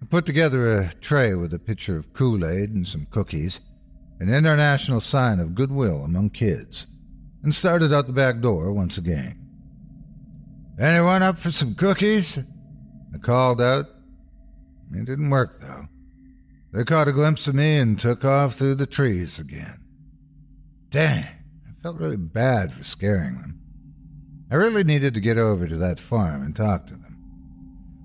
I 0.02 0.06
put 0.06 0.26
together 0.26 0.74
a 0.74 0.94
tray 0.94 1.34
with 1.34 1.54
a 1.54 1.60
pitcher 1.60 1.98
of 1.98 2.14
Kool 2.14 2.46
Aid 2.46 2.72
and 2.72 2.88
some 2.88 3.08
cookies, 3.08 3.62
an 4.20 4.34
international 4.34 5.02
sign 5.02 5.40
of 5.40 5.56
goodwill 5.56 6.04
among 6.04 6.30
kids, 6.30 6.88
and 7.42 7.54
started 7.54 7.94
out 7.94 8.08
the 8.08 8.14
back 8.14 8.40
door 8.40 8.72
once 8.72 8.98
again. 8.98 9.40
Anyone 10.80 11.24
up 11.24 11.38
for 11.38 11.52
some 11.52 11.76
cookies? 11.76 12.40
I 13.14 13.18
called 13.18 13.62
out. 13.62 13.86
It 14.92 15.06
didn't 15.06 15.30
work, 15.30 15.60
though. 15.60 15.88
They 16.72 16.84
caught 16.84 17.08
a 17.08 17.12
glimpse 17.12 17.48
of 17.48 17.56
me 17.56 17.78
and 17.78 18.00
took 18.00 18.26
off 18.26 18.56
through 18.56 18.76
the 18.76 18.88
trees 18.88 19.40
again. 19.40 19.80
Dang, 20.90 21.26
felt 21.84 22.00
really 22.00 22.16
bad 22.16 22.72
for 22.72 22.82
scaring 22.86 23.36
them. 23.36 23.60
I 24.50 24.56
really 24.56 24.86
needed 24.86 25.14
to 25.16 25.20
get 25.20 25.38
over 25.38 25.68
to 25.68 25.76
that 25.76 26.00
farm 26.00 26.42
and 26.42 26.56
talk 26.56 26.88
to 26.88 26.94
them. 26.94 27.20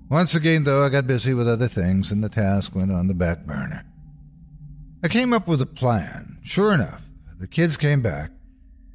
Once 0.09 0.35
again, 0.35 0.65
though, 0.65 0.83
I 0.83 0.89
got 0.89 1.07
busy 1.07 1.33
with 1.33 1.47
other 1.47 1.67
things 1.67 2.11
and 2.11 2.21
the 2.21 2.27
task 2.27 2.75
went 2.75 2.91
on 2.91 3.07
the 3.07 3.13
back 3.13 3.45
burner. 3.45 3.85
I 5.01 5.07
came 5.07 5.31
up 5.31 5.47
with 5.47 5.61
a 5.61 5.65
plan. 5.65 6.39
Sure 6.43 6.73
enough, 6.73 7.03
the 7.39 7.47
kids 7.47 7.77
came 7.77 8.01
back. 8.01 8.31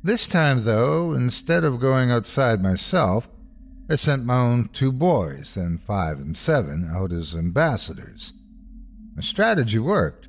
This 0.02 0.26
time, 0.26 0.64
though, 0.64 1.14
instead 1.14 1.64
of 1.64 1.80
going 1.80 2.10
outside 2.10 2.62
myself, 2.62 3.26
I 3.88 3.96
sent 3.96 4.26
my 4.26 4.36
own 4.36 4.68
two 4.68 4.92
boys, 4.92 5.54
then 5.54 5.78
five 5.78 6.18
and 6.18 6.36
seven, 6.36 6.90
out 6.94 7.10
as 7.10 7.34
ambassadors. 7.34 8.34
My 9.16 9.22
strategy 9.22 9.78
worked. 9.78 10.28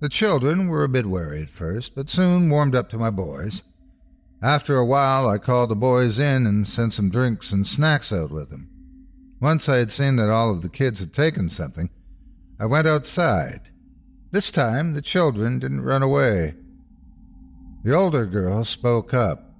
The 0.00 0.08
children 0.08 0.66
were 0.66 0.82
a 0.82 0.88
bit 0.88 1.06
wary 1.06 1.42
at 1.42 1.50
first, 1.50 1.94
but 1.94 2.10
soon 2.10 2.50
warmed 2.50 2.74
up 2.74 2.90
to 2.90 2.98
my 2.98 3.10
boys. 3.10 3.62
After 4.46 4.76
a 4.76 4.86
while, 4.86 5.28
I 5.28 5.38
called 5.38 5.70
the 5.70 5.74
boys 5.74 6.20
in 6.20 6.46
and 6.46 6.68
sent 6.68 6.92
some 6.92 7.10
drinks 7.10 7.50
and 7.50 7.66
snacks 7.66 8.12
out 8.12 8.30
with 8.30 8.48
them. 8.48 8.70
Once 9.40 9.68
I 9.68 9.78
had 9.78 9.90
seen 9.90 10.14
that 10.16 10.30
all 10.30 10.52
of 10.52 10.62
the 10.62 10.68
kids 10.68 11.00
had 11.00 11.12
taken 11.12 11.48
something, 11.48 11.90
I 12.60 12.66
went 12.66 12.86
outside. 12.86 13.72
This 14.30 14.52
time, 14.52 14.92
the 14.92 15.02
children 15.02 15.58
didn't 15.58 15.80
run 15.80 16.04
away. 16.04 16.54
The 17.82 17.92
older 17.92 18.24
girl 18.24 18.62
spoke 18.62 19.12
up. 19.12 19.50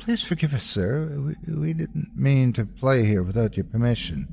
Please 0.00 0.22
forgive 0.22 0.52
us, 0.52 0.64
sir. 0.64 1.08
We, 1.46 1.54
we 1.54 1.72
didn't 1.72 2.10
mean 2.14 2.52
to 2.52 2.66
play 2.66 3.06
here 3.06 3.22
without 3.22 3.56
your 3.56 3.64
permission. 3.64 4.28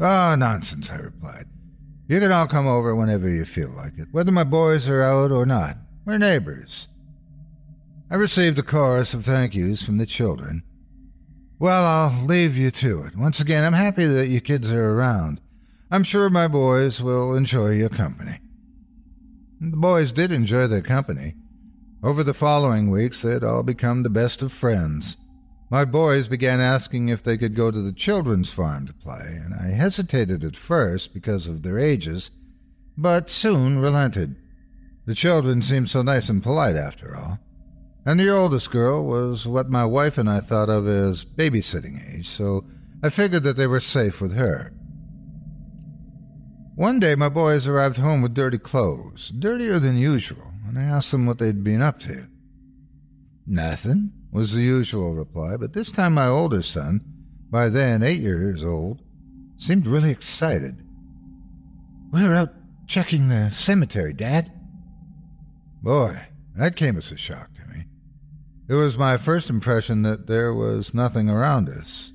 Oh, 0.00 0.34
nonsense, 0.34 0.90
I 0.90 0.96
replied. 0.96 1.46
You 2.08 2.20
can 2.20 2.30
all 2.30 2.46
come 2.46 2.66
over 2.66 2.94
whenever 2.94 3.26
you 3.26 3.46
feel 3.46 3.70
like 3.70 3.96
it, 3.96 4.08
whether 4.12 4.32
my 4.32 4.44
boys 4.44 4.86
are 4.86 5.02
out 5.02 5.32
or 5.32 5.46
not. 5.46 5.78
We're 6.04 6.18
neighbors. 6.18 6.88
I 8.12 8.16
received 8.16 8.58
a 8.58 8.62
chorus 8.62 9.14
of 9.14 9.24
thank 9.24 9.54
yous 9.54 9.82
from 9.82 9.96
the 9.96 10.04
children. 10.04 10.64
Well, 11.58 11.82
I'll 11.82 12.26
leave 12.26 12.58
you 12.58 12.70
to 12.70 13.04
it. 13.04 13.16
Once 13.16 13.40
again, 13.40 13.64
I'm 13.64 13.72
happy 13.72 14.04
that 14.04 14.28
you 14.28 14.42
kids 14.42 14.70
are 14.70 14.90
around. 14.90 15.40
I'm 15.90 16.04
sure 16.04 16.28
my 16.28 16.46
boys 16.46 17.00
will 17.00 17.34
enjoy 17.34 17.70
your 17.70 17.88
company. 17.88 18.40
The 19.62 19.78
boys 19.78 20.12
did 20.12 20.30
enjoy 20.30 20.66
their 20.66 20.82
company. 20.82 21.36
Over 22.02 22.22
the 22.22 22.34
following 22.34 22.90
weeks, 22.90 23.22
they'd 23.22 23.42
all 23.42 23.62
become 23.62 24.02
the 24.02 24.10
best 24.10 24.42
of 24.42 24.52
friends. 24.52 25.16
My 25.70 25.86
boys 25.86 26.28
began 26.28 26.60
asking 26.60 27.08
if 27.08 27.22
they 27.22 27.38
could 27.38 27.56
go 27.56 27.70
to 27.70 27.80
the 27.80 27.94
children's 27.94 28.52
farm 28.52 28.86
to 28.88 28.92
play, 28.92 29.40
and 29.42 29.54
I 29.54 29.74
hesitated 29.74 30.44
at 30.44 30.54
first 30.54 31.14
because 31.14 31.46
of 31.46 31.62
their 31.62 31.78
ages, 31.78 32.30
but 32.94 33.30
soon 33.30 33.78
relented. 33.78 34.36
The 35.06 35.14
children 35.14 35.62
seemed 35.62 35.88
so 35.88 36.02
nice 36.02 36.28
and 36.28 36.42
polite 36.42 36.76
after 36.76 37.16
all. 37.16 37.38
And 38.04 38.18
the 38.18 38.30
oldest 38.30 38.70
girl 38.70 39.06
was 39.06 39.46
what 39.46 39.70
my 39.70 39.84
wife 39.84 40.18
and 40.18 40.28
I 40.28 40.40
thought 40.40 40.68
of 40.68 40.88
as 40.88 41.24
babysitting 41.24 42.16
age, 42.16 42.26
so 42.28 42.64
I 43.02 43.10
figured 43.10 43.44
that 43.44 43.56
they 43.56 43.66
were 43.66 43.80
safe 43.80 44.20
with 44.20 44.34
her. 44.36 44.72
One 46.74 46.98
day 46.98 47.14
my 47.14 47.28
boys 47.28 47.68
arrived 47.68 47.98
home 47.98 48.22
with 48.22 48.34
dirty 48.34 48.58
clothes, 48.58 49.28
dirtier 49.30 49.78
than 49.78 49.96
usual, 49.96 50.52
and 50.66 50.78
I 50.78 50.82
asked 50.82 51.12
them 51.12 51.26
what 51.26 51.38
they'd 51.38 51.62
been 51.62 51.82
up 51.82 52.00
to. 52.00 52.26
Nothing, 53.46 54.12
was 54.32 54.54
the 54.54 54.62
usual 54.62 55.14
reply, 55.14 55.56
but 55.58 55.74
this 55.74 55.92
time 55.92 56.14
my 56.14 56.26
older 56.26 56.62
son, 56.62 57.02
by 57.50 57.68
then 57.68 58.02
eight 58.02 58.20
years 58.20 58.64
old, 58.64 59.02
seemed 59.58 59.86
really 59.86 60.10
excited. 60.10 60.82
We 62.10 62.26
were 62.26 62.34
out 62.34 62.54
checking 62.86 63.28
the 63.28 63.50
cemetery, 63.50 64.14
Dad. 64.14 64.50
Boy, 65.82 66.18
that 66.56 66.76
came 66.76 66.96
as 66.96 67.12
a 67.12 67.16
shock. 67.16 67.50
It 68.72 68.76
was 68.76 68.96
my 68.96 69.18
first 69.18 69.50
impression 69.50 70.00
that 70.00 70.26
there 70.26 70.54
was 70.54 70.94
nothing 70.94 71.28
around 71.28 71.68
us. 71.68 72.14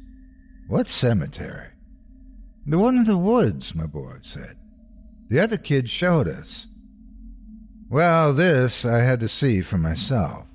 What 0.67 0.87
cemetery? 0.87 1.67
The 2.65 2.79
one 2.79 2.97
in 2.97 3.03
the 3.03 3.15
woods, 3.15 3.75
my 3.75 3.85
boy 3.85 4.15
said. 4.23 4.57
The 5.29 5.39
other 5.39 5.57
kid 5.57 5.87
showed 5.87 6.27
us. 6.27 6.65
Well, 7.91 8.33
this 8.33 8.85
I 8.85 9.01
had 9.01 9.19
to 9.19 9.27
see 9.27 9.61
for 9.61 9.77
myself. 9.77 10.47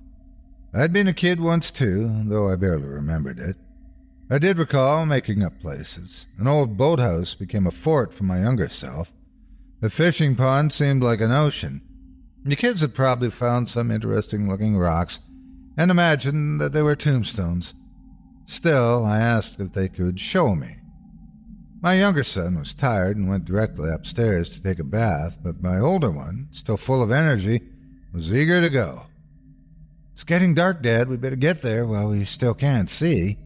I'd 0.75 0.93
been 0.93 1.07
a 1.07 1.13
kid 1.13 1.39
once 1.39 1.71
too, 1.71 2.25
though 2.25 2.51
I 2.51 2.57
barely 2.57 2.89
remembered 2.89 3.39
it. 3.39 3.55
I 4.29 4.39
did 4.39 4.59
recall 4.59 5.07
making 5.07 5.45
up 5.45 5.61
places. 5.61 6.27
An 6.37 6.49
old 6.49 6.77
boathouse 6.77 7.35
became 7.35 7.69
a 7.69 7.71
fort 7.71 8.13
for 8.13 8.25
my 8.25 8.41
younger 8.41 8.69
self. 8.69 9.13
The 9.81 9.89
fishing 9.89 10.35
pond 10.35 10.73
seemed 10.73 11.05
like 11.05 11.21
an 11.21 11.31
ocean. 11.31 11.81
The 12.43 12.57
kids 12.57 12.81
had 12.81 12.93
probably 12.93 13.31
found 13.31 13.69
some 13.69 13.93
interesting 13.93 14.49
looking 14.49 14.77
rocks 14.77 15.21
and 15.77 15.91
imagined 15.91 16.61
that 16.61 16.73
they 16.73 16.83
were 16.83 16.97
tombstones. 16.97 17.75
Still, 18.45 19.05
I 19.07 19.19
asked 19.19 19.61
if 19.61 19.73
they 19.73 19.89
could 19.89 20.21
show 20.21 20.55
me. 20.55 20.77
My 21.81 21.95
younger 21.95 22.23
son 22.23 22.59
was 22.59 22.75
tired 22.75 23.17
and 23.17 23.29
went 23.29 23.45
directly 23.45 23.91
upstairs 23.91 24.49
to 24.51 24.63
take 24.63 24.79
a 24.79 24.85
bath, 24.85 25.39
but 25.43 25.63
my 25.63 25.79
older 25.79 26.11
one, 26.11 26.49
still 26.53 26.77
full 26.77 27.03
of 27.03 27.11
energy, 27.11 27.61
was 28.13 28.33
eager 28.33 28.61
to 28.61 28.71
go. 28.71 29.07
It's 30.13 30.25
getting 30.25 30.55
dark, 30.55 30.83
Dad. 30.83 31.09
We 31.09 31.17
better 31.17 31.37
get 31.37 31.63
there 31.63 31.87
while 31.87 32.11
we 32.11 32.25
still 32.25 32.55
can't 32.55 32.89
see. 32.89 33.39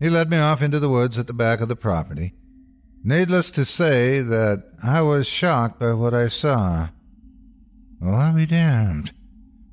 He 0.00 0.08
led 0.08 0.30
me 0.30 0.38
off 0.38 0.62
into 0.62 0.80
the 0.80 0.88
woods 0.88 1.18
at 1.18 1.26
the 1.26 1.34
back 1.34 1.60
of 1.60 1.68
the 1.68 1.76
property. 1.76 2.34
Needless 3.04 3.50
to 3.52 3.64
say 3.64 4.20
that 4.20 4.64
I 4.82 5.02
was 5.02 5.26
shocked 5.26 5.80
by 5.80 5.92
what 5.92 6.14
I 6.14 6.28
saw. 6.28 6.88
Well, 8.00 8.14
I'll 8.14 8.34
be 8.34 8.46
damned. 8.46 9.12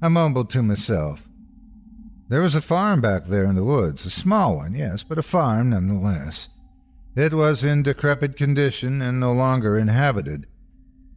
I 0.01 0.07
mumbled 0.07 0.49
to 0.51 0.63
myself. 0.63 1.27
There 2.29 2.41
was 2.41 2.55
a 2.55 2.61
farm 2.61 3.01
back 3.01 3.25
there 3.25 3.43
in 3.43 3.55
the 3.55 3.65
woods, 3.65 4.05
a 4.05 4.09
small 4.09 4.55
one, 4.55 4.73
yes, 4.73 5.03
but 5.03 5.17
a 5.17 5.23
farm 5.23 5.71
nonetheless. 5.71 6.49
It 7.15 7.33
was 7.33 7.63
in 7.63 7.83
decrepit 7.83 8.37
condition 8.37 9.01
and 9.01 9.19
no 9.19 9.33
longer 9.33 9.77
inhabited. 9.77 10.47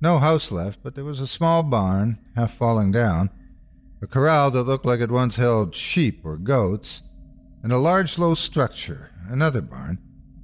No 0.01 0.19
house 0.19 0.51
left, 0.51 0.83
but 0.83 0.97
there 0.97 1.05
was 1.05 1.21
a 1.21 1.27
small 1.29 1.63
barn, 1.63 2.19
half 2.35 2.55
falling 2.55 2.91
down, 2.91 3.31
a 4.03 4.09
corral 4.09 4.51
that 4.51 4.65
looked 4.65 4.85
like 4.85 5.01
it 5.01 5.13
once 5.13 5.37
held 5.37 5.77
sheep 5.77 6.23
or 6.25 6.37
goats, 6.37 7.03
and 7.63 7.73
a 7.73 7.79
large 7.79 8.19
low 8.19 8.35
structure, 8.35 9.11
another 9.29 9.61
barn, 9.61 9.99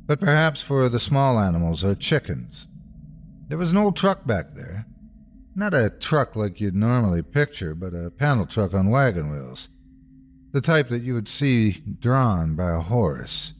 but 0.06 0.20
perhaps 0.20 0.62
for 0.62 0.88
the 0.88 1.00
small 1.00 1.40
animals 1.40 1.82
or 1.82 1.96
chickens. 1.96 2.68
There 3.48 3.58
was 3.58 3.72
an 3.72 3.78
old 3.78 3.96
truck 3.96 4.26
back 4.26 4.54
there. 4.54 4.86
Not 5.58 5.74
a 5.74 5.90
truck 5.90 6.36
like 6.36 6.60
you'd 6.60 6.76
normally 6.76 7.20
picture, 7.20 7.74
but 7.74 7.92
a 7.92 8.12
panel 8.12 8.46
truck 8.46 8.74
on 8.74 8.90
wagon 8.90 9.32
wheels. 9.32 9.68
The 10.52 10.60
type 10.60 10.88
that 10.88 11.02
you 11.02 11.14
would 11.14 11.26
see 11.26 11.82
drawn 11.98 12.54
by 12.54 12.70
a 12.70 12.78
horse. 12.78 13.54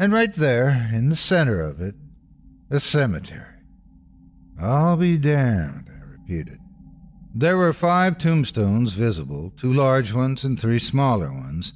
And 0.00 0.12
right 0.12 0.34
there, 0.34 0.90
in 0.92 1.08
the 1.08 1.14
center 1.14 1.60
of 1.60 1.80
it, 1.80 1.94
a 2.72 2.80
cemetery. 2.80 3.54
I'll 4.60 4.96
be 4.96 5.16
damned, 5.16 5.88
I 5.88 6.10
repeated. 6.10 6.58
There 7.32 7.56
were 7.56 7.72
five 7.72 8.18
tombstones 8.18 8.94
visible, 8.94 9.52
two 9.56 9.72
large 9.72 10.12
ones 10.12 10.42
and 10.42 10.58
three 10.58 10.80
smaller 10.80 11.30
ones, 11.30 11.72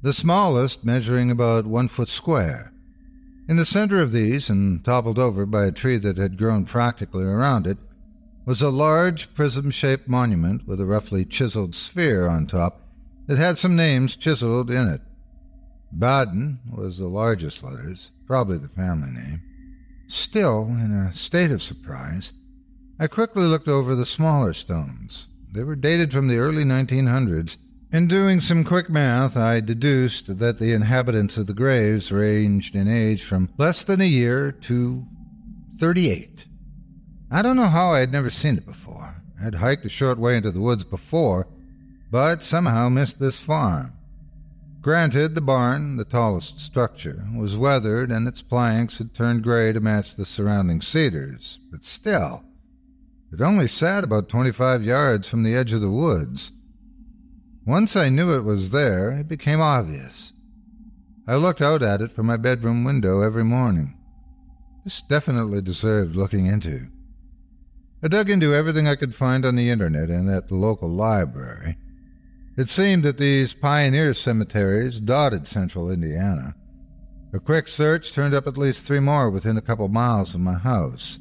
the 0.00 0.14
smallest 0.14 0.82
measuring 0.82 1.30
about 1.30 1.66
one 1.66 1.88
foot 1.88 2.08
square. 2.08 2.72
In 3.46 3.58
the 3.58 3.66
center 3.66 4.00
of 4.00 4.12
these, 4.12 4.48
and 4.48 4.82
toppled 4.82 5.18
over 5.18 5.44
by 5.44 5.66
a 5.66 5.72
tree 5.72 5.98
that 5.98 6.16
had 6.16 6.38
grown 6.38 6.64
practically 6.64 7.24
around 7.24 7.66
it, 7.66 7.76
was 8.44 8.60
a 8.60 8.70
large 8.70 9.34
prism 9.34 9.70
shaped 9.70 10.08
monument 10.08 10.66
with 10.66 10.80
a 10.80 10.86
roughly 10.86 11.24
chiseled 11.24 11.74
sphere 11.74 12.26
on 12.26 12.46
top 12.46 12.80
that 13.26 13.38
had 13.38 13.56
some 13.56 13.76
names 13.76 14.16
chiseled 14.16 14.70
in 14.70 14.88
it. 14.88 15.00
Baden 15.96 16.60
was 16.72 16.98
the 16.98 17.06
largest 17.06 17.62
letters, 17.62 18.10
probably 18.26 18.58
the 18.58 18.68
family 18.68 19.10
name. 19.10 19.42
Still, 20.08 20.64
in 20.64 20.92
a 20.92 21.12
state 21.14 21.50
of 21.50 21.62
surprise, 21.62 22.32
I 22.98 23.06
quickly 23.06 23.44
looked 23.44 23.68
over 23.68 23.94
the 23.94 24.06
smaller 24.06 24.52
stones. 24.52 25.28
They 25.52 25.64
were 25.64 25.76
dated 25.76 26.12
from 26.12 26.28
the 26.28 26.38
early 26.38 26.64
1900s, 26.64 27.56
and 27.92 28.08
doing 28.08 28.40
some 28.40 28.64
quick 28.64 28.88
math, 28.88 29.36
I 29.36 29.60
deduced 29.60 30.38
that 30.38 30.58
the 30.58 30.72
inhabitants 30.72 31.36
of 31.36 31.46
the 31.46 31.52
graves 31.52 32.10
ranged 32.10 32.74
in 32.74 32.88
age 32.88 33.22
from 33.22 33.50
less 33.58 33.84
than 33.84 34.00
a 34.00 34.04
year 34.04 34.50
to 34.50 35.04
38. 35.78 36.46
I 37.34 37.40
don't 37.40 37.56
know 37.56 37.62
how 37.62 37.94
I 37.94 38.00
had 38.00 38.12
never 38.12 38.28
seen 38.28 38.58
it 38.58 38.66
before. 38.66 39.16
I 39.40 39.44
had 39.44 39.54
hiked 39.54 39.86
a 39.86 39.88
short 39.88 40.18
way 40.18 40.36
into 40.36 40.50
the 40.50 40.60
woods 40.60 40.84
before, 40.84 41.48
but 42.10 42.42
somehow 42.42 42.90
missed 42.90 43.18
this 43.18 43.38
farm. 43.38 43.94
Granted, 44.82 45.34
the 45.34 45.40
barn, 45.40 45.96
the 45.96 46.04
tallest 46.04 46.60
structure, 46.60 47.24
was 47.34 47.56
weathered 47.56 48.10
and 48.10 48.28
its 48.28 48.42
planks 48.42 48.98
had 48.98 49.14
turned 49.14 49.44
gray 49.44 49.72
to 49.72 49.80
match 49.80 50.14
the 50.14 50.26
surrounding 50.26 50.82
cedars, 50.82 51.58
but 51.70 51.84
still, 51.84 52.44
it 53.32 53.40
only 53.40 53.66
sat 53.66 54.04
about 54.04 54.28
25 54.28 54.84
yards 54.84 55.26
from 55.26 55.42
the 55.42 55.56
edge 55.56 55.72
of 55.72 55.80
the 55.80 55.90
woods. 55.90 56.52
Once 57.64 57.96
I 57.96 58.10
knew 58.10 58.36
it 58.36 58.44
was 58.44 58.72
there, 58.72 59.10
it 59.10 59.28
became 59.28 59.60
obvious. 59.60 60.34
I 61.26 61.36
looked 61.36 61.62
out 61.62 61.82
at 61.82 62.02
it 62.02 62.12
from 62.12 62.26
my 62.26 62.36
bedroom 62.36 62.84
window 62.84 63.22
every 63.22 63.44
morning. 63.44 63.96
This 64.84 65.00
definitely 65.00 65.62
deserved 65.62 66.14
looking 66.14 66.44
into. 66.44 66.88
I 68.04 68.08
dug 68.08 68.30
into 68.30 68.52
everything 68.52 68.88
I 68.88 68.96
could 68.96 69.14
find 69.14 69.44
on 69.44 69.54
the 69.54 69.70
internet 69.70 70.10
and 70.10 70.28
at 70.28 70.48
the 70.48 70.56
local 70.56 70.88
library. 70.88 71.76
It 72.56 72.68
seemed 72.68 73.04
that 73.04 73.16
these 73.16 73.54
pioneer 73.54 74.12
cemeteries 74.12 75.00
dotted 75.00 75.46
central 75.46 75.90
Indiana. 75.90 76.56
A 77.32 77.38
quick 77.38 77.68
search 77.68 78.12
turned 78.12 78.34
up 78.34 78.46
at 78.46 78.58
least 78.58 78.86
three 78.86 79.00
more 79.00 79.30
within 79.30 79.56
a 79.56 79.62
couple 79.62 79.88
miles 79.88 80.34
of 80.34 80.40
my 80.40 80.54
house. 80.54 81.18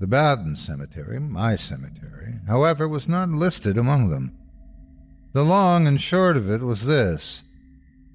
The 0.00 0.08
Baden 0.08 0.56
Cemetery, 0.56 1.20
my 1.20 1.54
cemetery, 1.54 2.40
however, 2.48 2.88
was 2.88 3.08
not 3.08 3.28
listed 3.28 3.78
among 3.78 4.10
them. 4.10 4.36
The 5.32 5.44
long 5.44 5.86
and 5.86 6.02
short 6.02 6.36
of 6.36 6.50
it 6.50 6.60
was 6.60 6.84
this. 6.86 7.44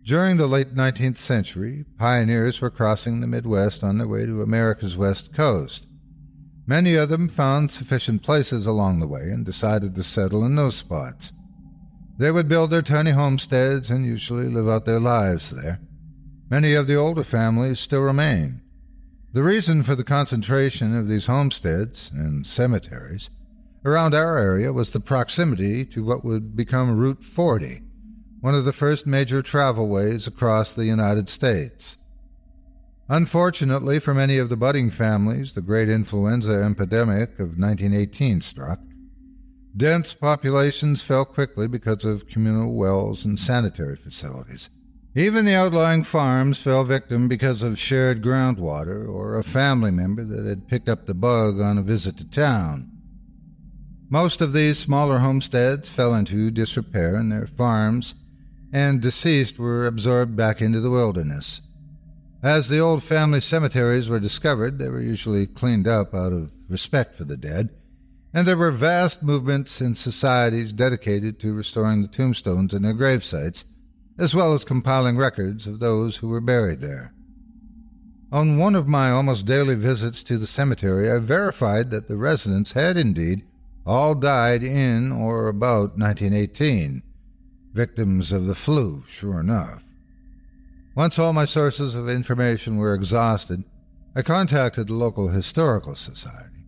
During 0.03 0.37
the 0.37 0.47
late 0.47 0.75
19th 0.75 1.17
century, 1.17 1.85
pioneers 1.97 2.59
were 2.59 2.69
crossing 2.69 3.21
the 3.21 3.27
Midwest 3.27 3.83
on 3.83 3.97
their 3.97 4.07
way 4.07 4.25
to 4.25 4.41
America's 4.41 4.97
west 4.97 5.33
coast. 5.33 5.87
Many 6.69 6.95
of 6.95 7.07
them 7.07 7.29
found 7.29 7.71
sufficient 7.71 8.23
places 8.23 8.65
along 8.65 8.99
the 8.99 9.07
way 9.07 9.29
and 9.29 9.45
decided 9.45 9.95
to 9.95 10.03
settle 10.03 10.45
in 10.45 10.55
those 10.55 10.75
spots. 10.75 11.31
They 12.17 12.29
would 12.29 12.49
build 12.49 12.71
their 12.71 12.81
tiny 12.81 13.11
homesteads 13.11 13.89
and 13.89 14.05
usually 14.05 14.49
live 14.49 14.67
out 14.67 14.83
their 14.83 14.99
lives 14.99 15.51
there. 15.51 15.79
Many 16.49 16.73
of 16.73 16.85
the 16.85 16.95
older 16.95 17.23
families 17.23 17.79
still 17.79 18.01
remain. 18.01 18.61
The 19.31 19.43
reason 19.43 19.83
for 19.83 19.95
the 19.95 20.03
concentration 20.03 20.97
of 20.97 21.07
these 21.07 21.27
homesteads 21.27 22.11
and 22.13 22.45
cemeteries 22.45 23.29
around 23.85 24.13
our 24.13 24.37
area 24.37 24.73
was 24.73 24.91
the 24.91 24.99
proximity 24.99 25.85
to 25.85 26.03
what 26.03 26.25
would 26.25 26.55
become 26.55 26.97
Route 26.97 27.23
40, 27.23 27.81
one 28.41 28.55
of 28.55 28.65
the 28.65 28.73
first 28.73 29.07
major 29.07 29.41
travel 29.41 29.87
ways 29.87 30.27
across 30.27 30.73
the 30.73 30.85
United 30.85 31.29
States. 31.29 31.97
Unfortunately 33.09 33.99
for 33.99 34.13
many 34.13 34.37
of 34.37 34.49
the 34.49 34.57
budding 34.57 34.89
families, 34.89 35.53
the 35.53 35.61
great 35.61 35.89
influenza 35.89 36.63
epidemic 36.63 37.39
of 37.39 37.57
1918 37.57 38.41
struck, 38.41 38.79
Dense 39.77 40.15
populations 40.15 41.03
fell 41.03 41.23
quickly 41.23 41.67
because 41.67 42.03
of 42.03 42.27
communal 42.27 42.73
wells 42.73 43.25
and 43.25 43.39
sanitary 43.39 43.95
facilities. 43.95 44.71
Even 45.13 45.45
the 45.45 45.53
outlying 45.53 46.03
farms 46.03 46.59
fell 46.59 46.83
victim 46.83 47.27
because 47.27 47.61
of 47.61 47.77
shared 47.77 48.23
groundwater 48.23 49.07
or 49.07 49.37
a 49.37 49.43
family 49.43 49.91
member 49.91 50.23
that 50.23 50.47
had 50.47 50.67
picked 50.67 50.89
up 50.89 51.05
the 51.05 51.13
bug 51.13 51.61
on 51.61 51.77
a 51.77 51.83
visit 51.83 52.17
to 52.17 52.27
town. 52.27 52.89
Most 54.09 54.41
of 54.41 54.51
these 54.51 54.79
smaller 54.79 55.19
homesteads 55.19 55.91
fell 55.91 56.15
into 56.15 56.49
disrepair 56.49 57.15
and 57.15 57.31
their 57.31 57.45
farms 57.45 58.15
and 58.73 58.99
deceased 58.99 59.59
were 59.59 59.85
absorbed 59.85 60.35
back 60.35 60.59
into 60.59 60.79
the 60.79 60.89
wilderness. 60.89 61.61
As 62.47 62.69
the 62.69 62.79
old 62.79 63.03
family 63.03 63.41
cemeteries 63.41 64.09
were 64.09 64.19
discovered, 64.19 64.79
they 64.79 64.89
were 64.89 65.01
usually 65.01 65.45
cleaned 65.45 65.87
up 65.87 66.13
out 66.13 66.33
of 66.33 66.51
respect 66.69 67.15
for 67.15 67.23
the 67.25 67.37
dead 67.37 67.69
and 68.33 68.47
there 68.47 68.55
were 68.55 68.71
vast 68.71 69.23
movements 69.23 69.81
and 69.81 69.97
societies 69.97 70.73
dedicated 70.73 71.39
to 71.39 71.53
restoring 71.53 72.03
the 72.03 72.07
tombstones 72.07 72.71
in 72.71 72.83
their 72.83 72.93
gravesites, 72.93 73.65
as 74.19 74.35
well 74.35 74.53
as 74.53 74.63
compiling 74.63 75.17
records 75.17 75.65
of 75.65 75.79
those 75.79 76.17
who 76.17 76.27
were 76.27 76.39
buried 76.39 76.79
there. 76.79 77.13
On 78.31 78.59
one 78.59 78.75
of 78.75 78.87
my 78.87 79.09
almost 79.09 79.47
daily 79.47 79.75
visits 79.75 80.21
to 80.21 80.37
the 80.37 80.45
cemetery, 80.45 81.09
I 81.09 81.17
verified 81.17 81.89
that 81.91 82.07
the 82.07 82.17
residents 82.17 82.73
had 82.73 82.97
indeed 82.97 83.43
all 83.87 84.13
died 84.13 84.63
in 84.63 85.11
or 85.11 85.47
about 85.47 85.97
1918, 85.97 87.01
victims 87.73 88.31
of 88.31 88.45
the 88.45 88.53
flu, 88.53 89.03
sure 89.07 89.39
enough. 89.39 89.83
Once 90.97 91.19
all 91.19 91.31
my 91.31 91.45
sources 91.45 91.93
of 91.93 92.09
information 92.09 92.77
were 92.77 92.95
exhausted, 92.95 93.63
I 94.15 94.23
contacted 94.23 94.87
the 94.87 94.95
local 94.95 95.27
historical 95.27 95.93
society. 95.93 96.65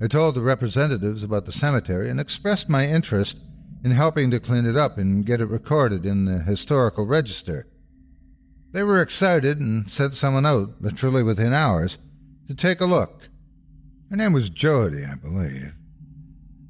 I 0.00 0.06
told 0.06 0.36
the 0.36 0.40
representatives 0.40 1.24
about 1.24 1.46
the 1.46 1.50
cemetery 1.50 2.08
and 2.08 2.20
expressed 2.20 2.68
my 2.68 2.86
interest 2.86 3.40
in 3.82 3.90
helping 3.90 4.30
to 4.30 4.38
clean 4.38 4.66
it 4.66 4.76
up 4.76 4.98
and 4.98 5.26
get 5.26 5.40
it 5.40 5.46
recorded 5.46 6.06
in 6.06 6.26
the 6.26 6.44
historical 6.44 7.06
register. 7.06 7.66
They 8.70 8.84
were 8.84 9.02
excited 9.02 9.58
and 9.58 9.90
sent 9.90 10.14
someone 10.14 10.46
out, 10.46 10.80
literally 10.80 11.24
within 11.24 11.52
hours, 11.52 11.98
to 12.46 12.54
take 12.54 12.80
a 12.80 12.86
look. 12.86 13.28
Her 14.10 14.16
name 14.16 14.32
was 14.32 14.48
Jody, 14.48 15.04
I 15.04 15.16
believe. 15.16 15.74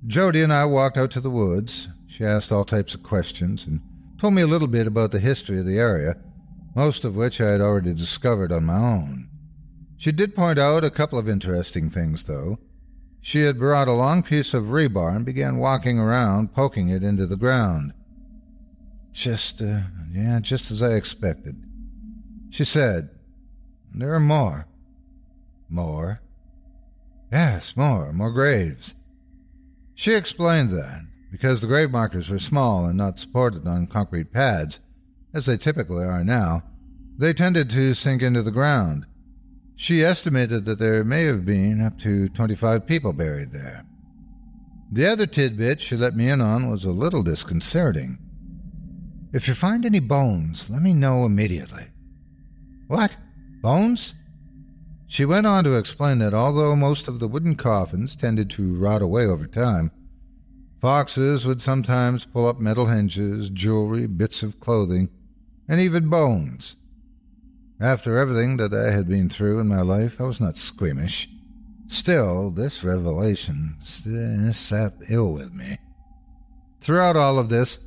Jody 0.07 0.41
and 0.41 0.51
I 0.51 0.65
walked 0.65 0.97
out 0.97 1.11
to 1.11 1.21
the 1.21 1.29
woods. 1.29 1.89
She 2.07 2.25
asked 2.25 2.51
all 2.51 2.65
types 2.65 2.95
of 2.95 3.03
questions 3.03 3.67
and 3.67 3.83
told 4.19 4.33
me 4.33 4.41
a 4.41 4.47
little 4.47 4.67
bit 4.67 4.87
about 4.87 5.11
the 5.11 5.21
history 5.21 5.59
of 5.59 5.67
the 5.67 5.79
area, 5.79 6.17
most 6.77 7.07
of 7.07 7.17
which 7.17 7.41
I 7.41 7.49
had 7.49 7.63
already 7.63 7.95
discovered 7.95 8.53
on 8.53 8.67
my 8.67 8.77
own. 8.77 9.31
She 9.97 10.13
did 10.13 10.35
point 10.35 10.59
out 10.59 10.85
a 10.85 10.91
couple 10.91 11.19
of 11.19 11.27
interesting 11.27 11.89
things, 11.89 12.25
though. 12.25 12.59
She 13.23 13.41
had 13.41 13.59
brought 13.59 13.89
a 13.89 13.93
long 13.93 14.23
piece 14.23 14.53
of 14.53 14.65
rebar 14.65 15.17
and 15.17 15.25
began 15.25 15.57
walking 15.57 15.99
around, 15.99 16.53
poking 16.53 16.91
it 16.91 17.03
into 17.03 17.27
the 17.27 17.39
ground. 17.39 17.95
Just, 19.13 19.63
uh, 19.63 19.81
yeah, 20.13 20.39
just 20.41 20.71
as 20.71 20.83
I 20.83 20.93
expected. 20.93 21.57
She 22.51 22.65
said, 22.65 23.09
There 23.95 24.15
are 24.15 24.21
more. 24.21 24.69
More? 25.71 26.21
Yes, 27.33 27.75
more, 27.75 28.13
more 28.13 28.31
graves. 28.31 28.95
She 29.95 30.15
explained 30.15 30.71
that, 30.73 31.07
because 31.33 31.63
the 31.63 31.69
grave 31.69 31.91
markers 31.91 32.29
were 32.29 32.39
small 32.39 32.85
and 32.85 32.99
not 32.99 33.19
supported 33.19 33.67
on 33.67 33.87
concrete 33.87 34.31
pads, 34.31 34.81
as 35.37 35.45
they 35.45 35.59
typically 35.59 36.03
are 36.03 36.25
now, 36.25 36.63
they 37.19 37.35
tended 37.35 37.69
to 37.69 37.93
sink 37.93 38.23
into 38.23 38.43
the 38.43 38.51
ground. 38.51 39.05
She 39.77 40.03
estimated 40.03 40.65
that 40.65 40.79
there 40.79 41.05
may 41.05 41.25
have 41.25 41.45
been 41.45 41.83
up 41.83 41.99
to 41.99 42.31
25 42.31 42.87
people 42.87 43.13
buried 43.13 43.53
there. 43.53 43.85
The 44.91 45.07
other 45.07 45.27
tidbit 45.27 45.83
she 45.83 45.95
let 45.95 46.17
me 46.17 46.31
in 46.31 46.41
on 46.41 46.71
was 46.71 46.87
a 46.87 46.91
little 46.91 47.23
disconcerting. 47.23 48.19
If 49.35 49.47
you 49.47 49.53
find 49.53 49.85
any 49.85 50.01
bones, 50.01 50.71
let 50.71 50.81
me 50.81 50.95
know 50.95 51.27
immediately. 51.27 51.89
What? 52.87 53.19
Bones? 53.61 54.15
She 55.07 55.27
went 55.27 55.47
on 55.47 55.65
to 55.65 55.77
explain 55.77 56.19
that 56.21 56.33
although 56.33 56.75
most 56.75 57.09
of 57.09 57.21
the 57.21 57.29
wooden 57.29 57.57
coffins 57.57 58.17
tended 58.17 58.49
to 58.51 58.75
rot 58.75 59.03
away 59.03 59.27
over 59.27 59.47
time, 59.47 59.91
foxes 60.81 61.45
would 61.45 61.61
sometimes 61.61 62.25
pull 62.25 62.49
up 62.49 62.59
metal 62.59 62.87
hinges, 62.87 63.51
jewelry, 63.51 64.07
bits 64.07 64.43
of 64.43 64.59
clothing, 64.61 65.11
and 65.69 65.81
even 65.81 66.09
bones. 66.09 66.77
After 67.81 68.17
everything 68.17 68.57
that 68.57 68.73
I 68.73 68.91
had 68.91 69.09
been 69.09 69.29
through 69.29 69.61
in 69.61 69.69
my 69.69 69.83
life, 69.83 70.21
I 70.21 70.25
was 70.25 70.41
not 70.41 70.57
squeamish. 70.57 71.29
Still, 71.89 72.51
this 72.51 72.83
revelation 72.83 73.77
sat 73.81 74.95
ill 75.09 75.33
with 75.33 75.53
me. 75.53 75.79
Throughout 76.81 77.17
all 77.17 77.39
of 77.39 77.49
this, 77.49 77.81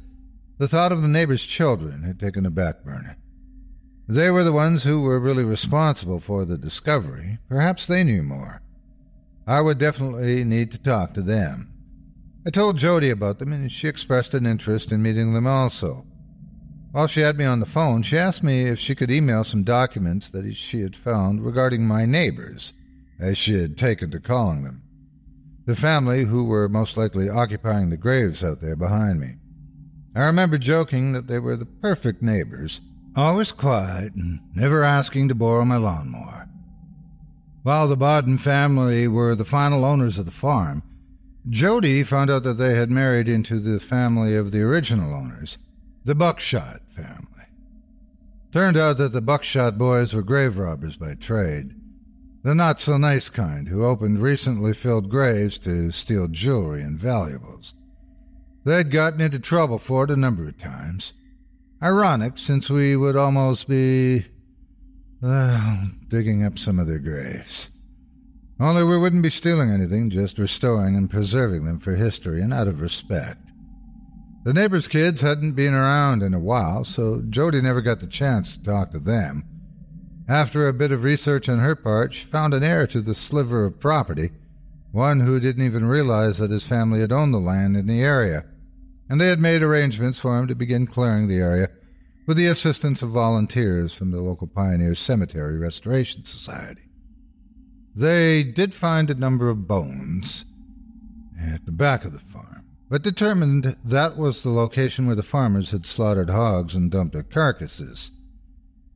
the 0.58 0.68
thought 0.68 0.92
of 0.92 1.02
the 1.02 1.08
neighbor's 1.08 1.46
children 1.46 2.04
had 2.04 2.20
taken 2.20 2.46
a 2.46 2.52
back 2.52 2.84
burner. 2.84 3.18
They 4.08 4.30
were 4.30 4.44
the 4.44 4.52
ones 4.52 4.84
who 4.84 5.02
were 5.02 5.20
really 5.20 5.44
responsible 5.44 6.20
for 6.20 6.44
the 6.44 6.58
discovery. 6.58 7.40
Perhaps 7.48 7.88
they 7.88 8.04
knew 8.04 8.24
more. 8.24 8.62
I 9.48 9.62
would 9.62 9.78
definitely 9.78 10.44
need 10.44 10.72
to 10.72 10.78
talk 10.78 11.14
to 11.14 11.22
them. 11.22 11.74
I 12.46 12.50
told 12.50 12.78
Jody 12.78 13.10
about 13.10 13.40
them, 13.40 13.52
and 13.52 13.72
she 13.72 13.88
expressed 13.88 14.34
an 14.34 14.46
interest 14.46 14.92
in 14.92 15.02
meeting 15.02 15.34
them 15.34 15.48
also. 15.48 16.06
While 16.92 17.06
she 17.06 17.22
had 17.22 17.38
me 17.38 17.46
on 17.46 17.60
the 17.60 17.68
phone, 17.68 18.02
she 18.02 18.18
asked 18.18 18.44
me 18.44 18.64
if 18.64 18.80
she 18.80 18.96
could 18.96 19.12
email 19.12 19.44
some 19.44 19.64
documents 19.64 20.30
that 20.32 20.52
she 20.56 20.82
had 20.82 20.96
found 20.96 21.46
regarding 21.46 21.86
my 21.86 22.06
neighbors, 22.06 22.74
as 23.20 23.38
she 23.38 23.60
had 23.60 23.78
taken 23.78 24.10
to 24.10 24.20
calling 24.20 24.64
them. 24.64 24.82
The 25.68 25.76
family 25.76 26.24
who 26.24 26.46
were 26.46 26.68
most 26.68 26.98
likely 26.98 27.30
occupying 27.30 27.92
the 27.92 27.98
graves 27.98 28.44
out 28.44 28.60
there 28.60 28.76
behind 28.76 29.20
me. 29.20 29.36
I 30.16 30.26
remember 30.26 30.58
joking 30.58 31.12
that 31.12 31.28
they 31.28 31.38
were 31.38 31.56
the 31.56 31.68
perfect 31.68 32.24
neighbors, 32.24 32.82
always 33.16 33.52
quiet 33.52 34.16
and 34.16 34.40
never 34.56 34.84
asking 34.84 35.28
to 35.28 35.36
borrow 35.36 35.66
my 35.66 35.78
lawnmower. 35.78 36.50
While 37.62 37.88
the 37.88 37.98
Bodden 37.98 38.40
family 38.40 39.08
were 39.08 39.36
the 39.36 39.46
final 39.46 39.86
owners 39.86 40.18
of 40.18 40.26
the 40.26 40.32
farm, 40.32 40.82
Jody 41.48 42.04
found 42.04 42.32
out 42.32 42.42
that 42.44 42.56
they 42.56 42.74
had 42.74 42.90
married 42.90 43.30
into 43.30 43.60
the 43.60 43.80
family 43.80 44.36
of 44.36 44.50
the 44.50 44.64
original 44.64 45.14
owners 45.14 45.60
the 46.04 46.16
Buckshot 46.16 46.82
family. 46.90 47.26
Turned 48.52 48.78
out 48.78 48.98
that 48.98 49.12
the 49.12 49.22
Buckshot 49.22 49.78
boys 49.78 50.14
were 50.14 50.24
grave 50.24 50.58
robbers 50.58 50.98
by 50.98 51.14
trade. 51.14 51.76
The 52.44 52.56
not 52.56 52.80
so 52.80 52.98
nice 52.98 53.30
kind 53.30 53.68
who 53.68 53.86
opened 53.86 54.22
recently 54.22 54.74
filled 54.74 55.10
graves 55.10 55.58
to 55.60 55.92
steal 55.92 56.28
jewelry 56.28 56.82
and 56.82 56.98
valuables. 56.98 57.74
They'd 58.64 58.92
gotten 58.92 59.22
into 59.22 59.40
trouble 59.40 59.78
for 59.78 60.06
it 60.06 60.12
a 60.12 60.16
number 60.16 60.48
of 60.48 60.58
times. 60.58 61.14
Ironic, 61.84 62.38
since 62.38 62.70
we 62.70 62.96
would 62.96 63.16
almost 63.16 63.68
be. 63.68 64.26
well, 65.22 65.90
digging 66.08 66.44
up 66.44 66.58
some 66.58 66.80
of 66.80 66.88
their 66.88 67.00
graves. 67.00 67.72
Only 68.60 68.84
we 68.84 68.98
wouldn't 68.98 69.24
be 69.24 69.30
stealing 69.30 69.72
anything, 69.72 70.10
just 70.10 70.38
restoring 70.38 70.96
and 70.96 71.10
preserving 71.10 71.66
them 71.66 71.80
for 71.80 71.96
history 71.96 72.42
and 72.42 72.54
out 72.54 72.68
of 72.68 72.82
respect. 72.82 73.49
The 74.50 74.56
neighbors' 74.56 74.88
kids 74.88 75.22
hadn't 75.22 75.52
been 75.52 75.76
around 75.76 76.24
in 76.24 76.34
a 76.34 76.40
while, 76.40 76.84
so 76.84 77.22
Jody 77.30 77.62
never 77.62 77.82
got 77.82 78.00
the 78.00 78.08
chance 78.08 78.58
to 78.58 78.64
talk 78.64 78.90
to 78.90 78.98
them. 78.98 79.44
After 80.28 80.68
a 80.68 80.74
bit 80.74 80.92
of 80.92 81.04
research 81.04 81.48
on 81.48 81.60
her 81.60 81.76
part, 81.76 82.16
she 82.16 82.26
found 82.26 82.56
an 82.56 82.64
heir 82.64 82.88
to 82.88 83.00
the 83.00 83.14
sliver 83.14 83.66
of 83.66 83.80
property, 83.80 84.32
one 84.92 85.20
who 85.20 85.40
didn't 85.40 85.64
even 85.64 85.86
realize 85.86 86.40
that 86.40 86.50
his 86.50 86.66
family 86.66 87.00
had 87.00 87.12
owned 87.12 87.32
the 87.32 87.38
land 87.38 87.78
in 87.78 87.86
the 87.86 88.02
area, 88.02 88.44
and 89.08 89.22
they 89.22 89.28
had 89.28 89.40
made 89.40 89.62
arrangements 89.62 90.20
for 90.20 90.36
him 90.36 90.48
to 90.48 90.56
begin 90.56 90.88
clearing 90.88 91.28
the 91.28 91.38
area 91.38 91.70
with 92.26 92.36
the 92.36 92.48
assistance 92.48 93.04
of 93.04 93.12
volunteers 93.12 93.94
from 93.94 94.10
the 94.10 94.20
local 94.20 94.48
Pioneer 94.48 94.96
Cemetery 94.96 95.60
Restoration 95.60 96.26
Society. 96.26 96.90
They 97.96 98.42
did 98.42 98.74
find 98.74 99.12
a 99.12 99.14
number 99.14 99.48
of 99.48 99.68
bones 99.68 100.46
at 101.40 101.68
the 101.68 101.72
back 101.72 102.04
of 102.04 102.14
the 102.14 102.20
farm 102.20 102.60
but 102.90 103.04
determined 103.04 103.76
that 103.84 104.18
was 104.18 104.42
the 104.42 104.50
location 104.50 105.06
where 105.06 105.16
the 105.16 105.24
farmers 105.24 105.72
had 105.72 105.86
slaughtered 105.86 106.30
hogs 106.30 106.76
and 106.76 106.90
dumped 106.90 107.14
their 107.14 107.24
carcasses. 107.24 108.12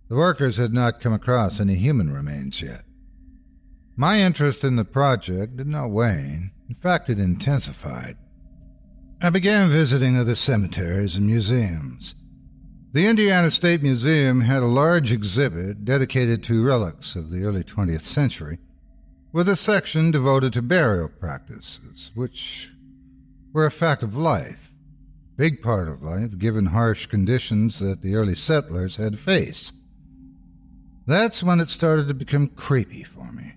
The 0.10 0.16
workers 0.16 0.58
had 0.58 0.74
not 0.74 1.00
come 1.00 1.14
across 1.14 1.60
any 1.60 1.76
human 1.76 2.12
remains 2.12 2.62
yet. 2.62 2.84
My 3.96 4.20
interest 4.20 4.64
in 4.64 4.76
the 4.76 4.86
project 4.86 5.58
did 5.58 5.68
not 5.68 5.92
wane. 5.92 6.52
In 6.68 6.76
fact, 6.76 7.10
it 7.10 7.20
intensified. 7.20 8.18
I 9.22 9.30
began 9.30 9.70
visiting 9.70 10.18
other 10.18 10.36
cemeteries 10.36 11.16
and 11.16 11.28
museums. 11.28 12.16
The 12.92 13.06
Indiana 13.06 13.52
State 13.52 13.82
Museum 13.82 14.42
had 14.42 14.64
a 14.64 14.68
large 14.68 15.12
exhibit 15.12 15.86
dedicated 15.86 16.44
to 16.44 16.64
relics 16.64 17.16
of 17.16 17.30
the 17.30 17.44
early 17.44 17.64
20th 17.64 18.02
century, 18.02 18.58
with 19.32 19.48
a 19.48 19.56
section 19.56 20.12
devoted 20.12 20.54
to 20.54 20.62
burial 20.62 21.10
practices, 21.10 22.12
which 22.16 22.73
were 23.54 23.66
a 23.66 23.72
fact 23.72 24.04
of 24.04 24.18
life, 24.18 24.72
big 25.38 25.62
part 25.62 25.88
of 25.88 26.02
life, 26.02 26.38
given 26.38 26.68
harsh 26.68 27.06
conditions 27.06 27.80
that 27.80 28.02
the 28.02 28.16
early 28.16 28.36
settlers 28.36 28.98
had 28.98 29.20
faced. 29.20 29.76
That's 31.06 31.44
when 31.44 31.60
it 31.60 31.70
started 31.70 32.08
to 32.08 32.14
become 32.14 32.48
creepy 32.48 33.04
for 33.04 33.32
me. 33.32 33.54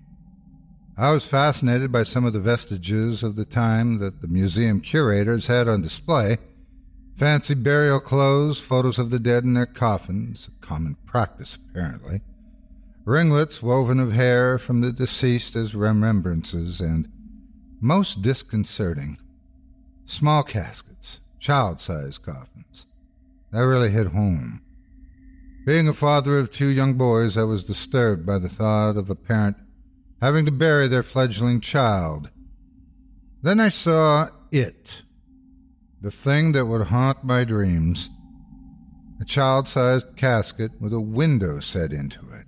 I 0.97 1.11
was 1.11 1.25
fascinated 1.25 1.91
by 1.91 2.03
some 2.03 2.25
of 2.25 2.33
the 2.33 2.39
vestiges 2.39 3.23
of 3.23 3.35
the 3.35 3.45
time 3.45 3.99
that 3.99 4.21
the 4.21 4.27
museum 4.27 4.81
curators 4.81 5.47
had 5.47 5.67
on 5.67 5.81
display 5.81 6.37
fancy 7.17 7.55
burial 7.55 7.99
clothes, 7.99 8.59
photos 8.59 8.99
of 8.99 9.09
the 9.09 9.19
dead 9.19 9.43
in 9.43 9.55
their 9.55 9.65
coffins, 9.65 10.47
a 10.47 10.65
common 10.65 10.95
practice 11.05 11.57
apparently, 11.69 12.21
ringlets 13.05 13.61
woven 13.61 13.99
of 13.99 14.11
hair 14.11 14.59
from 14.59 14.81
the 14.81 14.91
deceased 14.91 15.55
as 15.55 15.73
remembrances, 15.73 16.79
and, 16.79 17.11
most 17.81 18.21
disconcerting, 18.21 19.17
Small 20.09 20.41
caskets, 20.41 21.19
child 21.37 21.81
sized 21.81 22.23
coffins. 22.23 22.87
That 23.51 23.67
really 23.67 23.89
hit 23.89 24.07
home. 24.07 24.61
Being 25.65 25.89
a 25.89 25.93
father 25.93 26.39
of 26.39 26.49
two 26.49 26.69
young 26.69 26.93
boys, 26.93 27.37
I 27.37 27.43
was 27.43 27.61
disturbed 27.61 28.25
by 28.25 28.39
the 28.39 28.47
thought 28.47 28.95
of 28.95 29.09
a 29.09 29.15
parent 29.15 29.57
having 30.21 30.45
to 30.45 30.51
bury 30.51 30.87
their 30.87 31.03
fledgling 31.03 31.59
child. 31.59 32.31
Then 33.43 33.59
I 33.59 33.67
saw 33.67 34.29
it, 34.49 35.03
the 36.01 36.09
thing 36.09 36.53
that 36.53 36.67
would 36.67 36.87
haunt 36.87 37.25
my 37.25 37.43
dreams 37.43 38.09
a 39.19 39.25
child 39.25 39.67
sized 39.67 40.15
casket 40.15 40.71
with 40.79 40.93
a 40.93 41.01
window 41.01 41.59
set 41.59 41.91
into 41.91 42.21
it. 42.31 42.45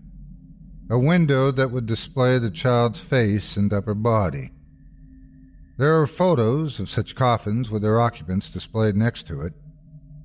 A 0.89 0.97
window 0.97 1.51
that 1.51 1.71
would 1.71 1.87
display 1.87 2.39
the 2.39 2.51
child's 2.51 3.01
face 3.01 3.57
and 3.57 3.73
upper 3.73 3.95
body. 3.95 4.51
There 5.79 6.01
are 6.01 6.07
photos 6.07 6.81
of 6.81 6.89
such 6.89 7.15
coffins 7.15 7.69
with 7.69 7.83
their 7.83 8.01
occupants 8.01 8.51
displayed 8.51 8.97
next 8.97 9.25
to 9.27 9.39
it. 9.39 9.53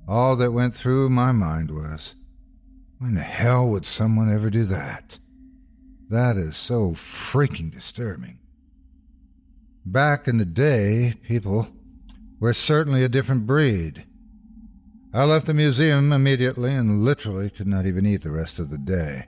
All 0.05 0.35
that 0.35 0.51
went 0.51 0.73
through 0.73 1.07
my 1.07 1.31
mind 1.31 1.71
was, 1.71 2.15
when 2.99 3.15
the 3.15 3.21
hell 3.21 3.69
would 3.69 3.85
someone 3.85 4.29
ever 4.29 4.49
do 4.49 4.65
that? 4.65 5.17
That 6.09 6.35
is 6.35 6.57
so 6.57 6.91
freaking 6.91 7.71
disturbing. 7.71 8.39
Back 9.85 10.27
in 10.27 10.39
the 10.39 10.45
day, 10.45 11.13
people 11.23 11.69
were 12.41 12.51
certainly 12.51 13.05
a 13.05 13.07
different 13.07 13.47
breed. 13.47 14.03
I 15.13 15.23
left 15.23 15.45
the 15.45 15.53
museum 15.53 16.11
immediately 16.11 16.73
and 16.73 17.05
literally 17.05 17.49
could 17.49 17.67
not 17.67 17.85
even 17.85 18.05
eat 18.05 18.23
the 18.23 18.31
rest 18.31 18.59
of 18.59 18.71
the 18.71 18.77
day. 18.77 19.27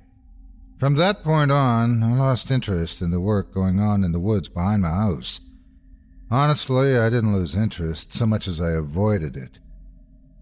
From 0.75 0.95
that 0.95 1.23
point 1.23 1.51
on, 1.51 2.03
I 2.03 2.13
lost 2.17 2.51
interest 2.51 3.01
in 3.01 3.11
the 3.11 3.21
work 3.21 3.53
going 3.53 3.79
on 3.79 4.03
in 4.03 4.11
the 4.11 4.19
woods 4.19 4.49
behind 4.49 4.81
my 4.81 4.89
house. 4.89 5.39
Honestly, 6.29 6.97
I 6.97 7.09
didn't 7.09 7.33
lose 7.33 7.55
interest 7.55 8.11
so 8.11 8.25
much 8.25 8.47
as 8.47 8.59
I 8.59 8.71
avoided 8.71 9.37
it. 9.37 9.59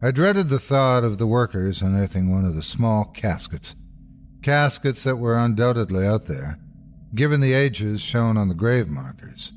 I 0.01 0.11
dreaded 0.11 0.49
the 0.49 0.59
thought 0.59 1.03
of 1.03 1.17
the 1.17 1.27
workers 1.27 1.81
unearthing 1.81 2.31
one 2.31 2.45
of 2.45 2.55
the 2.55 2.63
small 2.63 3.05
caskets. 3.05 3.75
Caskets 4.41 5.03
that 5.03 5.17
were 5.17 5.37
undoubtedly 5.37 6.05
out 6.05 6.25
there, 6.25 6.59
given 7.13 7.39
the 7.39 7.53
ages 7.53 8.01
shown 8.01 8.35
on 8.35 8.47
the 8.47 8.55
grave 8.55 8.87
markers. 8.87 9.53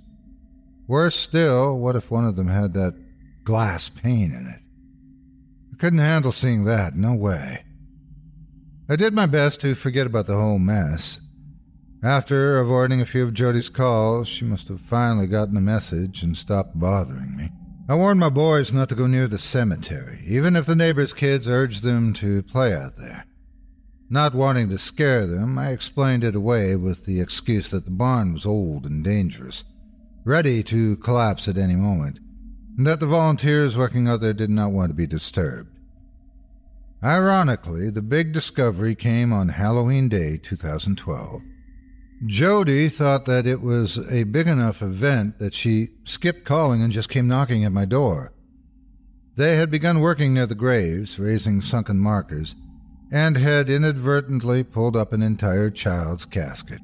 Worse 0.87 1.17
still, 1.17 1.79
what 1.79 1.97
if 1.97 2.11
one 2.11 2.27
of 2.27 2.37
them 2.37 2.49
had 2.49 2.73
that 2.75 2.95
glass 3.45 3.89
pane 3.89 4.33
in 4.33 4.47
it? 4.47 4.61
I 5.73 5.77
couldn't 5.79 5.99
handle 5.99 6.33
seeing 6.33 6.65
that, 6.65 6.95
no 6.95 7.15
way. 7.15 7.65
I 8.89 8.97
did 8.97 9.13
my 9.13 9.27
best 9.27 9.61
to 9.63 9.75
forget 9.75 10.07
about 10.07 10.27
the 10.27 10.37
whole 10.37 10.59
mess, 10.59 11.21
after 12.03 12.61
avoiding 12.61 13.01
a 13.01 13.07
few 13.07 13.25
of 13.25 13.35
Jody's 13.35 13.69
calls, 13.69 14.29
she 14.29 14.45
must 14.45 14.69
have 14.69 14.81
finally 14.81 15.27
gotten 15.27 15.55
the 15.55 15.61
message 15.61 16.23
and 16.23 16.37
stopped 16.37 16.79
bothering 16.79 17.37
me. 17.37 17.51
I 17.89 17.95
warned 17.95 18.21
my 18.21 18.29
boys 18.29 18.73
not 18.73 18.89
to 18.91 18.95
go 18.95 19.07
near 19.07 19.27
the 19.27 19.39
cemetery, 19.39 20.23
even 20.27 20.55
if 20.55 20.67
the 20.67 20.77
neighbors' 20.77 21.13
kids 21.13 21.49
urged 21.49 21.83
them 21.83 22.13
to 22.15 22.43
play 22.43 22.75
out 22.75 22.97
there. 22.97 23.25
Not 24.11 24.35
wanting 24.35 24.69
to 24.69 24.79
scare 24.79 25.27
them, 25.27 25.59
I 25.59 25.71
explained 25.71 26.23
it 26.23 26.35
away 26.35 26.77
with 26.77 27.05
the 27.05 27.21
excuse 27.21 27.71
that 27.71 27.85
the 27.85 27.91
barn 27.91 28.33
was 28.33 28.47
old 28.47 28.87
and 28.87 29.03
dangerous, 29.03 29.65
ready 30.25 30.63
to 30.65 30.97
collapse 30.99 31.49
at 31.49 31.59
any 31.59 31.77
moment, 31.77 32.21
and 32.77 32.87
that 32.87 33.01
the 33.01 33.07
volunteers 33.07 33.77
working 33.77 34.07
out 34.07 34.21
there 34.21 34.33
did 34.33 34.51
not 34.51 34.71
want 34.71 34.91
to 34.91 34.95
be 34.95 35.07
disturbed. 35.07 35.79
Ironically, 37.03 37.91
the 37.91 38.03
big 38.03 38.33
discovery 38.33 38.95
came 38.95 39.33
on 39.33 39.49
Halloween 39.51 40.09
Day 40.09 40.37
2012. 40.37 41.43
Jody 42.27 42.89
thought 42.89 43.27
that 43.27 43.47
it 43.47 43.61
was 43.61 44.11
a 44.11 44.25
big 44.25 44.49
enough 44.49 44.83
event 44.83 45.39
that 45.39 45.55
she 45.55 45.91
skipped 46.05 46.45
calling 46.45 46.83
and 46.83 46.93
just 46.93 47.09
came 47.09 47.29
knocking 47.29 47.65
at 47.65 47.73
my 47.73 47.85
door. 47.85 48.33
They 49.37 49.57
had 49.57 49.71
begun 49.71 50.01
working 50.01 50.35
near 50.35 50.47
the 50.47 50.57
graves, 50.57 51.21
raising 51.21 51.61
sunken 51.61 52.01
markers, 52.01 52.57
and 53.13 53.37
had 53.37 53.71
inadvertently 53.71 54.65
pulled 54.65 54.97
up 54.97 55.13
an 55.13 55.23
entire 55.23 55.71
child's 55.71 56.25
casket. 56.25 56.81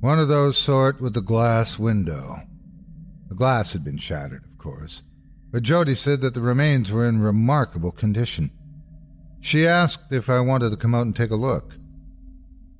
One 0.00 0.20
of 0.20 0.28
those 0.28 0.56
sort 0.56 1.00
with 1.00 1.14
the 1.14 1.20
glass 1.20 1.76
window. 1.76 2.42
The 3.28 3.34
glass 3.34 3.72
had 3.72 3.82
been 3.84 3.98
shattered, 3.98 4.44
of 4.44 4.56
course, 4.56 5.02
but 5.50 5.64
Jody 5.64 5.96
said 5.96 6.20
that 6.20 6.34
the 6.34 6.40
remains 6.40 6.92
were 6.92 7.08
in 7.08 7.20
remarkable 7.20 7.90
condition. 7.90 8.52
She 9.40 9.66
asked 9.66 10.12
if 10.12 10.30
I 10.30 10.38
wanted 10.38 10.70
to 10.70 10.76
come 10.76 10.94
out 10.94 11.06
and 11.06 11.16
take 11.16 11.32
a 11.32 11.36
look. 11.36 11.74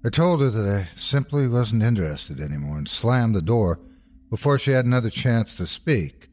I 0.04 0.10
told 0.10 0.40
her 0.40 0.50
that 0.50 0.68
I 0.68 0.88
simply 0.96 1.48
wasn't 1.48 1.82
interested 1.82 2.40
anymore 2.40 2.78
and 2.78 2.88
slammed 2.88 3.34
the 3.34 3.42
door 3.42 3.80
before 4.30 4.58
she 4.58 4.70
had 4.70 4.84
another 4.84 5.10
chance 5.10 5.56
to 5.56 5.66
speak. 5.66 6.28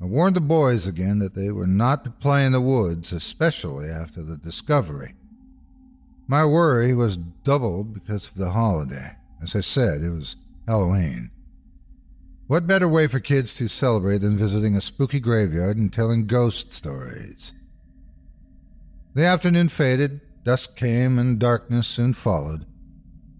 I 0.00 0.06
warned 0.06 0.36
the 0.36 0.40
boys 0.40 0.86
again 0.86 1.18
that 1.18 1.34
they 1.34 1.50
were 1.50 1.66
not 1.66 2.04
to 2.04 2.10
play 2.10 2.46
in 2.46 2.52
the 2.52 2.60
woods, 2.60 3.12
especially 3.12 3.90
after 3.90 4.22
the 4.22 4.36
discovery. 4.36 5.14
My 6.26 6.44
worry 6.44 6.94
was 6.94 7.16
doubled 7.16 7.92
because 7.92 8.28
of 8.28 8.36
the 8.36 8.52
holiday. 8.52 9.16
As 9.42 9.56
I 9.56 9.60
said, 9.60 10.02
it 10.02 10.10
was 10.10 10.36
Halloween. 10.66 11.32
What 12.46 12.66
better 12.66 12.88
way 12.88 13.08
for 13.08 13.20
kids 13.20 13.54
to 13.56 13.68
celebrate 13.68 14.18
than 14.18 14.36
visiting 14.36 14.76
a 14.76 14.80
spooky 14.80 15.20
graveyard 15.20 15.76
and 15.76 15.92
telling 15.92 16.26
ghost 16.26 16.72
stories? 16.72 17.52
The 19.14 19.24
afternoon 19.24 19.68
faded, 19.68 20.20
dusk 20.44 20.76
came, 20.76 21.18
and 21.18 21.38
darkness 21.38 21.86
soon 21.86 22.12
followed. 22.12 22.66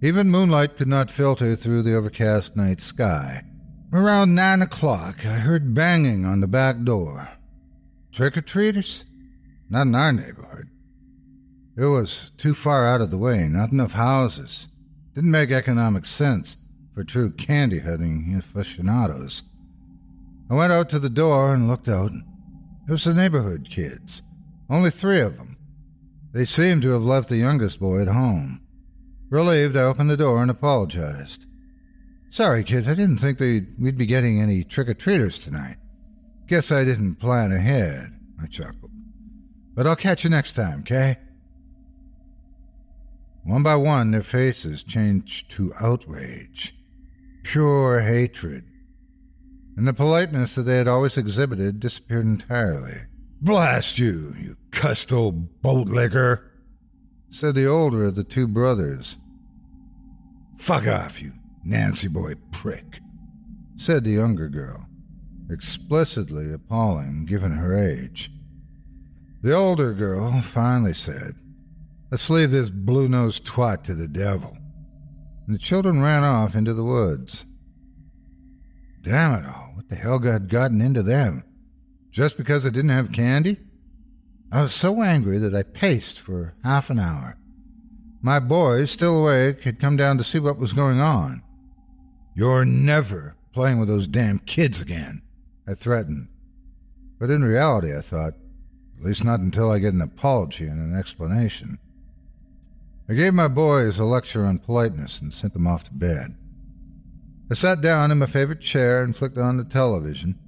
Even 0.02 0.30
moonlight 0.30 0.76
could 0.76 0.88
not 0.88 1.10
filter 1.10 1.54
through 1.54 1.82
the 1.82 1.94
overcast 1.94 2.56
night 2.56 2.80
sky. 2.80 3.42
Around 3.92 4.34
nine 4.34 4.62
o'clock, 4.62 5.26
I 5.26 5.40
heard 5.40 5.74
banging 5.74 6.24
on 6.24 6.40
the 6.40 6.46
back 6.46 6.82
door. 6.84 7.28
Trick 8.12 8.36
or 8.36 8.40
treaters? 8.40 9.04
Not 9.68 9.86
in 9.86 9.94
our 9.94 10.12
neighborhood. 10.12 10.68
It 11.76 11.86
was 11.86 12.32
too 12.36 12.54
far 12.54 12.86
out 12.86 13.00
of 13.00 13.10
the 13.10 13.18
way, 13.18 13.48
not 13.48 13.72
enough 13.72 13.92
houses. 13.92 14.68
Didn't 15.14 15.30
make 15.30 15.50
economic 15.50 16.06
sense 16.06 16.56
for 16.94 17.04
true 17.04 17.30
candy 17.30 17.80
hunting 17.80 18.34
aficionados. 18.38 19.42
I 20.50 20.54
went 20.54 20.72
out 20.72 20.88
to 20.90 20.98
the 20.98 21.10
door 21.10 21.54
and 21.54 21.68
looked 21.68 21.88
out. 21.88 22.12
It 22.88 22.92
was 22.92 23.04
the 23.04 23.14
neighborhood 23.14 23.68
kids. 23.70 24.22
Only 24.68 24.90
three 24.90 25.20
of 25.20 25.36
them. 25.36 25.49
They 26.32 26.44
seemed 26.44 26.82
to 26.82 26.90
have 26.90 27.02
left 27.02 27.28
the 27.28 27.36
youngest 27.36 27.80
boy 27.80 28.02
at 28.02 28.08
home. 28.08 28.60
Relieved, 29.30 29.76
I 29.76 29.82
opened 29.82 30.10
the 30.10 30.16
door 30.16 30.42
and 30.42 30.50
apologized. 30.50 31.46
Sorry, 32.30 32.62
kids, 32.62 32.86
I 32.86 32.94
didn't 32.94 33.18
think 33.18 33.40
we'd 33.40 33.98
be 33.98 34.06
getting 34.06 34.40
any 34.40 34.62
trick 34.62 34.88
or 34.88 34.94
treaters 34.94 35.38
tonight. 35.38 35.76
Guess 36.46 36.70
I 36.70 36.84
didn't 36.84 37.16
plan 37.16 37.50
ahead, 37.52 38.12
I 38.40 38.46
chuckled. 38.46 38.92
But 39.74 39.86
I'll 39.86 39.96
catch 39.96 40.24
you 40.24 40.30
next 40.30 40.52
time, 40.52 40.80
okay? 40.80 41.18
One 43.42 43.62
by 43.62 43.74
one, 43.76 44.10
their 44.10 44.22
faces 44.22 44.82
changed 44.84 45.50
to 45.52 45.72
outrage, 45.80 46.74
pure 47.42 48.00
hatred, 48.00 48.64
and 49.76 49.88
the 49.88 49.94
politeness 49.94 50.54
that 50.56 50.62
they 50.62 50.76
had 50.76 50.88
always 50.88 51.16
exhibited 51.16 51.80
disappeared 51.80 52.26
entirely. 52.26 53.02
Blast 53.42 53.98
you, 53.98 54.34
you 54.38 54.56
cussed 54.70 55.12
old 55.12 55.62
bootlicker, 55.62 56.42
said 57.30 57.54
the 57.54 57.66
older 57.66 58.04
of 58.04 58.14
the 58.14 58.24
two 58.24 58.46
brothers. 58.46 59.16
Fuck 60.58 60.86
off, 60.86 61.22
you 61.22 61.32
Nancy 61.64 62.08
boy 62.08 62.34
prick, 62.52 63.00
said 63.76 64.04
the 64.04 64.10
younger 64.10 64.48
girl, 64.48 64.86
explicitly 65.50 66.52
appalling 66.52 67.24
given 67.24 67.52
her 67.52 67.74
age. 67.74 68.30
The 69.42 69.54
older 69.54 69.94
girl 69.94 70.42
finally 70.42 70.94
said, 70.94 71.36
Let's 72.10 72.28
leave 72.28 72.50
this 72.50 72.68
blue 72.68 73.08
nosed 73.08 73.46
twat 73.46 73.84
to 73.84 73.94
the 73.94 74.08
devil. 74.08 74.56
And 75.46 75.54
the 75.54 75.58
children 75.58 76.02
ran 76.02 76.24
off 76.24 76.54
into 76.54 76.74
the 76.74 76.84
woods. 76.84 77.46
Damn 79.00 79.42
it 79.42 79.46
all, 79.46 79.72
what 79.74 79.88
the 79.88 79.96
hell 79.96 80.18
got 80.18 80.48
gotten 80.48 80.82
into 80.82 81.02
them? 81.02 81.44
Just 82.10 82.36
because 82.36 82.66
I 82.66 82.70
didn't 82.70 82.90
have 82.90 83.12
candy? 83.12 83.58
I 84.52 84.62
was 84.62 84.74
so 84.74 85.02
angry 85.02 85.38
that 85.38 85.54
I 85.54 85.62
paced 85.62 86.20
for 86.20 86.54
half 86.64 86.90
an 86.90 86.98
hour. 86.98 87.36
My 88.20 88.40
boys, 88.40 88.90
still 88.90 89.22
awake, 89.22 89.62
had 89.62 89.78
come 89.78 89.96
down 89.96 90.18
to 90.18 90.24
see 90.24 90.38
what 90.38 90.58
was 90.58 90.72
going 90.72 91.00
on. 91.00 91.42
You're 92.34 92.64
never 92.64 93.36
playing 93.52 93.78
with 93.78 93.88
those 93.88 94.06
damn 94.06 94.40
kids 94.40 94.80
again, 94.80 95.22
I 95.66 95.74
threatened. 95.74 96.28
But 97.18 97.30
in 97.30 97.44
reality, 97.44 97.96
I 97.96 98.00
thought, 98.00 98.34
at 98.98 99.04
least 99.04 99.24
not 99.24 99.40
until 99.40 99.70
I 99.70 99.78
get 99.78 99.94
an 99.94 100.02
apology 100.02 100.66
and 100.66 100.80
an 100.80 100.98
explanation. 100.98 101.78
I 103.08 103.14
gave 103.14 103.34
my 103.34 103.48
boys 103.48 103.98
a 103.98 104.04
lecture 104.04 104.44
on 104.44 104.58
politeness 104.58 105.20
and 105.20 105.32
sent 105.32 105.52
them 105.52 105.66
off 105.66 105.84
to 105.84 105.92
bed. 105.92 106.36
I 107.50 107.54
sat 107.54 107.80
down 107.80 108.10
in 108.10 108.18
my 108.18 108.26
favorite 108.26 108.60
chair 108.60 109.02
and 109.02 109.16
flicked 109.16 109.38
on 109.38 109.56
the 109.56 109.64
television. 109.64 110.38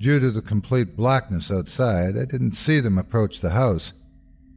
Due 0.00 0.18
to 0.18 0.30
the 0.30 0.40
complete 0.40 0.96
blackness 0.96 1.50
outside, 1.50 2.16
I 2.16 2.24
didn't 2.24 2.56
see 2.56 2.80
them 2.80 2.96
approach 2.96 3.40
the 3.40 3.50
house, 3.50 3.92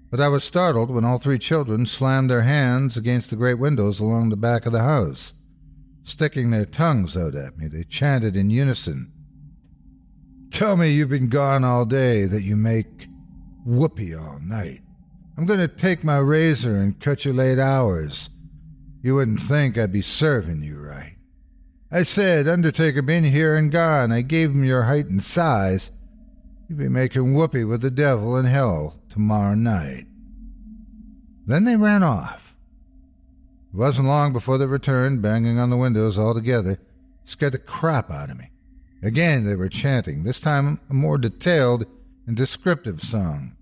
but 0.10 0.22
I 0.22 0.30
was 0.30 0.46
startled 0.46 0.90
when 0.90 1.04
all 1.04 1.20
three 1.20 1.38
children 1.38 1.86
slammed 1.86 2.30
their 2.30 2.44
hands 2.44 2.96
against 2.96 3.30
the 3.30 3.36
great 3.36 3.60
windows 3.60 4.00
along 4.00 4.30
the 4.30 4.38
back 4.38 4.66
of 4.66 4.72
the 4.72 4.84
house. 4.84 5.34
Sticking 6.04 6.50
their 6.50 6.66
tongues 6.66 7.18
out 7.18 7.36
at 7.36 7.58
me, 7.58 7.68
they 7.68 7.84
chanted 7.84 8.38
in 8.38 8.50
unison 8.50 9.12
Tell 10.54 10.78
me 10.78 10.92
you've 10.92 11.10
been 11.10 11.30
gone 11.30 11.64
all 11.64 11.84
day, 11.84 12.26
that 12.26 12.44
you 12.44 12.56
make 12.56 13.08
whoopee 13.66 14.14
all 14.14 14.40
night. 14.40 14.82
I'm 15.36 15.48
going 15.48 15.60
to 15.60 15.68
take 15.68 16.04
my 16.04 16.20
razor 16.20 16.78
and 16.78 17.00
cut 17.00 17.26
your 17.26 17.34
late 17.34 17.58
hours. 17.58 18.30
You 19.02 19.16
wouldn't 19.16 19.40
think 19.40 19.80
I'd 19.80 19.92
be 19.92 20.04
serving 20.04 20.62
you 20.62 20.80
right. 20.80 21.13
I 21.94 22.02
said, 22.02 22.48
Undertaker 22.48 23.04
been 23.04 23.24
here 23.24 23.56
and 23.56 23.72
gone. 23.72 24.12
I 24.12 24.22
gave 24.24 24.50
him 24.50 24.64
your 24.64 24.84
height 24.84 25.06
and 25.06 25.22
size. 25.22 25.92
You'll 26.68 26.80
be 26.80 26.90
making 26.90 27.36
whoopee 27.36 27.66
with 27.66 27.82
the 27.82 27.92
devil 27.92 28.36
in 28.36 28.46
hell 28.46 29.00
tomorrow 29.10 29.54
night. 29.54 30.08
Then 31.46 31.66
they 31.66 31.76
ran 31.76 32.02
off. 32.02 32.56
It 33.72 33.78
wasn't 33.78 34.08
long 34.08 34.34
before 34.34 34.58
they 34.58 34.66
returned, 34.66 35.22
banging 35.22 35.60
on 35.60 35.70
the 35.70 35.78
windows 35.78 36.18
all 36.18 36.34
together. 36.34 36.80
scared 37.26 37.54
the 37.54 37.60
crap 37.60 38.10
out 38.10 38.32
of 38.32 38.40
me. 38.40 38.50
Again 39.04 39.46
they 39.46 39.56
were 39.56 39.70
chanting, 39.70 40.24
this 40.24 40.40
time 40.40 40.80
a 40.90 40.96
more 40.96 41.20
detailed 41.20 41.86
and 42.26 42.36
descriptive 42.36 43.04
song. 43.04 43.56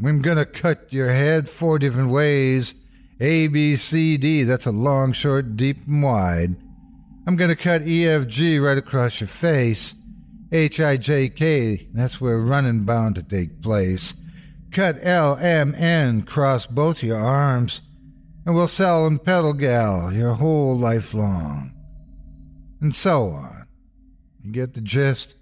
I'm 0.00 0.22
gonna 0.22 0.46
cut 0.46 0.92
your 0.92 1.10
head 1.10 1.50
four 1.50 1.80
different 1.80 2.10
ways. 2.10 2.76
A, 3.18 3.48
B, 3.48 3.74
C, 3.74 4.16
D. 4.16 4.44
That's 4.44 4.66
a 4.66 4.70
long, 4.70 5.10
short, 5.10 5.56
deep, 5.56 5.78
and 5.88 6.04
wide. 6.04 6.54
I'm 7.28 7.36
going 7.36 7.50
to 7.50 7.56
cut 7.56 7.82
EFG 7.82 8.58
right 8.64 8.78
across 8.78 9.20
your 9.20 9.28
face. 9.28 9.94
HIJK, 10.50 11.88
that's 11.92 12.22
where 12.22 12.40
running 12.40 12.84
bound 12.84 13.16
to 13.16 13.22
take 13.22 13.60
place. 13.60 14.14
Cut 14.70 14.98
LMN 15.02 16.22
across 16.22 16.64
both 16.64 17.02
your 17.02 17.18
arms, 17.18 17.82
and 18.46 18.54
we'll 18.54 18.66
sell 18.66 19.06
and 19.06 19.22
pedal 19.22 19.52
gal 19.52 20.10
your 20.10 20.36
whole 20.36 20.78
life 20.78 21.12
long. 21.12 21.74
And 22.80 22.94
so 22.94 23.28
on. 23.28 23.66
You 24.42 24.50
get 24.50 24.72
the 24.72 24.80
gist? 24.80 25.36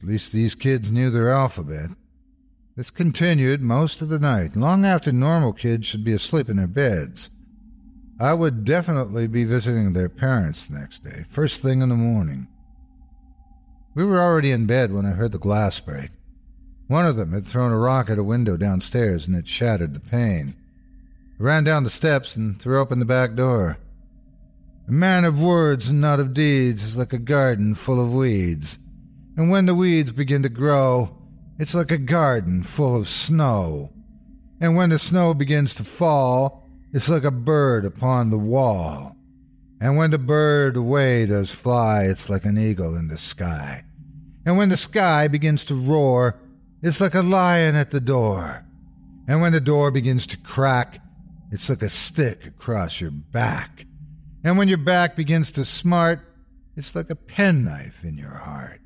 At 0.00 0.08
least 0.08 0.32
these 0.32 0.54
kids 0.54 0.90
knew 0.90 1.10
their 1.10 1.28
alphabet. 1.28 1.90
This 2.74 2.90
continued 2.90 3.60
most 3.60 4.00
of 4.00 4.08
the 4.08 4.18
night, 4.18 4.56
long 4.56 4.86
after 4.86 5.12
normal 5.12 5.52
kids 5.52 5.86
should 5.86 6.04
be 6.04 6.14
asleep 6.14 6.48
in 6.48 6.56
their 6.56 6.66
beds. 6.66 7.28
I 8.18 8.32
would 8.32 8.64
definitely 8.64 9.26
be 9.26 9.44
visiting 9.44 9.92
their 9.92 10.08
parents 10.08 10.66
the 10.66 10.78
next 10.78 11.00
day, 11.00 11.24
first 11.28 11.60
thing 11.60 11.82
in 11.82 11.90
the 11.90 11.96
morning. 11.96 12.48
We 13.94 14.04
were 14.04 14.20
already 14.20 14.52
in 14.52 14.66
bed 14.66 14.92
when 14.92 15.04
I 15.04 15.10
heard 15.10 15.32
the 15.32 15.38
glass 15.38 15.78
break. 15.80 16.10
One 16.86 17.04
of 17.04 17.16
them 17.16 17.32
had 17.32 17.44
thrown 17.44 17.72
a 17.72 17.78
rock 17.78 18.08
at 18.08 18.18
a 18.18 18.24
window 18.24 18.56
downstairs 18.56 19.26
and 19.26 19.36
it 19.36 19.46
shattered 19.46 19.92
the 19.92 20.00
pane. 20.00 20.54
I 21.38 21.42
ran 21.42 21.64
down 21.64 21.84
the 21.84 21.90
steps 21.90 22.36
and 22.36 22.58
threw 22.58 22.80
open 22.80 23.00
the 23.00 23.04
back 23.04 23.34
door. 23.34 23.78
A 24.88 24.92
man 24.92 25.24
of 25.24 25.42
words 25.42 25.88
and 25.88 26.00
not 26.00 26.20
of 26.20 26.32
deeds 26.32 26.84
is 26.84 26.96
like 26.96 27.12
a 27.12 27.18
garden 27.18 27.74
full 27.74 28.00
of 28.00 28.12
weeds. 28.12 28.78
And 29.36 29.50
when 29.50 29.66
the 29.66 29.74
weeds 29.74 30.12
begin 30.12 30.42
to 30.44 30.48
grow, 30.48 31.18
it's 31.58 31.74
like 31.74 31.90
a 31.90 31.98
garden 31.98 32.62
full 32.62 32.96
of 32.96 33.08
snow. 33.08 33.92
And 34.60 34.76
when 34.76 34.90
the 34.90 34.98
snow 34.98 35.34
begins 35.34 35.74
to 35.74 35.84
fall, 35.84 36.65
it's 36.96 37.10
like 37.10 37.24
a 37.24 37.30
bird 37.30 37.84
upon 37.84 38.30
the 38.30 38.38
wall. 38.38 39.18
And 39.82 39.98
when 39.98 40.12
the 40.12 40.18
bird 40.18 40.78
away 40.78 41.26
does 41.26 41.52
fly, 41.52 42.04
it's 42.04 42.30
like 42.30 42.46
an 42.46 42.56
eagle 42.56 42.96
in 42.96 43.08
the 43.08 43.18
sky. 43.18 43.84
And 44.46 44.56
when 44.56 44.70
the 44.70 44.78
sky 44.78 45.28
begins 45.28 45.62
to 45.66 45.74
roar, 45.74 46.40
it's 46.80 46.98
like 46.98 47.14
a 47.14 47.20
lion 47.20 47.74
at 47.74 47.90
the 47.90 48.00
door. 48.00 48.64
And 49.28 49.42
when 49.42 49.52
the 49.52 49.60
door 49.60 49.90
begins 49.90 50.26
to 50.28 50.38
crack, 50.38 51.02
it's 51.52 51.68
like 51.68 51.82
a 51.82 51.90
stick 51.90 52.46
across 52.46 52.98
your 52.98 53.10
back. 53.10 53.84
And 54.42 54.56
when 54.56 54.68
your 54.68 54.78
back 54.78 55.16
begins 55.16 55.52
to 55.52 55.66
smart, 55.66 56.20
it's 56.76 56.96
like 56.96 57.10
a 57.10 57.14
penknife 57.14 58.04
in 58.04 58.16
your 58.16 58.38
heart. 58.38 58.80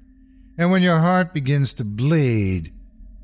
And 0.59 0.73
when 0.73 0.83
your 0.83 0.99
heart 0.99 1.33
begins 1.33 1.73
to 1.75 1.85
bleed, 1.85 2.75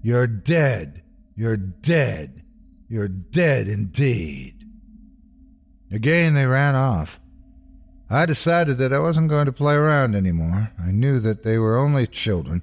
you're 0.00 0.28
dead. 0.28 1.02
You're 1.34 1.56
dead. 1.56 2.44
You're 2.88 3.08
dead 3.08 3.66
indeed. 3.66 4.55
Again, 5.90 6.34
they 6.34 6.46
ran 6.46 6.74
off. 6.74 7.20
I 8.08 8.26
decided 8.26 8.78
that 8.78 8.92
I 8.92 9.00
wasn't 9.00 9.30
going 9.30 9.46
to 9.46 9.52
play 9.52 9.74
around 9.74 10.14
anymore. 10.14 10.72
I 10.80 10.90
knew 10.90 11.18
that 11.20 11.42
they 11.42 11.58
were 11.58 11.76
only 11.76 12.06
children. 12.06 12.62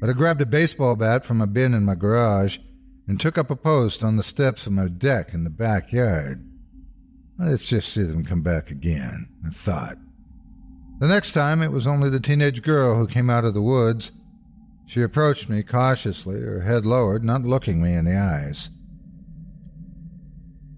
But 0.00 0.10
I 0.10 0.12
grabbed 0.12 0.40
a 0.40 0.46
baseball 0.46 0.96
bat 0.96 1.24
from 1.24 1.40
a 1.40 1.46
bin 1.46 1.74
in 1.74 1.84
my 1.84 1.94
garage 1.94 2.58
and 3.06 3.20
took 3.20 3.38
up 3.38 3.50
a 3.50 3.56
post 3.56 4.02
on 4.02 4.16
the 4.16 4.22
steps 4.22 4.66
of 4.66 4.72
my 4.72 4.88
deck 4.88 5.32
in 5.32 5.44
the 5.44 5.50
backyard. 5.50 6.48
Let's 7.38 7.64
just 7.64 7.92
see 7.92 8.02
them 8.02 8.24
come 8.24 8.42
back 8.42 8.70
again, 8.70 9.28
I 9.46 9.50
thought. 9.50 9.98
The 11.00 11.08
next 11.08 11.32
time 11.32 11.62
it 11.62 11.72
was 11.72 11.86
only 11.86 12.08
the 12.08 12.20
teenage 12.20 12.62
girl 12.62 12.96
who 12.96 13.06
came 13.06 13.28
out 13.28 13.44
of 13.44 13.54
the 13.54 13.62
woods. 13.62 14.12
She 14.86 15.02
approached 15.02 15.48
me 15.48 15.62
cautiously, 15.62 16.40
her 16.40 16.60
head 16.60 16.86
lowered, 16.86 17.24
not 17.24 17.42
looking 17.42 17.82
me 17.82 17.94
in 17.94 18.04
the 18.04 18.16
eyes. 18.16 18.70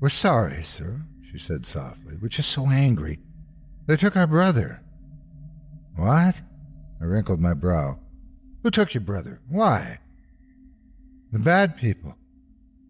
We're 0.01 0.09
sorry, 0.09 0.63
sir, 0.63 1.06
she 1.37 1.45
said 1.45 1.67
softly. 1.67 2.17
We're 2.21 2.29
just 2.29 2.51
so 2.51 2.69
angry. 2.71 3.19
They 3.87 3.97
took 3.97 4.17
our 4.17 4.27
brother. 4.27 4.83
What? 5.95 6.41
I 7.01 7.05
wrinkled 7.05 7.41
my 7.41 7.53
brow. 7.53 8.01
Who 8.63 8.71
took 8.71 8.95
your 8.95 9.03
brother? 9.03 9.41
Why? 9.49 9.99
The 11.33 11.39
bad 11.39 11.77
people. 11.77 12.17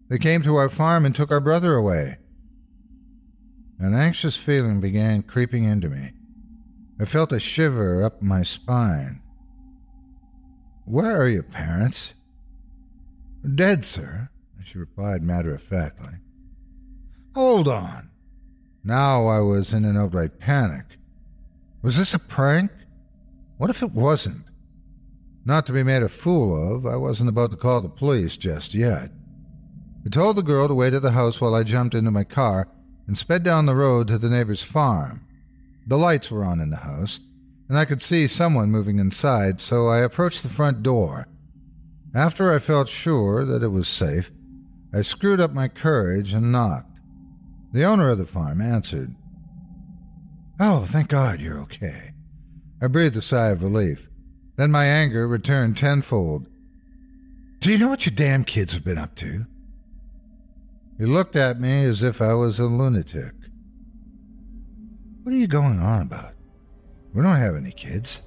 They 0.09 0.17
came 0.17 0.43
to 0.43 0.55
our 0.55 0.69
farm 0.69 1.05
and 1.05 1.13
took 1.13 1.29
our 1.29 1.41
brother 1.41 1.75
away. 1.75 2.19
An 3.79 3.93
anxious 3.93 4.37
feeling 4.37 4.79
began 4.79 5.23
creeping 5.23 5.65
into 5.65 5.89
me. 5.89 6.13
I 6.99 7.05
felt 7.05 7.33
a 7.33 7.39
shiver 7.39 8.01
up 8.01 8.21
my 8.21 8.43
spine. 8.43 9.21
Where 10.85 11.21
are 11.21 11.27
your 11.27 11.43
parents? 11.43 12.13
Dead, 13.55 13.83
sir, 13.83 14.29
she 14.63 14.77
replied 14.77 15.21
matter 15.21 15.53
of 15.53 15.61
factly. 15.61 16.13
Hold 17.35 17.67
on. 17.67 18.09
Now 18.87 19.27
I 19.27 19.41
was 19.41 19.73
in 19.73 19.83
an 19.83 19.97
outright 19.97 20.39
panic. 20.39 20.97
Was 21.81 21.97
this 21.97 22.13
a 22.13 22.19
prank? 22.19 22.71
What 23.57 23.69
if 23.69 23.83
it 23.83 23.91
wasn't? 23.91 24.45
Not 25.43 25.65
to 25.65 25.73
be 25.73 25.83
made 25.83 26.03
a 26.03 26.07
fool 26.07 26.77
of, 26.77 26.85
I 26.85 26.95
wasn't 26.95 27.27
about 27.27 27.51
to 27.51 27.57
call 27.57 27.81
the 27.81 27.89
police 27.89 28.37
just 28.37 28.73
yet. 28.73 29.11
I 30.05 30.09
told 30.09 30.37
the 30.37 30.41
girl 30.41 30.69
to 30.69 30.73
wait 30.73 30.93
at 30.93 31.01
the 31.01 31.11
house 31.11 31.41
while 31.41 31.53
I 31.53 31.63
jumped 31.63 31.95
into 31.95 32.11
my 32.11 32.23
car 32.23 32.69
and 33.07 33.17
sped 33.17 33.43
down 33.43 33.65
the 33.65 33.75
road 33.75 34.07
to 34.07 34.17
the 34.17 34.29
neighbor's 34.29 34.63
farm. 34.63 35.27
The 35.85 35.97
lights 35.97 36.31
were 36.31 36.45
on 36.45 36.61
in 36.61 36.69
the 36.69 36.77
house, 36.77 37.19
and 37.67 37.77
I 37.77 37.83
could 37.83 38.01
see 38.01 38.25
someone 38.25 38.71
moving 38.71 38.99
inside, 38.99 39.59
so 39.59 39.87
I 39.87 39.97
approached 39.97 40.43
the 40.43 40.49
front 40.49 40.81
door. 40.81 41.27
After 42.15 42.55
I 42.55 42.59
felt 42.59 42.87
sure 42.87 43.43
that 43.43 43.63
it 43.63 43.67
was 43.67 43.89
safe, 43.89 44.31
I 44.93 45.01
screwed 45.01 45.41
up 45.41 45.51
my 45.51 45.67
courage 45.67 46.31
and 46.33 46.53
knocked. 46.53 46.86
The 47.71 47.83
owner 47.83 48.09
of 48.09 48.17
the 48.17 48.25
farm 48.25 48.61
answered. 48.61 49.15
Oh, 50.59 50.85
thank 50.87 51.09
God 51.09 51.39
you're 51.39 51.59
okay. 51.59 52.13
I 52.81 52.87
breathed 52.87 53.15
a 53.15 53.21
sigh 53.21 53.49
of 53.49 53.61
relief. 53.61 54.09
Then 54.55 54.71
my 54.71 54.85
anger 54.85 55.27
returned 55.27 55.77
tenfold. 55.77 56.47
Do 57.59 57.71
you 57.71 57.77
know 57.77 57.89
what 57.89 58.05
your 58.05 58.15
damn 58.15 58.43
kids 58.43 58.73
have 58.73 58.83
been 58.83 58.97
up 58.97 59.15
to? 59.15 59.45
He 60.97 61.05
looked 61.05 61.35
at 61.35 61.59
me 61.59 61.83
as 61.85 62.01
if 62.01 62.21
I 62.21 62.33
was 62.33 62.59
a 62.59 62.65
lunatic. 62.65 63.33
What 65.23 65.33
are 65.33 65.37
you 65.37 65.47
going 65.47 65.79
on 65.79 66.03
about? 66.03 66.33
We 67.13 67.21
don't 67.21 67.35
have 67.35 67.55
any 67.55 67.71
kids. 67.71 68.26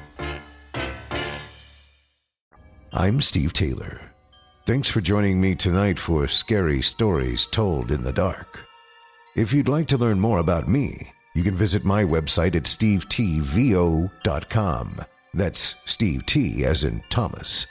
I'm 2.93 3.21
Steve 3.21 3.53
Taylor. 3.53 4.01
Thanks 4.65 4.89
for 4.89 4.99
joining 4.99 5.39
me 5.39 5.55
tonight 5.55 5.97
for 5.97 6.27
Scary 6.27 6.81
Stories 6.81 7.45
Told 7.45 7.89
in 7.89 8.03
the 8.03 8.11
Dark. 8.11 8.59
If 9.33 9.53
you'd 9.53 9.69
like 9.69 9.87
to 9.87 9.97
learn 9.97 10.19
more 10.19 10.39
about 10.39 10.67
me, 10.67 11.09
you 11.33 11.41
can 11.41 11.55
visit 11.55 11.85
my 11.85 12.03
website 12.03 12.53
at 12.53 12.63
steveTVO.com. 12.63 14.09
That's 15.33 15.89
Steve 15.89 16.25
T 16.25 16.65
as 16.65 16.83
in 16.83 17.01
Thomas, 17.09 17.65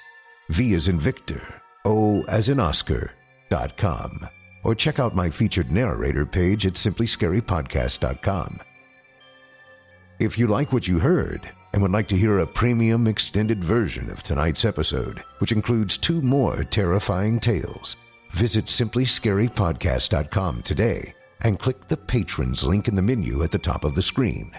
V 0.49 0.73
as 0.73 0.89
in 0.89 0.99
Victor, 0.99 1.61
O 1.85 2.25
as 2.25 2.49
in 2.49 2.59
Oscar, 2.59 3.11
dot 3.51 3.77
com. 3.77 4.27
Or 4.65 4.75
check 4.75 4.99
out 4.99 5.15
my 5.15 5.29
featured 5.29 5.71
narrator 5.71 6.25
page 6.25 6.65
at 6.65 6.73
simplyscarypodcast.com. 6.75 8.61
If 10.19 10.39
you 10.39 10.47
like 10.47 10.73
what 10.73 10.89
you 10.89 10.99
heard 10.99 11.51
and 11.73 11.83
would 11.83 11.93
like 11.93 12.09
to 12.09 12.17
hear 12.17 12.39
a 12.39 12.47
premium 12.47 13.07
extended 13.07 13.63
version 13.63 14.11
of 14.11 14.23
tonight's 14.23 14.65
episode, 14.65 15.23
which 15.39 15.53
includes 15.53 15.97
two 15.97 16.21
more 16.23 16.65
terrifying 16.65 17.39
tales, 17.39 17.97
visit 18.33 18.67
simplyscarypodcast.com 18.67 20.63
today 20.63 21.15
and 21.43 21.59
click 21.59 21.89
the 21.89 21.97
patrons 21.97 22.65
link 22.65 22.89
in 22.89 22.95
the 22.95 23.03
menu 23.03 23.43
at 23.43 23.51
the 23.51 23.59
top 23.59 23.85
of 23.85 23.95
the 23.95 24.03
screen. 24.03 24.51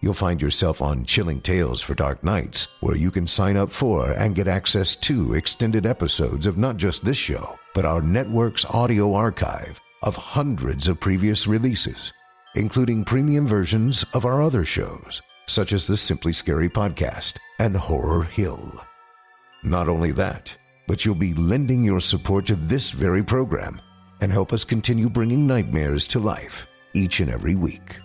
You'll 0.00 0.14
find 0.14 0.40
yourself 0.40 0.80
on 0.80 1.04
Chilling 1.04 1.40
Tales 1.40 1.82
for 1.82 1.94
Dark 1.94 2.22
Nights, 2.22 2.76
where 2.80 2.96
you 2.96 3.10
can 3.10 3.26
sign 3.26 3.56
up 3.56 3.70
for 3.72 4.12
and 4.12 4.34
get 4.34 4.46
access 4.46 4.94
to 4.96 5.34
extended 5.34 5.86
episodes 5.86 6.46
of 6.46 6.56
not 6.56 6.76
just 6.76 7.04
this 7.04 7.16
show, 7.16 7.58
but 7.74 7.84
our 7.84 8.00
network's 8.00 8.64
audio 8.66 9.14
archive 9.14 9.80
of 10.04 10.14
hundreds 10.14 10.86
of 10.86 11.00
previous 11.00 11.48
releases, 11.48 12.12
including 12.54 13.04
premium 13.04 13.44
versions 13.44 14.04
of 14.14 14.24
our 14.24 14.40
other 14.40 14.64
shows, 14.64 15.20
such 15.48 15.72
as 15.72 15.86
the 15.86 15.96
Simply 15.96 16.32
Scary 16.32 16.68
podcast 16.68 17.38
and 17.58 17.76
Horror 17.76 18.22
Hill. 18.22 18.84
Not 19.64 19.88
only 19.88 20.12
that, 20.12 20.56
but 20.86 21.04
you'll 21.04 21.14
be 21.14 21.34
lending 21.34 21.82
your 21.82 22.00
support 22.00 22.46
to 22.46 22.54
this 22.56 22.90
very 22.90 23.22
program 23.22 23.80
and 24.20 24.30
help 24.30 24.52
us 24.52 24.64
continue 24.64 25.08
bringing 25.08 25.46
nightmares 25.46 26.06
to 26.08 26.18
life 26.18 26.66
each 26.94 27.20
and 27.20 27.30
every 27.30 27.54
week. 27.54 27.98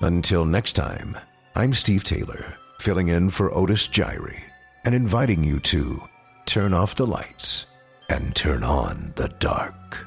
Until 0.00 0.44
next 0.44 0.72
time, 0.72 1.16
I'm 1.54 1.74
Steve 1.74 2.04
Taylor, 2.04 2.56
filling 2.80 3.08
in 3.08 3.30
for 3.30 3.54
Otis 3.54 3.88
Jiry, 3.88 4.42
and 4.84 4.94
inviting 4.94 5.44
you 5.44 5.60
to 5.60 6.00
turn 6.46 6.74
off 6.74 6.94
the 6.94 7.06
lights 7.06 7.66
and 8.08 8.34
turn 8.34 8.64
on 8.64 9.12
the 9.16 9.28
dark. 9.38 10.06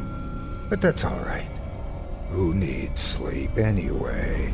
But 0.71 0.79
that's 0.79 1.03
all 1.03 1.19
right. 1.25 1.49
Who 2.29 2.53
needs 2.53 3.01
sleep 3.01 3.57
anyway? 3.57 4.53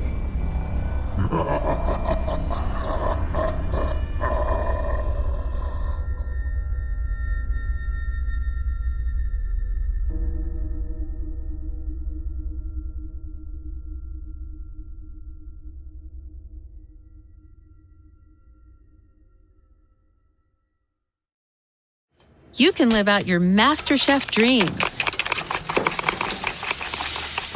you 22.56 22.72
can 22.72 22.90
live 22.90 23.08
out 23.08 23.28
your 23.28 23.40
MasterChef 23.40 24.32
dream 24.32 24.68